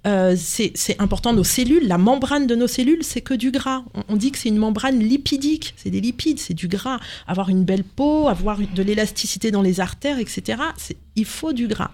Euh, 0.08 0.36
c'est 0.38 1.00
important. 1.00 1.34
Nos 1.34 1.44
cellules, 1.44 1.88
la 1.88 1.98
membrane 1.98 2.48
de 2.48 2.56
nos 2.56 2.68
cellules, 2.68 3.04
c'est 3.04 3.22
que 3.22 3.34
du 3.34 3.52
gras. 3.52 3.84
On, 3.94 4.04
on 4.10 4.16
dit 4.16 4.32
que 4.32 4.38
c'est 4.38 4.50
une 4.50 4.58
membrane 4.58 5.00
lipidique. 5.00 5.74
C'est 5.78 5.90
des 5.90 6.02
lipides, 6.02 6.40
c'est 6.40 6.54
du 6.54 6.68
gras. 6.68 7.00
Avoir 7.28 7.50
une 7.50 7.64
belle 7.64 7.84
peau, 7.84 8.28
avoir 8.28 8.60
de 8.60 8.84
l'élasticité 8.84 9.52
dans 9.52 9.62
les 9.62 9.80
artères, 9.80 10.20
etc. 10.20 10.62
Il 11.16 11.26
faut 11.26 11.54
du 11.54 11.68
gras. 11.68 11.92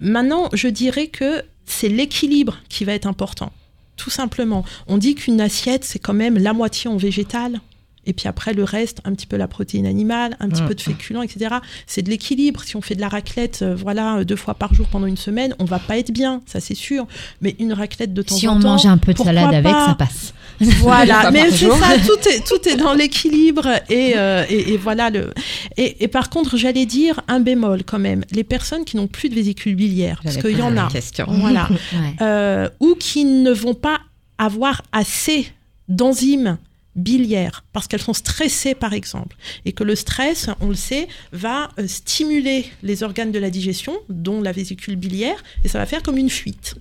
Maintenant, 0.00 0.48
je 0.52 0.68
dirais 0.68 1.06
que 1.06 1.42
c'est 1.66 1.88
l'équilibre 1.88 2.58
qui 2.68 2.84
va 2.84 2.92
être 2.92 3.06
important. 3.06 3.52
Tout 3.96 4.10
simplement. 4.10 4.64
On 4.88 4.98
dit 4.98 5.14
qu'une 5.14 5.40
assiette, 5.40 5.84
c'est 5.84 5.98
quand 5.98 6.14
même 6.14 6.38
la 6.38 6.52
moitié 6.52 6.88
en 6.90 6.96
végétal. 6.96 7.60
Et 8.04 8.12
puis 8.14 8.26
après, 8.26 8.52
le 8.52 8.64
reste, 8.64 9.00
un 9.04 9.14
petit 9.14 9.26
peu 9.28 9.36
la 9.36 9.46
protéine 9.46 9.86
animale, 9.86 10.36
un 10.40 10.48
petit 10.48 10.62
peu 10.62 10.74
de 10.74 10.80
féculents, 10.80 11.22
etc. 11.22 11.54
C'est 11.86 12.02
de 12.02 12.10
l'équilibre. 12.10 12.64
Si 12.64 12.74
on 12.74 12.80
fait 12.80 12.96
de 12.96 13.00
la 13.00 13.08
raclette, 13.08 13.60
euh, 13.62 13.76
voilà, 13.76 14.16
euh, 14.16 14.24
deux 14.24 14.34
fois 14.34 14.54
par 14.54 14.74
jour 14.74 14.88
pendant 14.88 15.06
une 15.06 15.16
semaine, 15.16 15.54
on 15.60 15.64
va 15.64 15.78
pas 15.78 15.98
être 15.98 16.10
bien, 16.10 16.40
ça 16.46 16.58
c'est 16.58 16.74
sûr. 16.74 17.06
Mais 17.42 17.54
une 17.60 17.72
raclette 17.72 18.12
de 18.12 18.22
temps 18.22 18.34
Si 18.34 18.48
en 18.48 18.56
on 18.56 18.60
temps. 18.60 18.68
mange 18.70 18.86
un 18.86 18.98
peu 18.98 19.12
de 19.14 19.18
salade 19.18 19.54
avec, 19.54 19.70
ça 19.72 19.94
passe. 19.96 20.34
Voilà, 20.80 21.30
mais 21.32 21.50
c'est 21.50 21.68
ça, 21.70 21.98
tout 22.06 22.28
est, 22.28 22.46
tout 22.46 22.68
est 22.68 22.76
dans 22.76 22.94
l'équilibre 22.94 23.68
et, 23.88 24.12
euh, 24.16 24.44
et, 24.48 24.72
et 24.72 24.76
voilà 24.76 25.10
le. 25.10 25.32
Et, 25.76 26.04
et 26.04 26.08
par 26.08 26.30
contre, 26.30 26.56
j'allais 26.56 26.86
dire 26.86 27.20
un 27.28 27.40
bémol 27.40 27.84
quand 27.84 27.98
même. 27.98 28.24
Les 28.30 28.44
personnes 28.44 28.84
qui 28.84 28.96
n'ont 28.96 29.06
plus 29.08 29.28
de 29.28 29.34
vésicule 29.34 29.74
biliaire, 29.74 30.20
parce 30.22 30.36
qu'il 30.36 30.58
y 30.58 30.62
en 30.62 30.76
a, 30.76 30.88
question. 30.90 31.26
voilà, 31.28 31.68
Ouais. 31.92 32.16
euh, 32.22 32.68
ou 32.80 32.94
qui 32.98 33.24
ne 33.24 33.50
vont 33.52 33.74
pas 33.74 34.00
avoir 34.38 34.82
assez 34.92 35.46
d'enzymes 35.88 36.58
biliaires 36.94 37.64
parce 37.72 37.88
qu'elles 37.88 38.02
sont 38.02 38.12
stressées 38.12 38.74
par 38.74 38.92
exemple 38.92 39.34
et 39.64 39.72
que 39.72 39.82
le 39.82 39.96
stress 39.96 40.50
on 40.60 40.68
le 40.68 40.74
sait 40.74 41.08
va 41.32 41.70
euh, 41.78 41.86
stimuler 41.88 42.66
les 42.82 43.02
organes 43.02 43.32
de 43.32 43.38
la 43.38 43.48
digestion 43.48 43.94
dont 44.10 44.42
la 44.42 44.52
vésicule 44.52 44.96
biliaire 44.96 45.42
et 45.64 45.68
ça 45.68 45.78
va 45.78 45.86
faire 45.86 46.02
comme 46.02 46.18
une 46.18 46.28
fuite 46.28 46.74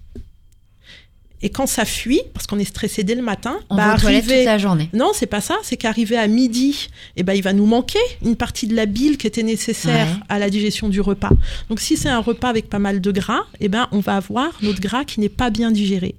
et 1.41 1.49
quand 1.49 1.67
ça 1.67 1.86
fuit 1.86 2.21
parce 2.34 2.47
qu'on 2.47 2.60
est 2.60 2.65
stressé 2.65 3.04
dès 3.04 3.15
le 3.15 3.21
matin 3.21 3.60
On 3.69 3.75
bah, 3.75 3.88
va 3.88 3.91
arriver- 3.93 4.38
toute 4.38 4.45
la 4.45 4.58
journée. 4.58 4.89
non, 4.93 5.12
c'est 5.13 5.25
pas 5.25 5.41
ça. 5.41 5.56
C'est 5.63 5.77
qu'arrivé 5.77 6.17
à 6.17 6.27
midi, 6.27 6.89
eh 7.15 7.23
ben, 7.23 7.33
il 7.33 7.42
va 7.44 7.54
nous 7.54 7.65
manquer 7.65 8.00
une 8.23 8.35
partie 8.35 8.67
de 8.67 8.75
la 8.75 8.85
bile 8.85 9.17
qui 9.17 9.27
était 9.27 9.44
nécessaire 9.44 10.08
Ouais. 10.08 10.23
à 10.29 10.39
la 10.39 10.50
digestion 10.50 10.89
du 10.89 11.02
repas. 11.02 11.31
Donc, 11.69 11.79
si 11.79 11.98
c'est 11.98 12.10
un 12.10 12.19
repas 12.19 12.50
avec 12.50 12.69
pas 12.69 12.79
mal 12.79 13.02
de 13.02 13.12
gras, 13.12 13.42
eh 13.60 13.69
ben, 13.69 13.87
on 13.92 14.00
va 14.00 14.15
avoir 14.17 14.50
notre 14.62 14.79
gras 14.81 15.04
qui 15.04 15.19
n'est 15.19 15.29
pas 15.29 15.50
bien 15.50 15.71
digéré. 15.71 16.15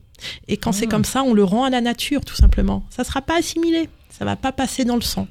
Et 0.48 0.56
quand 0.56 0.72
c'est 0.72 0.86
Ah. 0.86 0.90
comme 0.90 1.04
ça, 1.04 1.22
on 1.22 1.34
le 1.34 1.42
rend 1.44 1.64
à 1.64 1.70
la 1.70 1.80
nature, 1.80 2.24
tout 2.24 2.36
simplement. 2.36 2.84
Ça 2.90 3.02
sera 3.04 3.22
pas 3.22 3.38
assimilé. 3.38 3.88
Ça 4.16 4.24
va 4.24 4.36
pas 4.36 4.52
passer 4.52 4.84
dans 4.84 4.94
le 4.96 5.00
sang. 5.02 5.26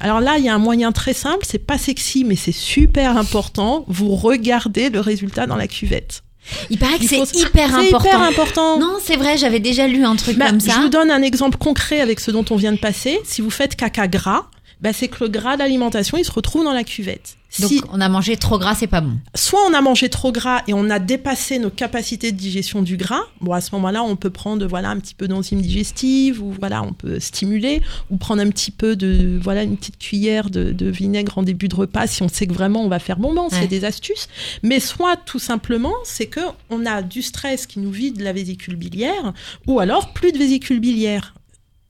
Alors 0.00 0.18
là, 0.20 0.38
il 0.38 0.44
y 0.44 0.48
a 0.48 0.54
un 0.54 0.58
moyen 0.58 0.90
très 0.90 1.12
simple. 1.12 1.44
C'est 1.48 1.58
pas 1.64 1.78
sexy, 1.78 2.24
mais 2.24 2.34
c'est 2.34 2.50
super 2.50 3.16
important. 3.16 3.84
Vous 3.88 4.16
regardez 4.16 4.88
le 4.90 5.00
résultat 5.00 5.46
dans 5.46 5.54
la 5.56 5.68
cuvette. 5.68 6.22
Il 6.70 6.78
paraît 6.78 6.98
que 6.98 7.06
c'est 7.06 7.18
hyper 7.36 7.74
important. 7.74 7.98
hyper 8.08 8.22
important. 8.22 8.78
Non, 8.78 8.96
c'est 9.02 9.16
vrai, 9.16 9.36
j'avais 9.36 9.60
déjà 9.60 9.86
lu 9.86 10.04
un 10.04 10.16
truc 10.16 10.36
Bah, 10.36 10.48
comme 10.50 10.60
Je 10.60 10.66
ça. 10.66 10.80
vous 10.80 10.88
donne 10.88 11.10
un 11.10 11.22
exemple 11.22 11.56
concret 11.58 12.00
avec 12.00 12.20
ce 12.20 12.30
dont 12.30 12.44
on 12.50 12.56
vient 12.56 12.72
de 12.72 12.78
passer. 12.78 13.20
Si 13.24 13.40
vous 13.42 13.50
faites 13.50 13.76
caca 13.76 14.08
gras, 14.08 14.46
bah, 14.80 14.92
c'est 14.92 15.08
que 15.08 15.22
le 15.24 15.28
gras 15.30 15.56
d'alimentation, 15.56 16.16
il 16.18 16.24
se 16.24 16.32
retrouve 16.32 16.64
dans 16.64 16.72
la 16.72 16.84
cuvette. 16.84 17.36
Donc 17.60 17.68
Si, 17.68 17.82
on 17.92 18.00
a 18.00 18.08
mangé 18.08 18.38
trop 18.38 18.58
gras, 18.58 18.74
c'est 18.74 18.86
pas 18.86 19.02
bon. 19.02 19.12
soit 19.34 19.60
on 19.68 19.74
a 19.74 19.82
mangé 19.82 20.08
trop 20.08 20.32
gras 20.32 20.62
et 20.68 20.72
on 20.72 20.88
a 20.88 20.98
dépassé 20.98 21.58
nos 21.58 21.68
capacités 21.68 22.32
de 22.32 22.36
digestion 22.38 22.80
du 22.80 22.96
gras, 22.96 23.20
bon 23.42 23.52
à 23.52 23.60
ce 23.60 23.74
moment-là, 23.74 24.02
on 24.02 24.16
peut 24.16 24.30
prendre 24.30 24.64
voilà 24.66 24.88
un 24.88 24.98
petit 24.98 25.14
peu 25.14 25.28
d'enzymes 25.28 25.60
digestives 25.60 26.42
ou 26.42 26.54
voilà, 26.58 26.82
on 26.82 26.94
peut 26.94 27.20
stimuler 27.20 27.82
ou 28.10 28.16
prendre 28.16 28.40
un 28.40 28.48
petit 28.48 28.70
peu 28.70 28.96
de 28.96 29.38
voilà 29.42 29.64
une 29.64 29.76
petite 29.76 29.98
cuillère 29.98 30.48
de, 30.48 30.72
de 30.72 30.86
vinaigre 30.86 31.36
en 31.36 31.42
début 31.42 31.68
de 31.68 31.74
repas 31.76 32.06
si 32.06 32.22
on 32.22 32.28
sait 32.30 32.46
que 32.46 32.54
vraiment 32.54 32.82
on 32.84 32.88
va 32.88 32.98
faire 32.98 33.18
bonbon, 33.18 33.42
Ouais. 33.42 33.58
c'est 33.60 33.66
des 33.68 33.84
astuces. 33.84 34.28
Mais 34.62 34.80
soit 34.80 35.16
tout 35.16 35.38
simplement, 35.38 35.92
c'est 36.04 36.26
que 36.28 36.40
on 36.70 36.86
a 36.86 37.02
du 37.02 37.20
stress 37.20 37.66
qui 37.66 37.80
nous 37.80 37.90
vide 37.90 38.22
la 38.22 38.32
vésicule 38.32 38.76
biliaire 38.76 39.34
ou 39.66 39.78
alors 39.78 40.14
plus 40.14 40.32
de 40.32 40.38
vésicule 40.38 40.80
biliaire. 40.80 41.34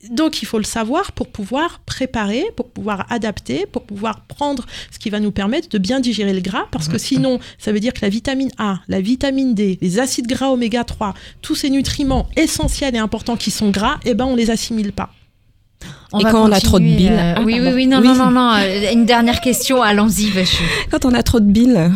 Donc 0.09 0.41
il 0.41 0.45
faut 0.45 0.57
le 0.57 0.63
savoir 0.65 1.13
pour 1.13 1.27
pouvoir 1.29 1.79
préparer, 1.85 2.45
pour 2.57 2.69
pouvoir 2.69 3.05
adapter, 3.09 3.65
pour 3.71 3.83
pouvoir 3.83 4.21
prendre 4.25 4.65
ce 4.91 4.99
qui 4.99 5.09
va 5.09 5.19
nous 5.19 5.31
permettre 5.31 5.69
de 5.69 5.77
bien 5.77 5.99
digérer 6.01 6.33
le 6.33 6.41
gras, 6.41 6.65
parce 6.71 6.87
que 6.89 6.97
sinon, 6.97 7.39
ça 7.57 7.71
veut 7.71 7.79
dire 7.79 7.93
que 7.93 8.01
la 8.01 8.09
vitamine 8.09 8.51
A, 8.57 8.79
la 8.89 8.99
vitamine 9.01 9.53
D, 9.55 9.77
les 9.81 9.99
acides 9.99 10.27
gras 10.27 10.49
oméga 10.49 10.83
3, 10.83 11.13
tous 11.41 11.55
ces 11.55 11.69
nutriments 11.69 12.27
essentiels 12.35 12.95
et 12.95 12.99
importants 12.99 13.37
qui 13.37 13.49
sont 13.51 13.69
gras, 13.69 13.97
eh 14.03 14.13
ben 14.13 14.25
on 14.25 14.35
les 14.35 14.51
assimile 14.51 14.91
pas. 14.91 15.09
On 16.11 16.19
Et 16.19 16.23
quand 16.23 16.47
on 16.47 16.51
a 16.51 16.59
trop 16.61 16.79
de 16.79 16.85
bile. 16.85 17.07
euh, 17.11 17.33
Ah, 17.37 17.41
oui, 17.41 17.53
oui, 17.53 17.59
pardon. 17.61 17.75
oui, 17.75 17.87
non, 17.87 17.99
Oui. 18.01 18.07
non, 18.07 18.15
non, 18.15 18.31
non. 18.31 18.51
euh, 18.55 18.91
Une 18.93 19.05
dernière 19.05 19.41
question, 19.41 19.81
allons-y, 19.81 20.29
Vachu. 20.29 20.63
Quand 20.91 21.05
on 21.05 21.13
a 21.13 21.23
trop 21.23 21.39
de 21.39 21.51
bile 21.51 21.91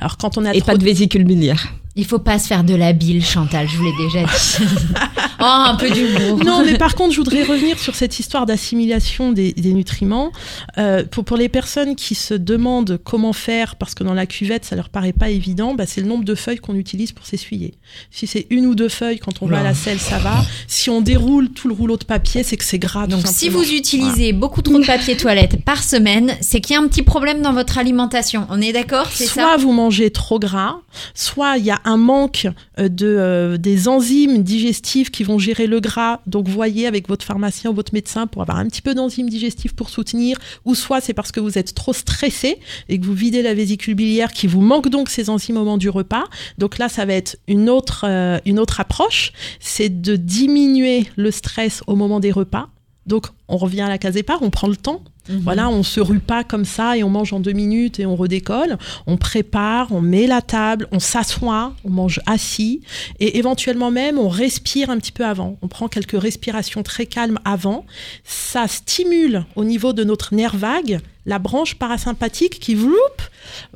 Alors 0.00 0.16
quand 0.18 0.36
on 0.38 0.44
a 0.44 0.54
et 0.54 0.60
trop 0.60 0.72
pas 0.72 0.76
de 0.76 0.84
vésicule 0.84 1.24
biliaire. 1.24 1.66
Il 1.94 2.06
faut 2.06 2.18
pas 2.18 2.38
se 2.38 2.46
faire 2.46 2.64
de 2.64 2.74
la 2.74 2.94
bile, 2.94 3.22
Chantal, 3.22 3.68
je 3.68 3.76
vous 3.76 3.84
l'ai 3.84 3.92
déjà 4.06 4.24
dit. 4.24 4.64
oh, 5.40 5.44
un 5.44 5.74
peu 5.76 5.90
d'humour. 5.90 6.42
Non, 6.42 6.64
mais 6.64 6.78
par 6.78 6.94
contre, 6.94 7.12
je 7.12 7.18
voudrais 7.18 7.42
revenir 7.42 7.78
sur 7.78 7.94
cette 7.94 8.18
histoire 8.18 8.46
d'assimilation 8.46 9.30
des, 9.30 9.52
des 9.52 9.74
nutriments. 9.74 10.32
Euh, 10.78 11.04
pour, 11.04 11.24
pour 11.24 11.36
les 11.36 11.50
personnes 11.50 11.94
qui 11.94 12.14
se 12.14 12.32
demandent 12.32 12.98
comment 13.04 13.34
faire, 13.34 13.76
parce 13.76 13.94
que 13.94 14.04
dans 14.04 14.14
la 14.14 14.24
cuvette, 14.24 14.64
ça 14.64 14.74
leur 14.74 14.88
paraît 14.88 15.12
pas 15.12 15.28
évident, 15.28 15.74
bah, 15.74 15.84
c'est 15.86 16.00
le 16.00 16.06
nombre 16.06 16.24
de 16.24 16.34
feuilles 16.34 16.60
qu'on 16.60 16.76
utilise 16.76 17.12
pour 17.12 17.26
s'essuyer. 17.26 17.74
Si 18.10 18.26
c'est 18.26 18.46
une 18.48 18.64
ou 18.64 18.74
deux 18.74 18.88
feuilles 18.88 19.18
quand 19.18 19.42
on 19.42 19.46
va 19.46 19.60
à 19.60 19.62
la 19.62 19.74
selle, 19.74 19.98
ça 19.98 20.16
va. 20.16 20.42
Si 20.68 20.88
on 20.88 21.02
déroule 21.02 21.50
tout 21.50 21.68
le 21.68 21.74
rouleau 21.74 21.98
de 21.98 22.04
papier, 22.04 22.42
c'est 22.42 22.56
que 22.56 22.64
c'est 22.64 22.78
gras. 22.78 23.06
Donc, 23.06 23.26
si 23.26 23.50
vous 23.50 23.70
utilisez 23.70 24.32
beaucoup 24.32 24.62
trop 24.62 24.78
de 24.78 24.86
papier 24.86 25.14
toilette 25.14 25.62
par 25.62 25.82
semaine, 25.82 26.36
c'est 26.40 26.62
qu'il 26.62 26.74
y 26.74 26.78
a 26.78 26.82
un 26.82 26.88
petit 26.88 27.02
problème 27.02 27.42
dans 27.42 27.52
votre 27.52 27.76
alimentation. 27.76 28.46
On 28.48 28.62
est 28.62 28.72
d'accord 28.72 29.08
C'est 29.12 29.26
soit 29.26 29.42
ça? 29.42 29.56
vous 29.58 29.72
mangez 29.72 30.10
trop 30.10 30.38
gras, 30.38 30.76
soit 31.14 31.58
il 31.58 31.66
y 31.66 31.70
a 31.70 31.81
un 31.84 31.96
manque 31.96 32.48
euh, 32.78 32.88
de 32.88 33.06
euh, 33.06 33.56
des 33.56 33.88
enzymes 33.88 34.42
digestives 34.42 35.10
qui 35.10 35.24
vont 35.24 35.38
gérer 35.38 35.66
le 35.66 35.80
gras. 35.80 36.20
Donc 36.26 36.48
voyez 36.48 36.86
avec 36.86 37.08
votre 37.08 37.24
pharmacien 37.24 37.70
ou 37.70 37.74
votre 37.74 37.94
médecin 37.94 38.26
pour 38.26 38.42
avoir 38.42 38.58
un 38.58 38.66
petit 38.66 38.82
peu 38.82 38.94
d'enzymes 38.94 39.28
digestives 39.28 39.74
pour 39.74 39.90
soutenir. 39.90 40.38
Ou 40.64 40.74
soit 40.74 41.00
c'est 41.00 41.14
parce 41.14 41.32
que 41.32 41.40
vous 41.40 41.58
êtes 41.58 41.74
trop 41.74 41.92
stressé 41.92 42.58
et 42.88 42.98
que 42.98 43.04
vous 43.04 43.14
videz 43.14 43.42
la 43.42 43.54
vésicule 43.54 43.94
biliaire 43.94 44.32
qui 44.32 44.46
vous 44.46 44.60
manque 44.60 44.88
donc 44.88 45.08
ces 45.08 45.30
enzymes 45.30 45.56
au 45.56 45.60
moment 45.60 45.78
du 45.78 45.88
repas. 45.88 46.24
Donc 46.58 46.78
là 46.78 46.88
ça 46.88 47.04
va 47.04 47.14
être 47.14 47.36
une 47.48 47.68
autre 47.68 48.04
euh, 48.08 48.38
une 48.46 48.58
autre 48.58 48.80
approche, 48.80 49.32
c'est 49.60 50.00
de 50.02 50.16
diminuer 50.16 51.06
le 51.16 51.30
stress 51.30 51.82
au 51.86 51.96
moment 51.96 52.20
des 52.20 52.32
repas. 52.32 52.68
Donc 53.06 53.26
on 53.52 53.58
revient 53.58 53.82
à 53.82 53.88
la 53.88 53.98
case 53.98 54.14
départ, 54.14 54.38
on 54.42 54.50
prend 54.50 54.66
le 54.66 54.76
temps. 54.76 55.02
Voilà, 55.28 55.68
on 55.68 55.84
se 55.84 56.00
rue 56.00 56.18
pas 56.18 56.42
comme 56.42 56.64
ça 56.64 56.96
et 56.96 57.04
on 57.04 57.08
mange 57.08 57.32
en 57.32 57.38
deux 57.38 57.52
minutes 57.52 58.00
et 58.00 58.06
on 58.06 58.16
redécolle. 58.16 58.76
On 59.06 59.16
prépare, 59.16 59.92
on 59.92 60.00
met 60.00 60.26
la 60.26 60.42
table, 60.42 60.88
on 60.90 60.98
s'assoit, 60.98 61.74
on 61.84 61.90
mange 61.90 62.20
assis 62.26 62.80
et 63.20 63.38
éventuellement 63.38 63.92
même 63.92 64.18
on 64.18 64.28
respire 64.28 64.90
un 64.90 64.98
petit 64.98 65.12
peu 65.12 65.24
avant. 65.24 65.58
On 65.62 65.68
prend 65.68 65.86
quelques 65.86 66.20
respirations 66.20 66.82
très 66.82 67.06
calmes 67.06 67.38
avant. 67.44 67.86
Ça 68.24 68.66
stimule 68.66 69.44
au 69.54 69.64
niveau 69.64 69.92
de 69.92 70.02
notre 70.02 70.34
nerf 70.34 70.56
vague 70.56 71.00
la 71.24 71.38
branche 71.38 71.76
parasympathique 71.76 72.58
qui 72.58 72.74
vloup, 72.74 72.96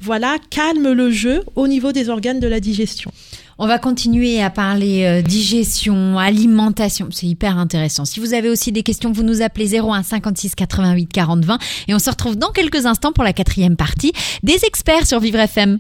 voilà, 0.01 0.37
calme 0.51 0.93
le 0.93 1.11
jeu 1.11 1.45
au 1.55 1.69
niveau 1.69 1.93
des 1.93 2.09
organes 2.09 2.41
de 2.41 2.49
la 2.49 2.59
digestion. 2.59 3.13
On 3.59 3.67
va 3.67 3.79
continuer 3.79 4.43
à 4.43 4.51
parler 4.51 5.05
euh, 5.05 5.23
digestion, 5.23 6.19
alimentation. 6.19 7.09
C'est 7.11 7.27
hyper 7.27 7.57
intéressant. 7.57 8.05
Si 8.05 8.21
vous 8.21 8.35
avez 8.35 8.51
aussi 8.51 8.71
des 8.71 8.83
questions, 8.83 9.13
vous 9.13 9.23
nous 9.23 9.41
appelez 9.41 9.66
01 9.67 10.03
56 10.03 10.55
88 10.55 11.07
40 11.13 11.45
20 11.45 11.59
et 11.89 11.95
on 11.95 11.99
se 11.99 12.11
retrouve 12.11 12.37
dans 12.37 12.51
quelques 12.51 12.87
instants 12.87 13.13
pour 13.13 13.25
la 13.25 13.33
quatrième 13.33 13.77
partie 13.77 14.13
des 14.43 14.65
experts 14.65 15.07
sur 15.07 15.21
Vivre 15.21 15.39
FM. 15.39 15.79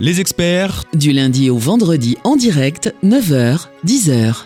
Les 0.00 0.20
experts 0.20 0.84
Du 0.94 1.12
lundi 1.12 1.50
au 1.50 1.58
vendredi 1.58 2.16
en 2.22 2.36
direct, 2.36 2.94
9h, 3.02 3.66
10h. 3.84 4.44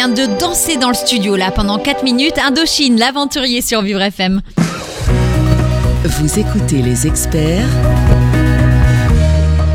Vient 0.00 0.08
de 0.08 0.38
danser 0.40 0.78
dans 0.78 0.88
le 0.88 0.94
studio 0.94 1.36
là 1.36 1.50
pendant 1.50 1.78
4 1.78 2.04
minutes. 2.04 2.38
Indochine, 2.42 2.98
l'aventurier 2.98 3.60
sur 3.60 3.82
Vivre 3.82 4.00
FM. 4.00 4.40
Vous 6.04 6.38
écoutez 6.38 6.80
les 6.80 7.06
experts 7.06 7.68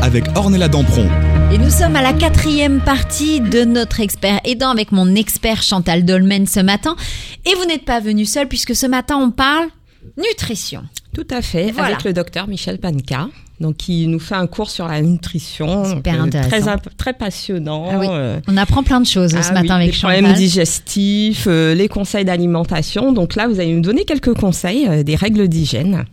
avec 0.02 0.24
Ornella 0.34 0.66
Dampron. 0.66 1.08
Et 1.52 1.58
nous 1.58 1.70
sommes 1.70 1.94
à 1.94 2.02
la 2.02 2.12
quatrième 2.12 2.80
partie 2.80 3.40
de 3.40 3.62
notre 3.62 4.00
expert 4.00 4.40
aidant 4.44 4.70
avec 4.70 4.90
mon 4.90 5.14
expert 5.14 5.62
Chantal 5.62 6.04
Dolmen 6.04 6.48
ce 6.48 6.58
matin. 6.58 6.96
Et 7.44 7.54
vous 7.54 7.64
n'êtes 7.66 7.84
pas 7.84 8.00
venu 8.00 8.24
seul 8.26 8.48
puisque 8.48 8.74
ce 8.74 8.86
matin 8.86 9.18
on 9.18 9.30
parle 9.30 9.68
nutrition. 10.16 10.82
Tout 11.14 11.28
à 11.30 11.40
fait, 11.40 11.70
Voilà. 11.70 11.90
avec 11.90 12.02
le 12.04 12.12
docteur 12.12 12.48
Michel 12.48 12.78
Panka. 12.80 13.28
Donc, 13.58 13.78
qui 13.78 14.06
nous 14.06 14.18
fait 14.18 14.34
un 14.34 14.46
cours 14.46 14.68
sur 14.68 14.86
la 14.86 15.00
nutrition. 15.00 15.84
Super 15.86 16.20
euh, 16.20 16.24
intéressant. 16.24 16.76
Très, 16.98 17.14
passionnant. 17.14 17.88
Ah 17.90 17.98
oui. 17.98 18.06
euh, 18.10 18.38
On 18.48 18.56
apprend 18.58 18.82
plein 18.82 19.00
de 19.00 19.06
choses 19.06 19.30
ce 19.30 19.36
ah 19.36 19.52
matin 19.52 19.76
oui, 19.78 19.84
avec 19.84 19.92
les 19.94 19.98
problèmes 19.98 20.24
Chantal. 20.26 20.38
digestifs, 20.38 21.46
euh, 21.48 21.74
les 21.74 21.88
conseils 21.88 22.26
d'alimentation. 22.26 23.12
Donc 23.12 23.34
là, 23.34 23.48
vous 23.48 23.58
allez 23.58 23.72
nous 23.72 23.80
donner 23.80 24.04
quelques 24.04 24.34
conseils, 24.34 24.86
euh, 24.86 25.02
des 25.02 25.16
règles 25.16 25.48
d'hygiène. 25.48 26.04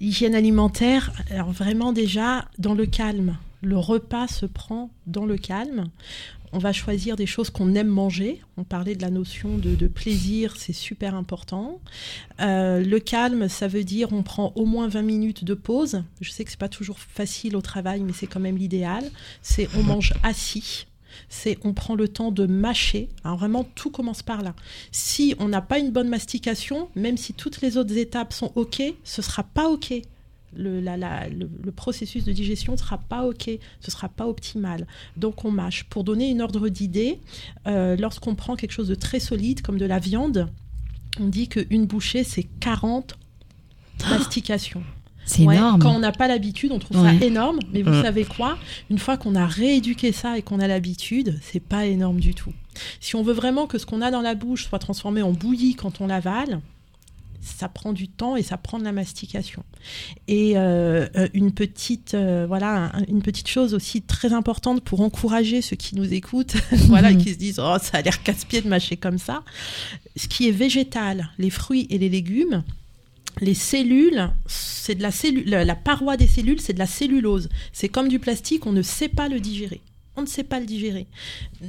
Hygiène 0.00 0.36
alimentaire, 0.36 1.10
alors 1.32 1.50
vraiment 1.50 1.92
déjà 1.92 2.44
dans 2.58 2.74
le 2.74 2.86
calme. 2.86 3.36
Le 3.62 3.76
repas 3.76 4.28
se 4.28 4.46
prend 4.46 4.90
dans 5.08 5.26
le 5.26 5.36
calme. 5.36 5.86
On 6.52 6.58
va 6.58 6.72
choisir 6.72 7.16
des 7.16 7.26
choses 7.26 7.50
qu'on 7.50 7.74
aime 7.74 7.88
manger. 7.88 8.40
On 8.56 8.64
parlait 8.64 8.94
de 8.94 9.02
la 9.02 9.10
notion 9.10 9.58
de, 9.58 9.74
de 9.74 9.86
plaisir, 9.86 10.54
c'est 10.56 10.72
super 10.72 11.14
important. 11.14 11.80
Euh, 12.40 12.82
le 12.82 12.98
calme, 13.00 13.48
ça 13.48 13.68
veut 13.68 13.84
dire 13.84 14.12
on 14.12 14.22
prend 14.22 14.52
au 14.56 14.64
moins 14.64 14.88
20 14.88 15.02
minutes 15.02 15.44
de 15.44 15.54
pause. 15.54 16.02
Je 16.20 16.30
sais 16.30 16.44
que 16.44 16.50
c'est 16.50 16.58
pas 16.58 16.68
toujours 16.68 16.98
facile 16.98 17.56
au 17.56 17.60
travail, 17.60 18.00
mais 18.00 18.12
c'est 18.12 18.26
quand 18.26 18.40
même 18.40 18.56
l'idéal. 18.56 19.04
C'est 19.42 19.68
on 19.76 19.82
mange 19.82 20.14
assis. 20.22 20.86
C'est 21.28 21.58
on 21.64 21.72
prend 21.72 21.94
le 21.94 22.08
temps 22.08 22.30
de 22.30 22.46
mâcher. 22.46 23.08
Alors 23.24 23.38
vraiment, 23.38 23.64
tout 23.64 23.90
commence 23.90 24.22
par 24.22 24.42
là. 24.42 24.54
Si 24.92 25.34
on 25.38 25.48
n'a 25.48 25.60
pas 25.60 25.78
une 25.78 25.90
bonne 25.90 26.08
mastication, 26.08 26.88
même 26.94 27.16
si 27.16 27.34
toutes 27.34 27.60
les 27.60 27.76
autres 27.76 27.96
étapes 27.96 28.32
sont 28.32 28.52
OK, 28.54 28.82
ce 29.04 29.22
sera 29.22 29.42
pas 29.42 29.68
OK. 29.68 29.92
Le, 30.56 30.80
la- 30.80 30.96
la- 30.96 31.28
le- 31.28 31.50
le 31.62 31.72
processus 31.72 32.24
de 32.24 32.32
digestion 32.32 32.72
ne 32.72 32.78
sera 32.78 32.98
pas 32.98 33.24
OK, 33.26 33.50
ce 33.80 33.90
sera 33.90 34.08
pas 34.08 34.26
optimal. 34.26 34.86
Donc 35.16 35.44
on 35.44 35.50
mâche. 35.50 35.84
Pour 35.84 36.04
donner 36.04 36.30
une 36.30 36.40
ordre 36.40 36.68
d'idée, 36.68 37.20
euh, 37.66 37.96
lorsqu'on 37.96 38.34
prend 38.34 38.56
quelque 38.56 38.72
chose 38.72 38.88
de 38.88 38.94
très 38.94 39.20
solide 39.20 39.60
comme 39.62 39.78
de 39.78 39.84
la 39.86 39.98
viande, 39.98 40.48
on 41.20 41.26
dit 41.26 41.48
qu'une 41.48 41.86
bouchée, 41.86 42.24
c'est 42.24 42.44
40 42.60 43.16
mastications. 44.10 44.82
C'est 45.24 45.42
Ouais, 45.44 45.56
énorme. 45.56 45.80
Quand 45.82 45.94
on 45.94 45.98
n'a 45.98 46.12
pas 46.12 46.26
l'habitude, 46.26 46.72
on 46.72 46.78
trouve 46.78 47.02
Ouais. 47.02 47.18
ça 47.18 47.24
énorme. 47.26 47.58
Mais 47.72 47.82
vous 47.82 47.92
savez 48.02 48.24
quoi? 48.24 48.56
Une 48.88 48.98
fois 48.98 49.18
qu'on 49.18 49.34
a 49.34 49.44
rééduqué 49.46 50.10
ça 50.12 50.38
et 50.38 50.42
qu'on 50.42 50.58
a 50.58 50.66
l'habitude, 50.66 51.38
c'est 51.42 51.60
pas 51.60 51.84
énorme 51.84 52.18
du 52.18 52.32
tout. 52.34 52.52
Si 53.00 53.14
on 53.16 53.22
veut 53.22 53.34
vraiment 53.34 53.66
que 53.66 53.76
ce 53.76 53.84
qu'on 53.84 54.00
a 54.00 54.10
dans 54.10 54.22
la 54.22 54.34
bouche 54.34 54.64
soit 54.66 54.78
transformé 54.78 55.20
en 55.20 55.32
bouillie 55.32 55.74
quand 55.74 56.00
on 56.00 56.06
l'avale, 56.06 56.60
ça 57.40 57.68
prend 57.68 57.92
du 57.92 58.08
temps 58.08 58.36
et 58.36 58.42
ça 58.42 58.56
prend 58.56 58.78
de 58.78 58.84
la 58.84 58.92
mastication. 58.92 59.62
Et 60.26 60.52
euh, 60.56 61.06
euh, 61.16 61.28
une 61.34 61.52
petite, 61.52 62.14
euh, 62.14 62.46
voilà, 62.46 62.90
un- 62.96 63.04
une 63.08 63.22
petite 63.22 63.48
chose 63.48 63.74
aussi 63.74 64.02
très 64.02 64.32
importante 64.32 64.82
pour 64.82 65.00
encourager 65.00 65.62
ceux 65.62 65.76
qui 65.76 65.94
nous 65.96 66.12
écoutent, 66.12 66.54
voilà, 66.88 67.12
Mhm. 67.12 67.18
qui 67.22 67.32
se 67.32 67.38
disent 67.38 67.58
oh 67.60 67.76
ça 67.80 67.98
a 67.98 68.02
l'air 68.02 68.22
casse-pied 68.22 68.60
de 68.62 68.68
mâcher 68.68 68.96
comme 68.96 69.18
ça. 69.18 69.42
Ce 70.16 70.28
qui 70.28 70.48
est 70.48 70.52
végétal, 70.52 71.30
les 71.38 71.50
fruits 71.50 71.86
et 71.90 71.98
les 71.98 72.08
légumes, 72.08 72.62
les 73.40 73.54
cellules, 73.54 74.30
c'est 74.46 74.96
de 74.96 75.02
la 75.02 75.12
cellule, 75.12 75.48
la 75.48 75.76
paroi 75.76 76.16
des 76.16 76.26
cellules, 76.26 76.60
c'est 76.60 76.72
de 76.72 76.78
la 76.80 76.86
cellulose. 76.86 77.48
C'est 77.72 77.88
comme 77.88 78.08
du 78.08 78.18
plastique, 78.18 78.66
on 78.66 78.72
ne 78.72 78.82
sait 78.82 79.08
pas 79.08 79.28
le 79.28 79.38
digérer. 79.38 79.80
On 80.18 80.22
ne 80.22 80.26
sait 80.26 80.42
pas 80.42 80.58
le 80.58 80.66
digérer. 80.66 81.06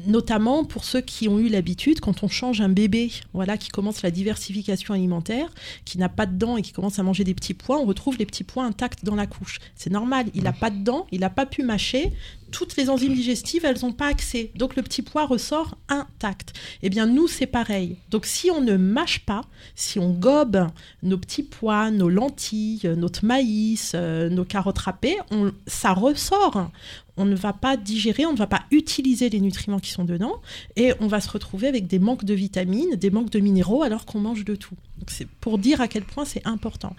Notamment 0.08 0.64
pour 0.64 0.84
ceux 0.84 1.02
qui 1.02 1.28
ont 1.28 1.38
eu 1.38 1.50
l'habitude, 1.50 2.00
quand 2.00 2.24
on 2.24 2.28
change 2.28 2.62
un 2.62 2.70
bébé, 2.70 3.12
voilà, 3.32 3.58
qui 3.58 3.70
commence 3.70 4.02
la 4.02 4.10
diversification 4.10 4.96
alimentaire, 4.96 5.54
qui 5.86 6.00
n'a 6.00 6.10
pas 6.10 6.26
de 6.26 6.36
dents 6.36 6.58
et 6.58 6.64
qui 6.64 6.72
commence 6.72 6.98
à 6.98 7.04
manger 7.04 7.24
des 7.24 7.36
petits 7.36 7.54
pois, 7.54 7.80
on 7.80 7.86
retrouve 7.86 8.18
les 8.18 8.26
petits 8.26 8.44
pois 8.44 8.66
intacts 8.66 9.06
dans 9.06 9.14
la 9.14 9.28
couche. 9.28 9.60
C'est 9.76 9.92
normal, 9.92 10.26
il 10.34 10.44
n'a 10.44 10.52
pas 10.52 10.72
de 10.72 10.84
dents, 10.84 11.06
il 11.12 11.20
n'a 11.20 11.30
pas 11.30 11.46
pu 11.46 11.62
mâcher, 11.62 12.12
toutes 12.52 12.76
les 12.78 12.90
enzymes 12.90 13.14
digestives, 13.14 13.66
elles 13.66 13.80
n'ont 13.82 13.94
pas 13.94 14.08
accès. 14.08 14.52
Donc 14.56 14.76
le 14.76 14.84
petit 14.84 15.02
pois 15.02 15.26
ressort 15.26 15.78
intact. 15.88 16.54
Eh 16.82 16.90
bien, 16.90 17.06
nous, 17.06 17.28
c'est 17.28 17.48
pareil. 17.48 17.98
Donc 18.10 18.26
si 18.26 18.52
on 18.52 18.62
ne 18.62 18.78
mâche 18.78 19.26
pas, 19.26 19.42
si 19.76 20.00
on 20.00 20.12
gobe 20.12 20.68
nos 21.04 21.18
petits 21.18 21.44
pois, 21.44 21.92
nos 21.92 22.10
lentilles, 22.10 22.94
notre 22.98 23.26
maïs, 23.26 23.94
euh, 23.96 24.30
nos 24.30 24.46
carottes 24.46 24.80
râpées, 24.80 25.18
ça 25.68 25.94
ressort. 25.94 26.72
On 27.18 27.26
ne 27.26 27.36
va 27.36 27.52
pas 27.52 27.76
digérer, 27.76 28.26
on 28.26 28.34
ne 28.34 28.38
va 28.38 28.48
pas 28.48 28.64
utiliser 28.72 29.30
les 29.30 29.42
nutriments 29.42 29.80
qui 29.80 29.92
sont 29.92 30.06
dedans 30.06 30.42
et 30.78 30.94
on 31.02 31.08
va 31.08 31.20
se 31.20 31.30
retrouver 31.30 31.68
avec 31.68 31.86
des 31.88 32.00
manques 32.00 32.24
de 32.24 32.34
vitamines, 32.34 32.96
des 32.96 33.10
manques 33.10 33.30
de 33.30 33.40
minéraux 33.40 33.84
alors 33.84 34.06
qu'on 34.06 34.20
mange 34.20 34.46
de 34.46 34.56
tout. 34.56 34.76
C'est 35.08 35.28
pour 35.28 35.58
dire 35.58 35.82
à 35.82 35.88
quel 35.88 36.04
point 36.04 36.26
c'est 36.26 36.46
important. 36.46 36.96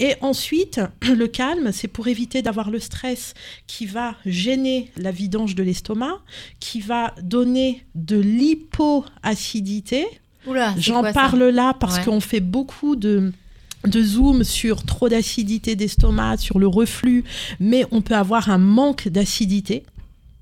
Et 0.00 0.14
ensuite, 0.20 0.80
le 1.02 1.26
calme, 1.26 1.70
c'est 1.72 1.88
pour 1.88 2.08
éviter 2.08 2.42
d'avoir 2.42 2.70
le 2.70 2.80
stress 2.80 3.34
qui 3.66 3.86
va 3.86 4.16
gêner 4.26 4.90
la 4.96 5.10
vidange 5.10 5.54
de 5.54 5.62
l'estomac, 5.62 6.20
qui 6.60 6.80
va 6.80 7.14
donner 7.22 7.84
de 7.94 8.16
l'hypoacidité. 8.18 10.06
J'en 10.76 11.02
parle 11.12 11.44
là 11.44 11.74
parce 11.78 11.98
Ouais. 11.98 12.04
qu'on 12.04 12.20
fait 12.20 12.40
beaucoup 12.40 12.96
de 12.96 13.32
de 13.86 14.02
zoom 14.02 14.44
sur 14.44 14.82
trop 14.86 15.10
d'acidité 15.10 15.76
d'estomac, 15.76 16.38
sur 16.38 16.58
le 16.58 16.66
reflux, 16.66 17.22
mais 17.60 17.84
on 17.90 18.00
peut 18.00 18.14
avoir 18.14 18.48
un 18.48 18.56
manque 18.56 19.08
d'acidité. 19.08 19.84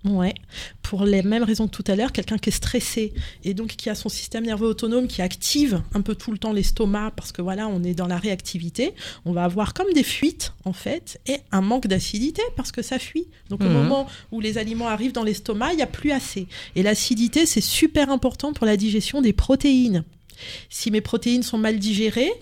Ouais, 0.05 0.35
pour 0.83 1.05
les 1.05 1.23
mêmes 1.23 1.45
raisons 1.45 1.69
que 1.69 1.77
tout 1.77 1.85
à 1.87 1.95
l'heure, 1.95 2.11
quelqu'un 2.11 2.37
qui 2.37 2.49
est 2.49 2.53
stressé 2.53 3.13
et 3.45 3.55
donc 3.55 3.69
qui 3.77 3.89
a 3.89 3.95
son 3.95 4.09
système 4.09 4.45
nerveux 4.45 4.67
autonome 4.67 5.07
qui 5.07 5.23
active 5.23 5.81
un 5.95 6.01
peu 6.01 6.17
tout 6.17 6.33
le 6.33 6.39
temps 6.39 6.53
l'estomac 6.53 7.13
parce 7.15 7.31
que 7.31 7.41
voilà, 7.41 7.69
on 7.69 7.85
est 7.85 7.95
dans 7.95 8.09
la 8.09 8.17
réactivité, 8.19 8.95
on 9.25 9.33
va 9.33 9.45
avoir 9.45 9.75
comme 9.75 9.93
des 9.95 10.03
fuites 10.03 10.55
en 10.65 10.73
fait 10.73 11.21
et 11.27 11.37
un 11.53 11.61
manque 11.61 11.87
d'acidité 11.87 12.43
parce 12.57 12.73
que 12.73 12.83
ça 12.83 12.99
fuit. 12.99 13.29
Donc 13.49 13.61
au 13.61 13.67
Mhm. 13.69 13.73
moment 13.75 14.09
où 14.33 14.41
les 14.41 14.59
aliments 14.59 14.89
arrivent 14.89 15.13
dans 15.13 15.23
l'estomac, 15.23 15.73
il 15.73 15.77
n'y 15.77 15.83
a 15.83 15.87
plus 15.87 16.11
assez. 16.11 16.49
Et 16.75 16.83
l'acidité, 16.83 17.47
c'est 17.47 17.61
super 17.61 18.11
important 18.11 18.53
pour 18.53 18.67
la 18.67 18.77
digestion 18.77 19.23
des 19.23 19.33
protéines. 19.33 20.03
Si 20.69 20.91
mes 20.91 21.01
protéines 21.01 21.45
sont 21.45 21.59
mal 21.59 21.79
digérées, 21.79 22.33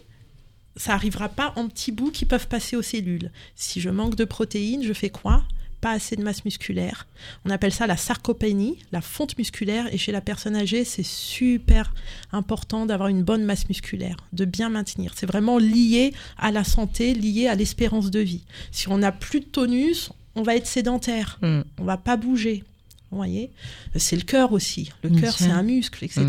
ça 0.77 0.95
arrivera 0.95 1.29
pas 1.29 1.53
en 1.57 1.69
petits 1.69 1.93
bouts 1.93 2.11
qui 2.11 2.25
peuvent 2.25 2.49
passer 2.49 2.75
aux 2.77 2.81
cellules. 2.83 3.31
Si 3.55 3.83
je 3.83 3.91
manque 3.91 4.15
de 4.15 4.25
protéines, 4.25 4.83
je 4.83 4.95
fais 4.95 5.11
quoi? 5.11 5.45
Pas 5.81 5.93
assez 5.93 6.17
de 6.17 6.23
masse 6.23 6.45
musculaire. 6.45 7.07
On 7.45 7.51
appelle 7.51 7.73
ça 7.73 7.87
la 7.87 7.97
sarcopénie, 7.97 8.79
la 8.93 9.01
fonte 9.01 9.39
musculaire. 9.39 9.93
Et 9.93 9.99
chez 9.99 10.13
la 10.13 10.21
personne 10.21 10.55
âgée, 10.57 10.85
c'est 10.85 11.07
super 11.07 11.95
important 12.33 12.87
d'avoir 12.87 13.09
une 13.09 13.23
bonne 13.23 13.45
masse 13.45 13.69
musculaire, 13.69 14.17
de 14.33 14.45
bien 14.45 14.69
maintenir. 14.69 15.13
C'est 15.17 15.27
vraiment 15.27 15.59
lié 15.59 16.13
à 16.39 16.51
la 16.51 16.65
santé, 16.65 17.15
lié 17.15 17.49
à 17.49 17.55
l'espérance 17.55 18.11
de 18.11 18.21
vie. 18.21 18.45
Si 18.73 18.89
on 18.89 18.99
n'a 18.99 19.13
plus 19.13 19.41
de 19.41 19.47
tonus, 19.47 20.11
on 20.35 20.43
va 20.43 20.55
être 20.57 20.67
sédentaire 20.67 21.39
Mm. 21.43 21.63
on 21.79 21.85
va 21.85 21.97
pas 21.97 22.17
bouger. 22.17 22.63
Vous 23.11 23.17
voyez? 23.17 23.51
C'est 23.97 24.15
le 24.15 24.23
cœur 24.23 24.53
aussi. 24.53 24.93
Le 25.03 25.11
cœur, 25.11 25.37
c'est 25.37 25.51
un 25.51 25.65
muscle, 25.65 26.05
etc. 26.05 26.27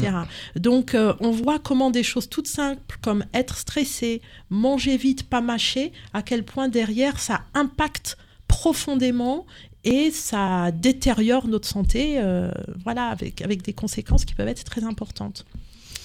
Donc, 0.56 0.96
euh, 0.96 1.14
on 1.20 1.30
voit 1.30 1.60
comment 1.60 1.92
des 1.92 2.02
choses 2.02 2.28
toutes 2.28 2.48
simples, 2.48 2.98
comme 3.02 3.24
être 3.36 3.58
stressé, 3.58 4.20
manger 4.50 4.98
vite, 4.98 5.24
pas 5.30 5.42
mâcher, 5.42 5.92
à 6.14 6.24
quel 6.24 6.44
point 6.44 6.70
derrière, 6.70 7.20
ça 7.20 7.42
impacte 7.54 8.18
profondément 8.52 9.46
et 9.86 10.12
ça 10.12 10.72
détériore 10.72 11.48
notre 11.48 11.68
santé, 11.68 12.16
euh, 12.18 12.52
voilà, 12.84 13.06
avec, 13.06 13.42
avec 13.42 13.64
des 13.64 13.72
conséquences 13.74 14.26
qui 14.26 14.36
peuvent 14.36 14.50
être 14.50 14.66
très 14.66 14.84
importantes. 14.84 15.46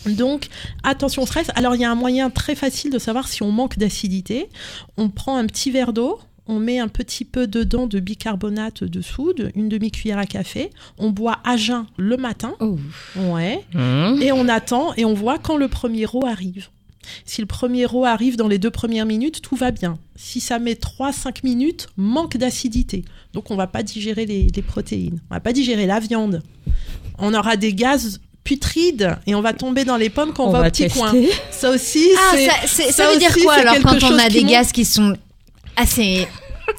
Donc, 0.06 0.46
attention 0.84 1.22
au 1.24 1.26
stress. 1.26 1.48
Alors, 1.56 1.74
il 1.74 1.80
y 1.80 1.84
a 1.84 1.90
un 1.90 1.96
moyen 1.96 2.30
très 2.30 2.54
facile 2.54 2.92
de 2.92 3.00
savoir 3.00 3.26
si 3.26 3.42
on 3.42 3.50
manque 3.50 3.76
d'acidité. 3.76 4.48
On 4.96 5.08
prend 5.08 5.36
un 5.36 5.44
petit 5.46 5.72
verre 5.72 5.92
d'eau, 5.92 6.20
on 6.46 6.60
met 6.60 6.78
un 6.78 6.86
petit 6.86 7.24
peu 7.24 7.48
dedans 7.48 7.88
de 7.88 7.98
bicarbonate 7.98 8.84
de 8.84 9.00
soude, 9.02 9.50
une 9.56 9.68
demi-cuillère 9.68 10.18
à 10.18 10.26
café. 10.26 10.70
On 10.96 11.10
boit 11.10 11.40
à 11.42 11.56
jeun 11.56 11.86
le 11.96 12.16
matin. 12.16 12.54
Oh. 12.60 12.78
Ouais. 13.16 13.64
Mmh. 13.74 14.22
Et 14.22 14.30
on 14.30 14.48
attend 14.48 14.94
et 14.94 15.04
on 15.04 15.14
voit 15.14 15.38
quand 15.38 15.56
le 15.56 15.66
premier 15.66 16.04
row 16.04 16.24
arrive. 16.24 16.68
Si 17.24 17.40
le 17.40 17.46
premier 17.46 17.86
row 17.86 18.04
arrive 18.04 18.36
dans 18.36 18.48
les 18.48 18.58
deux 18.58 18.70
premières 18.70 19.06
minutes, 19.06 19.42
tout 19.42 19.56
va 19.56 19.70
bien. 19.70 19.98
Si 20.16 20.40
ça 20.40 20.58
met 20.58 20.74
3-5 20.74 21.36
minutes, 21.44 21.88
manque 21.96 22.36
d'acidité. 22.36 23.04
Donc 23.32 23.50
on 23.50 23.56
va 23.56 23.66
pas 23.66 23.82
digérer 23.82 24.26
les, 24.26 24.48
les 24.54 24.62
protéines. 24.62 25.20
On 25.30 25.34
va 25.34 25.40
pas 25.40 25.52
digérer 25.52 25.86
la 25.86 26.00
viande. 26.00 26.42
On 27.18 27.32
aura 27.34 27.56
des 27.56 27.72
gaz 27.74 28.20
putrides 28.44 29.16
et 29.26 29.34
on 29.34 29.40
va 29.42 29.52
tomber 29.52 29.84
dans 29.84 29.96
les 29.96 30.08
pommes 30.10 30.32
quand 30.32 30.44
on, 30.44 30.48
On 30.48 30.52
va, 30.52 30.60
va 30.62 30.68
au 30.68 30.70
petit 30.70 30.88
coin. 30.88 31.12
Ça 31.50 31.70
aussi, 31.70 32.06
Ah, 32.16 32.32
c'est... 32.34 32.46
ça, 32.46 32.52
c'est- 32.66 32.82
ça 32.92 33.04
ça 33.06 33.10
veut 33.12 33.18
dire 33.18 33.34
quoi 33.42 33.54
alors 33.54 33.74
quand 33.82 34.02
on 34.04 34.18
a 34.18 34.28
des 34.28 34.44
gaz 34.44 34.70
qui 34.72 34.84
sont 34.84 35.16
assez 35.76 36.26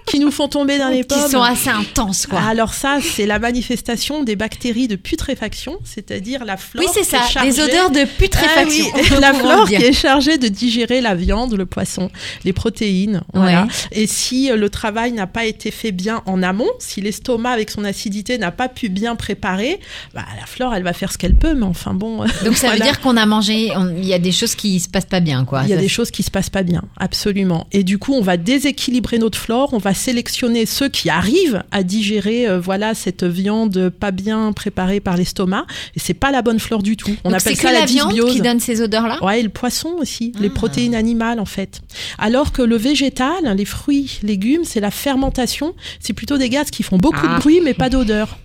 qui 0.05 0.19
nous 0.19 0.31
font 0.31 0.47
tomber 0.47 0.77
dans 0.77 0.89
les 0.89 1.03
pommes. 1.03 1.23
Qui 1.23 1.31
sont 1.31 1.41
assez 1.41 1.69
intenses, 1.69 2.25
quoi. 2.27 2.39
Alors 2.41 2.73
ça, 2.73 2.99
c'est 3.01 3.25
la 3.25 3.39
manifestation 3.39 4.23
des 4.23 4.35
bactéries 4.35 4.87
de 4.87 4.95
putréfaction, 4.95 5.77
c'est-à-dire 5.83 6.45
la 6.45 6.57
flore. 6.57 6.83
Oui, 6.85 6.91
c'est 6.93 7.03
ça, 7.03 7.21
chargée- 7.27 7.51
des 7.51 7.59
odeurs 7.61 7.91
de 7.91 8.03
putréfaction. 8.05 8.85
Ah 8.93 8.99
oui, 9.01 9.09
la 9.21 9.33
flore 9.33 9.67
qui 9.67 9.75
est 9.75 9.93
chargée 9.93 10.37
de 10.37 10.47
digérer 10.47 11.01
la 11.01 11.15
viande, 11.15 11.53
le 11.53 11.65
poisson, 11.65 12.09
les 12.45 12.53
protéines. 12.53 13.21
Voilà. 13.33 13.63
Ouais. 13.63 13.69
Et 13.91 14.07
si 14.07 14.51
euh, 14.51 14.55
le 14.55 14.69
travail 14.69 15.11
n'a 15.11 15.27
pas 15.27 15.45
été 15.45 15.71
fait 15.71 15.91
bien 15.91 16.21
en 16.25 16.43
amont, 16.43 16.69
si 16.79 17.01
l'estomac 17.01 17.51
avec 17.51 17.69
son 17.69 17.83
acidité 17.83 18.37
n'a 18.37 18.51
pas 18.51 18.69
pu 18.69 18.89
bien 18.89 19.15
préparer, 19.15 19.79
bah, 20.13 20.25
la 20.39 20.45
flore, 20.45 20.73
elle 20.75 20.83
va 20.83 20.93
faire 20.93 21.11
ce 21.11 21.17
qu'elle 21.17 21.35
peut, 21.35 21.53
mais 21.53 21.65
enfin 21.65 21.93
bon. 21.93 22.25
Donc 22.45 22.55
ça 22.55 22.71
veut 22.71 22.79
dire 22.79 22.99
qu'on 23.01 23.17
a 23.17 23.25
mangé, 23.25 23.71
il 23.97 24.05
y 24.05 24.13
a 24.13 24.19
des 24.19 24.31
choses 24.31 24.55
qui 24.55 24.79
se 24.79 24.89
passent 24.89 25.05
pas 25.05 25.19
bien, 25.19 25.45
quoi. 25.45 25.63
Il 25.63 25.69
y 25.69 25.73
a 25.73 25.75
Ça, 25.75 25.81
des 25.81 25.87
choses 25.89 26.11
qui 26.11 26.23
se 26.23 26.31
passent 26.31 26.49
pas 26.49 26.63
bien, 26.63 26.83
absolument. 26.97 27.67
Et 27.71 27.83
du 27.83 27.97
coup, 27.97 28.13
on 28.13 28.21
va 28.21 28.37
déséquilibrer 28.37 29.17
notre 29.19 29.37
flore, 29.37 29.73
on 29.77 29.79
va 29.79 29.93
sélectionner 29.93 30.65
ceux 30.65 30.89
qui 30.89 31.07
arrivent 31.11 31.61
à 31.71 31.83
digérer, 31.83 32.47
euh, 32.47 32.59
voilà, 32.59 32.95
cette 32.95 33.23
viande 33.23 33.89
pas 33.89 34.09
bien 34.09 34.51
préparée 34.53 34.99
par 34.99 35.17
l'estomac. 35.17 35.67
Et 35.95 35.99
c'est 35.99 36.15
pas 36.15 36.31
la 36.31 36.41
bonne 36.41 36.59
flore 36.59 36.81
du 36.81 36.97
tout. 36.97 37.11
On 37.23 37.29
Donc 37.29 37.39
appelle 37.39 37.55
c'est 37.55 37.61
ça 37.61 37.69
que 37.69 37.73
la, 37.75 37.79
la 37.81 37.85
viande 37.85 38.09
dysbiose. 38.09 38.33
qui 38.33 38.41
donne 38.41 38.59
ces 38.59 38.81
odeurs-là 38.81 39.23
Ouais, 39.23 39.39
et 39.39 39.43
le 39.43 39.49
poisson 39.49 39.89
aussi, 39.99 40.31
les 40.39 40.47
Ah. 40.47 40.55
protéines 40.55 40.95
animales 40.95 41.39
en 41.39 41.45
fait. 41.45 41.81
Alors 42.17 42.51
que 42.51 42.63
le 42.63 42.75
végétal, 42.75 43.55
les 43.55 43.65
fruits, 43.65 44.19
légumes, 44.23 44.63
c'est 44.63 44.79
la 44.79 44.89
fermentation. 44.91 45.75
C'est 45.99 46.13
plutôt 46.13 46.39
des 46.39 46.49
gaz 46.49 46.71
qui 46.71 46.81
font 46.81 46.97
beaucoup 46.97 47.19
Ah. 47.29 47.35
de 47.35 47.39
bruit 47.39 47.61
mais 47.63 47.75
pas 47.75 47.89
d'odeur. 47.91 48.39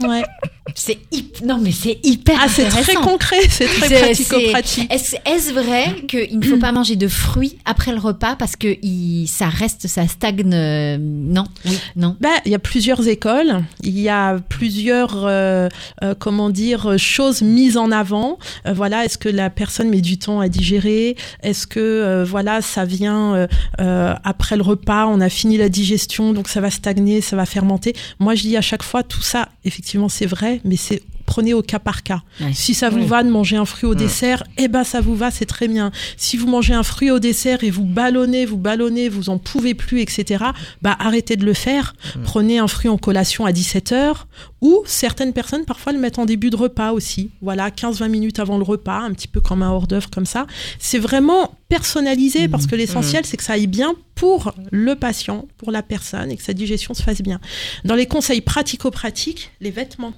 Ouais. 0.00 0.22
C'est 0.74 0.98
hyp- 1.12 1.44
non 1.44 1.58
mais 1.58 1.72
c'est 1.72 1.98
hyper 2.04 2.38
Ah, 2.40 2.46
c'est 2.48 2.66
très 2.68 2.94
concret, 2.94 3.38
c'est 3.48 3.66
très 3.66 3.88
pratico-pratique. 4.00 4.92
Est-ce 4.92 5.16
est-ce 5.24 5.52
vrai 5.52 6.02
qu'il 6.06 6.38
ne 6.38 6.44
faut 6.44 6.58
pas 6.58 6.72
manger 6.72 6.94
de 6.94 7.08
fruits 7.08 7.58
après 7.64 7.90
le 7.92 7.98
repas 7.98 8.36
parce 8.36 8.54
que 8.54 8.76
il, 8.82 9.26
ça 9.28 9.48
reste, 9.48 9.86
ça 9.88 10.06
stagne 10.06 10.52
euh, 10.52 10.98
Non, 11.00 11.44
oui, 11.64 11.78
non. 11.96 12.16
Ben, 12.20 12.30
il 12.44 12.52
y 12.52 12.54
a 12.54 12.58
plusieurs 12.58 13.08
écoles, 13.08 13.64
il 13.82 13.98
y 13.98 14.08
a 14.10 14.38
plusieurs, 14.50 15.24
euh, 15.24 15.68
euh, 16.04 16.14
comment 16.18 16.50
dire, 16.50 16.98
choses 16.98 17.40
mises 17.40 17.76
en 17.78 17.90
avant. 17.90 18.38
Euh, 18.66 18.72
voilà, 18.74 19.04
est-ce 19.06 19.16
que 19.18 19.30
la 19.30 19.48
personne 19.50 19.88
met 19.88 20.02
du 20.02 20.18
temps 20.18 20.40
à 20.40 20.48
digérer? 20.48 21.16
Est-ce 21.42 21.66
que, 21.66 22.24
voilà, 22.24 22.60
ça 22.60 22.84
vient 22.84 23.48
après 23.78 24.56
le 24.56 24.62
repas, 24.62 25.06
on 25.06 25.20
a 25.20 25.28
fini 25.30 25.56
la 25.56 25.68
digestion, 25.70 26.32
donc 26.34 26.48
ça 26.48 26.60
va 26.60 26.70
stagner, 26.70 27.20
ça 27.20 27.36
va 27.36 27.46
fermenter? 27.46 27.94
Moi, 28.18 28.34
je 28.34 28.42
dis 28.42 28.56
à 28.56 28.60
chaque 28.62 28.82
fois, 28.82 29.02
tout 29.02 29.22
ça, 29.22 29.48
effectivement, 29.68 30.08
c'est 30.08 30.26
vrai, 30.26 30.60
mais 30.64 30.76
c'est 30.76 31.02
prenez 31.28 31.52
au 31.52 31.60
cas 31.60 31.78
par 31.78 32.02
cas. 32.02 32.22
Ouais. 32.40 32.54
Si 32.54 32.72
ça 32.72 32.88
vous 32.88 33.06
va 33.06 33.22
de 33.22 33.28
manger 33.28 33.58
un 33.58 33.66
fruit 33.66 33.86
au 33.86 33.94
dessert, 33.94 34.44
eh 34.56 34.66
ben 34.66 34.82
ça 34.82 35.02
vous 35.02 35.14
va, 35.14 35.30
c'est 35.30 35.44
très 35.44 35.68
bien. 35.68 35.92
Si 36.16 36.38
vous 36.38 36.48
mangez 36.48 36.72
un 36.72 36.82
fruit 36.82 37.10
au 37.10 37.18
dessert 37.18 37.62
et 37.62 37.70
vous 37.70 37.84
ballonnez, 37.84 38.46
vous 38.46 38.56
ballonnez, 38.56 39.10
vous 39.10 39.28
en 39.28 39.36
pouvez 39.36 39.74
plus, 39.74 40.00
etc., 40.00 40.44
bah 40.80 40.96
arrêtez 40.98 41.36
de 41.36 41.44
le 41.44 41.52
faire. 41.52 41.94
Prenez 42.24 42.58
un 42.58 42.66
fruit 42.66 42.88
en 42.88 42.96
collation 42.96 43.44
à 43.44 43.52
17 43.52 43.92
heures 43.92 44.26
ou 44.62 44.82
certaines 44.86 45.34
personnes 45.34 45.66
parfois 45.66 45.92
le 45.92 45.98
mettent 45.98 46.18
en 46.18 46.24
début 46.24 46.48
de 46.48 46.56
repas 46.56 46.92
aussi. 46.92 47.30
Voilà, 47.42 47.68
15-20 47.68 48.08
minutes 48.08 48.38
avant 48.38 48.56
le 48.56 48.64
repas, 48.64 49.00
un 49.00 49.12
petit 49.12 49.28
peu 49.28 49.42
comme 49.42 49.62
un 49.62 49.70
hors 49.70 49.86
d'œuvre 49.86 50.08
comme 50.08 50.26
ça. 50.26 50.46
C'est 50.78 50.98
vraiment 50.98 51.54
personnalisé 51.68 52.48
parce 52.48 52.66
que 52.66 52.74
l'essentiel 52.74 53.26
c'est 53.26 53.36
que 53.36 53.42
ça 53.44 53.52
aille 53.52 53.66
bien 53.66 53.92
pour 54.14 54.54
le 54.70 54.94
patient, 54.94 55.46
pour 55.58 55.70
la 55.70 55.82
personne 55.82 56.30
et 56.30 56.36
que 56.38 56.42
sa 56.42 56.54
digestion 56.54 56.94
se 56.94 57.02
fasse 57.02 57.20
bien. 57.20 57.38
Dans 57.84 57.94
les 57.94 58.06
conseils 58.06 58.40
pratico-pratiques, 58.40 59.50
les 59.60 59.70
vêtements. 59.70 60.14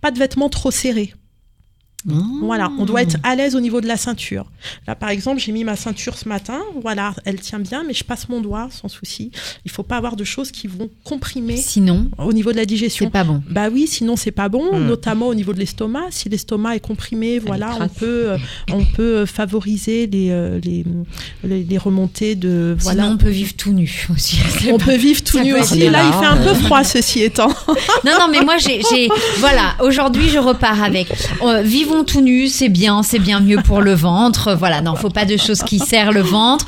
Pas 0.00 0.10
de 0.10 0.18
vêtements 0.18 0.48
trop 0.48 0.70
serrés. 0.70 1.14
Voilà, 2.42 2.70
on 2.78 2.84
doit 2.86 3.02
être 3.02 3.16
à 3.22 3.34
l'aise 3.36 3.54
au 3.54 3.60
niveau 3.60 3.80
de 3.80 3.86
la 3.86 3.96
ceinture. 3.96 4.46
Là, 4.86 4.94
par 4.94 5.10
exemple, 5.10 5.38
j'ai 5.40 5.52
mis 5.52 5.64
ma 5.64 5.76
ceinture 5.76 6.16
ce 6.16 6.28
matin. 6.28 6.58
Voilà, 6.82 7.14
elle 7.24 7.38
tient 7.40 7.58
bien, 7.58 7.84
mais 7.86 7.92
je 7.94 8.04
passe 8.04 8.28
mon 8.28 8.40
doigt 8.40 8.68
sans 8.70 8.88
souci. 8.88 9.30
Il 9.64 9.70
faut 9.70 9.82
pas 9.82 9.96
avoir 9.96 10.16
de 10.16 10.24
choses 10.24 10.50
qui 10.50 10.66
vont 10.66 10.88
comprimer 11.04 11.56
Sinon, 11.56 12.08
au 12.18 12.32
niveau 12.32 12.52
de 12.52 12.56
la 12.56 12.64
digestion. 12.64 13.06
c'est 13.06 13.10
pas 13.12 13.24
bon. 13.24 13.42
Bah 13.50 13.68
oui, 13.70 13.86
sinon 13.86 14.16
c'est 14.16 14.30
pas 14.30 14.48
bon, 14.48 14.78
Mm. 14.78 14.86
notamment 14.86 15.26
au 15.28 15.34
niveau 15.34 15.52
de 15.52 15.58
l'estomac. 15.58 16.06
Si 16.10 16.28
l'estomac 16.28 16.76
est 16.76 16.80
comprimé, 16.80 17.38
voilà, 17.38 17.72
on 17.74 17.76
trace. 17.78 17.92
peut, 17.98 18.30
euh, 18.30 18.38
on 18.72 18.84
peut 18.84 19.02
euh, 19.18 19.26
favoriser 19.26 20.06
les, 20.06 20.30
euh, 20.30 20.58
les, 20.64 20.84
les, 21.44 21.64
les 21.64 21.78
remontées 21.78 22.34
de, 22.34 22.76
voilà. 22.80 23.02
Sinon, 23.02 23.14
on 23.14 23.18
peut 23.18 23.28
vivre 23.30 23.52
tout 23.56 23.72
nu 23.72 23.90
aussi. 24.12 24.38
on 24.72 24.78
peut 24.78 24.96
vivre 24.96 25.22
tout 25.22 25.36
Ça 25.38 25.44
nu 25.44 25.54
aussi. 25.54 25.88
Là, 25.90 26.04
il 26.06 26.12
fait 26.18 26.26
un 26.26 26.36
peu 26.36 26.54
froid, 26.54 26.82
ceci 26.84 27.22
étant. 27.22 27.48
Non, 28.04 28.12
non, 28.18 28.28
mais 28.30 28.42
moi, 28.42 28.56
j'ai, 28.58 28.80
j'ai- 28.90 29.08
voilà, 29.38 29.74
aujourd'hui, 29.82 30.28
je 30.28 30.38
repars 30.38 30.82
avec. 30.82 31.08
euh, 31.42 31.62
tout 32.06 32.20
nu, 32.20 32.48
c'est 32.48 32.68
bien, 32.68 33.02
c'est 33.02 33.18
bien 33.18 33.40
mieux 33.40 33.58
pour 33.62 33.80
le 33.80 33.94
ventre. 33.94 34.54
Voilà, 34.54 34.80
non, 34.80 34.94
faut 34.94 35.10
pas 35.10 35.24
de 35.24 35.36
choses 35.36 35.62
qui 35.62 35.78
serrent 35.78 36.12
le 36.12 36.22
ventre. 36.22 36.66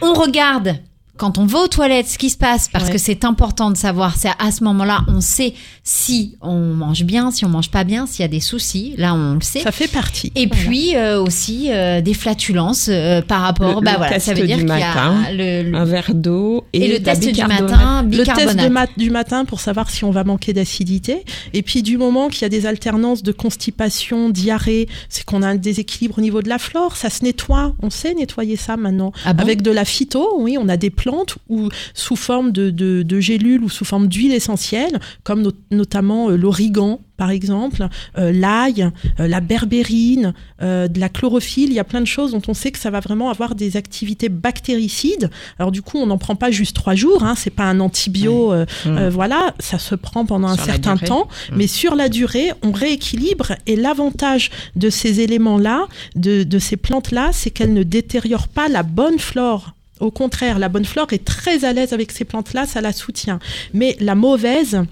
On 0.00 0.12
regarde. 0.12 0.76
Quand 1.18 1.36
on 1.36 1.44
va 1.46 1.58
aux 1.58 1.68
toilettes, 1.68 2.06
ce 2.08 2.16
qui 2.16 2.30
se 2.30 2.36
passe, 2.38 2.68
parce 2.72 2.86
Ouais. 2.86 2.92
que 2.92 2.98
c'est 2.98 3.24
important 3.24 3.70
de 3.70 3.76
savoir, 3.76 4.16
c'est 4.16 4.30
à 4.38 4.50
ce 4.52 4.62
moment-là, 4.64 5.00
on 5.08 5.20
sait 5.20 5.52
si 5.82 6.36
on 6.40 6.74
mange 6.74 7.02
bien, 7.02 7.30
si 7.32 7.44
on 7.44 7.48
mange 7.48 7.70
pas 7.70 7.82
bien, 7.84 8.06
s'il 8.06 8.20
y 8.20 8.24
a 8.24 8.28
des 8.28 8.40
soucis. 8.40 8.94
Là, 8.96 9.14
on 9.14 9.34
le 9.34 9.40
sait. 9.40 9.60
Ça 9.60 9.72
fait 9.72 9.88
partie. 9.90 10.32
Et 10.36 10.46
puis 10.46 10.94
euh, 10.96 11.20
aussi 11.20 11.70
euh, 11.72 12.00
des 12.00 12.14
flatulences 12.14 12.86
euh, 12.88 13.20
par 13.20 13.40
rapport, 13.42 13.80
Le- 13.80 13.84
bah 13.84 13.92
le 13.92 13.96
voilà, 13.98 14.20
ça 14.20 14.32
test 14.32 14.40
veut 14.40 14.46
dire 14.46 14.58
qu'il 14.58 14.68
y 14.68 14.72
a 14.72 15.32
le, 15.32 15.74
Un 15.74 15.84
verre 15.84 16.14
d'eau 16.14 16.64
et, 16.72 16.84
et 16.84 16.92
le 16.98 17.02
test 17.02 17.20
du 17.20 17.28
bicarbonate. 17.32 17.62
matin, 17.70 18.02
Le 18.04 18.24
test 18.24 18.56
de 18.56 18.68
du 18.98 19.10
matin 19.10 19.44
pour 19.44 19.60
savoir 19.60 19.90
si 19.90 20.04
on 20.04 20.10
va 20.12 20.22
manquer 20.24 20.52
d'acidité. 20.52 21.24
Et 21.52 21.62
puis 21.62 21.82
du 21.82 21.98
moment 21.98 22.28
qu'il 22.28 22.42
y 22.42 22.44
a 22.44 22.48
des 22.48 22.64
alternances 22.66 23.22
de 23.24 23.32
constipation, 23.32 24.30
diarrhée, 24.30 24.88
c'est 25.08 25.24
qu'on 25.24 25.42
a 25.42 25.48
un 25.48 25.54
déséquilibre 25.56 26.18
au 26.18 26.20
niveau 26.20 26.42
de 26.42 26.48
la 26.48 26.58
flore. 26.58 26.96
Ça 26.96 27.10
se 27.10 27.24
nettoie. 27.24 27.74
On 27.82 27.90
sait 27.90 28.14
nettoyer 28.14 28.56
ça 28.56 28.76
maintenant. 28.76 29.12
Ah 29.24 29.32
bon? 29.32 29.42
Avec 29.42 29.62
de 29.62 29.70
la 29.72 29.84
phyto, 29.84 30.36
oui, 30.38 30.56
on 30.60 30.68
a 30.68 30.76
des 30.76 30.90
plantes 30.90 31.07
ou 31.48 31.68
sous 31.94 32.16
forme 32.16 32.52
de, 32.52 32.70
de, 32.70 33.02
de 33.02 33.20
gélules 33.20 33.62
ou 33.64 33.68
sous 33.68 33.84
forme 33.84 34.08
d'huile 34.08 34.32
essentielle, 34.32 35.00
comme 35.24 35.42
no- 35.42 35.52
notamment 35.70 36.30
euh, 36.30 36.36
l'origan 36.36 37.00
par 37.16 37.30
exemple, 37.30 37.88
euh, 38.16 38.30
l'ail, 38.30 38.92
euh, 39.18 39.26
la 39.26 39.40
berbérine, 39.40 40.34
euh, 40.62 40.86
de 40.86 41.00
la 41.00 41.08
chlorophylle. 41.08 41.68
Il 41.70 41.74
y 41.74 41.80
a 41.80 41.84
plein 41.84 42.00
de 42.00 42.06
choses 42.06 42.30
dont 42.30 42.42
on 42.46 42.54
sait 42.54 42.70
que 42.70 42.78
ça 42.78 42.90
va 42.90 43.00
vraiment 43.00 43.28
avoir 43.28 43.56
des 43.56 43.76
activités 43.76 44.28
bactéricides. 44.28 45.28
Alors 45.58 45.72
du 45.72 45.82
coup, 45.82 45.98
on 45.98 46.06
n'en 46.06 46.18
prend 46.18 46.36
pas 46.36 46.52
juste 46.52 46.76
trois 46.76 46.94
jours. 46.94 47.24
Hein, 47.24 47.34
c'est 47.36 47.50
pas 47.50 47.64
un 47.64 47.80
antibio. 47.80 48.52
euh, 48.52 48.66
voilà, 49.10 49.52
ça 49.58 49.80
se 49.80 49.96
prend 49.96 50.26
pendant 50.26 50.52
Sur 50.54 50.62
un 50.62 50.66
certain 50.66 50.94
durée. 50.94 51.06
temps, 51.08 51.28
mais 51.56 51.66
sur 51.66 51.96
la 51.96 52.08
durée, 52.08 52.52
on 52.62 52.70
rééquilibre. 52.70 53.52
Et 53.66 53.74
l'avantage 53.74 54.50
de 54.76 54.88
ces 54.88 55.20
éléments-là, 55.20 55.88
de, 56.14 56.44
de 56.44 56.58
ces 56.60 56.76
plantes-là, 56.76 57.30
c'est 57.32 57.50
qu'elles 57.50 57.74
ne 57.74 57.82
détériorent 57.82 58.46
pas 58.46 58.68
la 58.68 58.84
bonne 58.84 59.18
flore. 59.18 59.72
Au 60.00 60.10
contraire, 60.10 60.58
la 60.58 60.68
bonne 60.68 60.84
flore 60.84 61.12
est 61.12 61.24
très 61.24 61.64
à 61.64 61.72
l'aise 61.72 61.92
avec 61.92 62.12
ces 62.12 62.24
plantes-là, 62.24 62.66
ça 62.66 62.80
la 62.80 62.92
soutient. 62.92 63.38
Mais 63.74 63.96
la 64.00 64.14
mauvaise, 64.14 64.82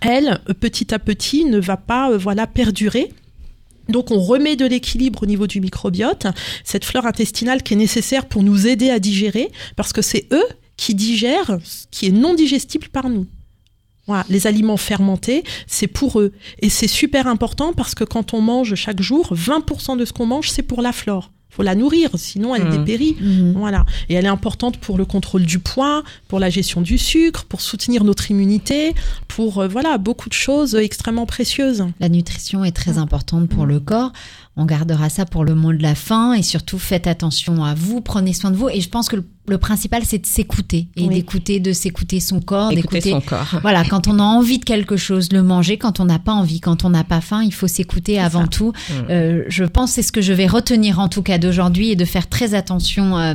elle, 0.00 0.40
petit 0.60 0.94
à 0.94 0.98
petit, 0.98 1.44
ne 1.44 1.58
va 1.58 1.76
pas, 1.76 2.10
euh, 2.10 2.18
voilà, 2.18 2.46
perdurer. 2.46 3.10
Donc 3.88 4.10
on 4.10 4.20
remet 4.20 4.56
de 4.56 4.66
l'équilibre 4.66 5.24
au 5.24 5.26
niveau 5.26 5.46
du 5.46 5.60
microbiote, 5.60 6.26
cette 6.64 6.84
flore 6.84 7.06
intestinale 7.06 7.62
qui 7.62 7.74
est 7.74 7.76
nécessaire 7.76 8.26
pour 8.26 8.42
nous 8.42 8.66
aider 8.66 8.90
à 8.90 8.98
digérer, 8.98 9.50
parce 9.76 9.92
que 9.92 10.02
c'est 10.02 10.26
eux 10.32 10.46
qui 10.76 10.94
digèrent 10.94 11.58
ce 11.64 11.86
qui 11.90 12.06
est 12.06 12.12
non 12.12 12.34
digestible 12.34 12.88
par 12.88 13.08
nous. 13.08 13.26
Les 14.28 14.46
aliments 14.46 14.76
fermentés, 14.76 15.44
c'est 15.66 15.86
pour 15.86 16.20
eux. 16.20 16.32
Et 16.60 16.68
c'est 16.68 16.88
super 16.88 17.26
important 17.26 17.72
parce 17.72 17.94
que 17.94 18.04
quand 18.04 18.34
on 18.34 18.40
mange 18.40 18.74
chaque 18.74 19.00
jour, 19.00 19.32
20% 19.34 19.96
de 19.96 20.04
ce 20.04 20.12
qu'on 20.12 20.26
mange, 20.26 20.50
c'est 20.50 20.62
pour 20.62 20.82
la 20.82 20.92
flore. 20.92 21.30
Faut 21.54 21.62
la 21.62 21.74
nourrir, 21.74 22.08
sinon 22.16 22.54
elle 22.54 22.64
Mhm. 22.64 22.78
dépérit. 22.78 23.16
Mhm. 23.20 23.52
Voilà. 23.56 23.84
Et 24.08 24.14
elle 24.14 24.24
est 24.24 24.28
importante 24.28 24.78
pour 24.78 24.96
le 24.98 25.04
contrôle 25.04 25.44
du 25.44 25.58
poids, 25.58 26.02
pour 26.28 26.40
la 26.40 26.48
gestion 26.48 26.80
du 26.80 26.96
sucre, 26.98 27.44
pour 27.44 27.60
soutenir 27.60 28.04
notre 28.04 28.30
immunité, 28.30 28.94
pour 29.28 29.58
euh, 29.58 29.68
voilà 29.68 29.98
beaucoup 29.98 30.28
de 30.30 30.34
choses 30.34 30.74
extrêmement 30.74 31.26
précieuses. 31.26 31.84
La 32.00 32.08
nutrition 32.08 32.64
est 32.64 32.72
très 32.72 32.96
importante 32.98 33.48
pour 33.50 33.66
le 33.66 33.80
corps. 33.80 34.12
On 34.56 34.66
gardera 34.66 35.08
ça 35.08 35.24
pour 35.24 35.44
le 35.44 35.54
mot 35.54 35.72
de 35.72 35.82
la 35.82 35.94
fin 35.94 36.34
et 36.34 36.42
surtout 36.42 36.78
faites 36.78 37.06
attention 37.06 37.64
à 37.64 37.72
vous, 37.74 38.02
prenez 38.02 38.34
soin 38.34 38.50
de 38.50 38.56
vous. 38.56 38.68
Et 38.68 38.82
je 38.82 38.88
pense 38.90 39.08
que 39.08 39.16
le, 39.16 39.24
le 39.48 39.56
principal 39.56 40.02
c'est 40.04 40.18
de 40.18 40.26
s'écouter 40.26 40.88
et 40.96 41.06
Oui. 41.08 41.14
d'écouter, 41.14 41.58
de 41.58 41.72
s'écouter 41.72 42.20
son 42.20 42.40
corps, 42.40 42.70
Écouter 42.70 42.98
d'écouter. 43.00 43.10
son 43.12 43.20
corps. 43.22 43.60
Voilà, 43.62 43.82
quand 43.84 44.08
on 44.08 44.18
a 44.18 44.22
envie 44.22 44.58
de 44.58 44.64
quelque 44.66 44.98
chose, 44.98 45.32
le 45.32 45.42
manger. 45.42 45.78
Quand 45.78 46.00
on 46.00 46.04
n'a 46.04 46.18
pas 46.18 46.32
envie, 46.32 46.60
quand 46.60 46.84
on 46.84 46.90
n'a 46.90 47.02
pas 47.02 47.22
faim, 47.22 47.42
il 47.42 47.54
faut 47.54 47.66
s'écouter 47.66 48.18
avant 48.20 48.42
ça. 48.42 48.48
tout. 48.48 48.72
Mm. 48.90 48.92
Euh, 49.10 49.44
je 49.48 49.64
pense 49.64 49.90
que 49.90 49.94
c'est 49.94 50.02
ce 50.02 50.12
que 50.12 50.20
je 50.20 50.34
vais 50.34 50.46
retenir 50.46 50.98
en 51.00 51.08
tout 51.08 51.22
cas 51.22 51.38
d'aujourd'hui 51.38 51.90
et 51.90 51.96
de 51.96 52.04
faire 52.04 52.28
très 52.28 52.52
attention 52.52 53.16
euh, 53.18 53.34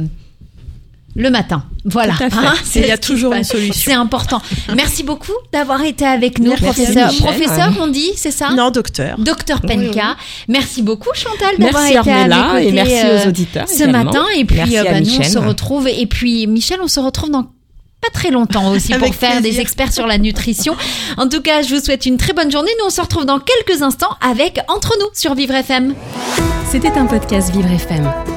le 1.17 1.31
matin. 1.31 1.63
Voilà. 1.83 2.13
Hein, 2.21 2.53
il 2.75 2.85
y 2.85 2.91
a 2.91 2.97
toujours 2.97 3.33
une 3.33 3.43
solution. 3.43 3.73
C'est 3.73 3.93
important. 3.93 4.39
Merci 4.75 5.03
beaucoup 5.03 5.33
d'avoir 5.51 5.81
été 5.81 6.05
avec 6.05 6.39
nous, 6.39 6.49
Merci, 6.49 6.63
professeur. 6.63 7.07
Michel. 7.07 7.25
Professeur, 7.25 7.73
on 7.81 7.87
dit, 7.87 8.11
c'est 8.15 8.31
ça 8.31 8.49
Non, 8.51 8.69
docteur. 8.69 9.17
Docteur 9.17 9.61
Penka, 9.61 10.15
merci 10.47 10.83
beaucoup 10.83 11.09
Chantal 11.15 11.57
d'avoir 11.57 11.85
été 11.85 11.97
Ornella 11.97 12.53
mes 12.53 12.67
et 12.67 12.71
merci 12.71 12.95
euh, 13.03 13.23
aux 13.23 13.27
auditeurs. 13.29 13.67
ce 13.67 13.75
également. 13.75 14.03
matin. 14.03 14.25
Et 14.37 14.45
puis 14.45 14.57
Merci 14.57 14.77
euh, 14.77 14.81
à 14.81 14.83
bah, 14.83 15.01
nous 15.01 15.17
on 15.19 15.23
se 15.23 15.37
retrouve. 15.39 15.87
Et 15.87 16.05
puis 16.05 16.45
Michel, 16.45 16.79
on 16.83 16.87
se 16.87 16.99
retrouve 16.99 17.31
dans 17.31 17.43
pas 17.99 18.09
très 18.13 18.29
longtemps 18.29 18.69
aussi 18.71 18.89
pour 18.93 19.01
Avec 19.01 19.13
faire 19.15 19.41
des 19.41 19.59
experts 19.59 19.91
sur 19.91 20.05
la 20.05 20.19
nutrition. 20.19 20.75
En 21.17 21.27
tout 21.27 21.41
cas, 21.41 21.63
je 21.63 21.73
vous 21.73 21.83
souhaite 21.83 22.05
une 22.05 22.17
très 22.17 22.33
bonne 22.33 22.51
journée. 22.51 22.69
Nous 22.79 22.85
on 22.85 22.91
se 22.91 23.01
retrouve 23.01 23.25
dans 23.25 23.39
quelques 23.39 23.81
instants 23.81 24.15
avec 24.21 24.59
Entre 24.67 24.95
nous 24.99 25.07
sur 25.15 25.33
Vivre 25.33 25.55
FM. 25.55 25.95
C'était 26.69 26.91
un 26.91 27.07
podcast 27.07 27.51
Vivre 27.51 27.71
FM. 27.71 28.36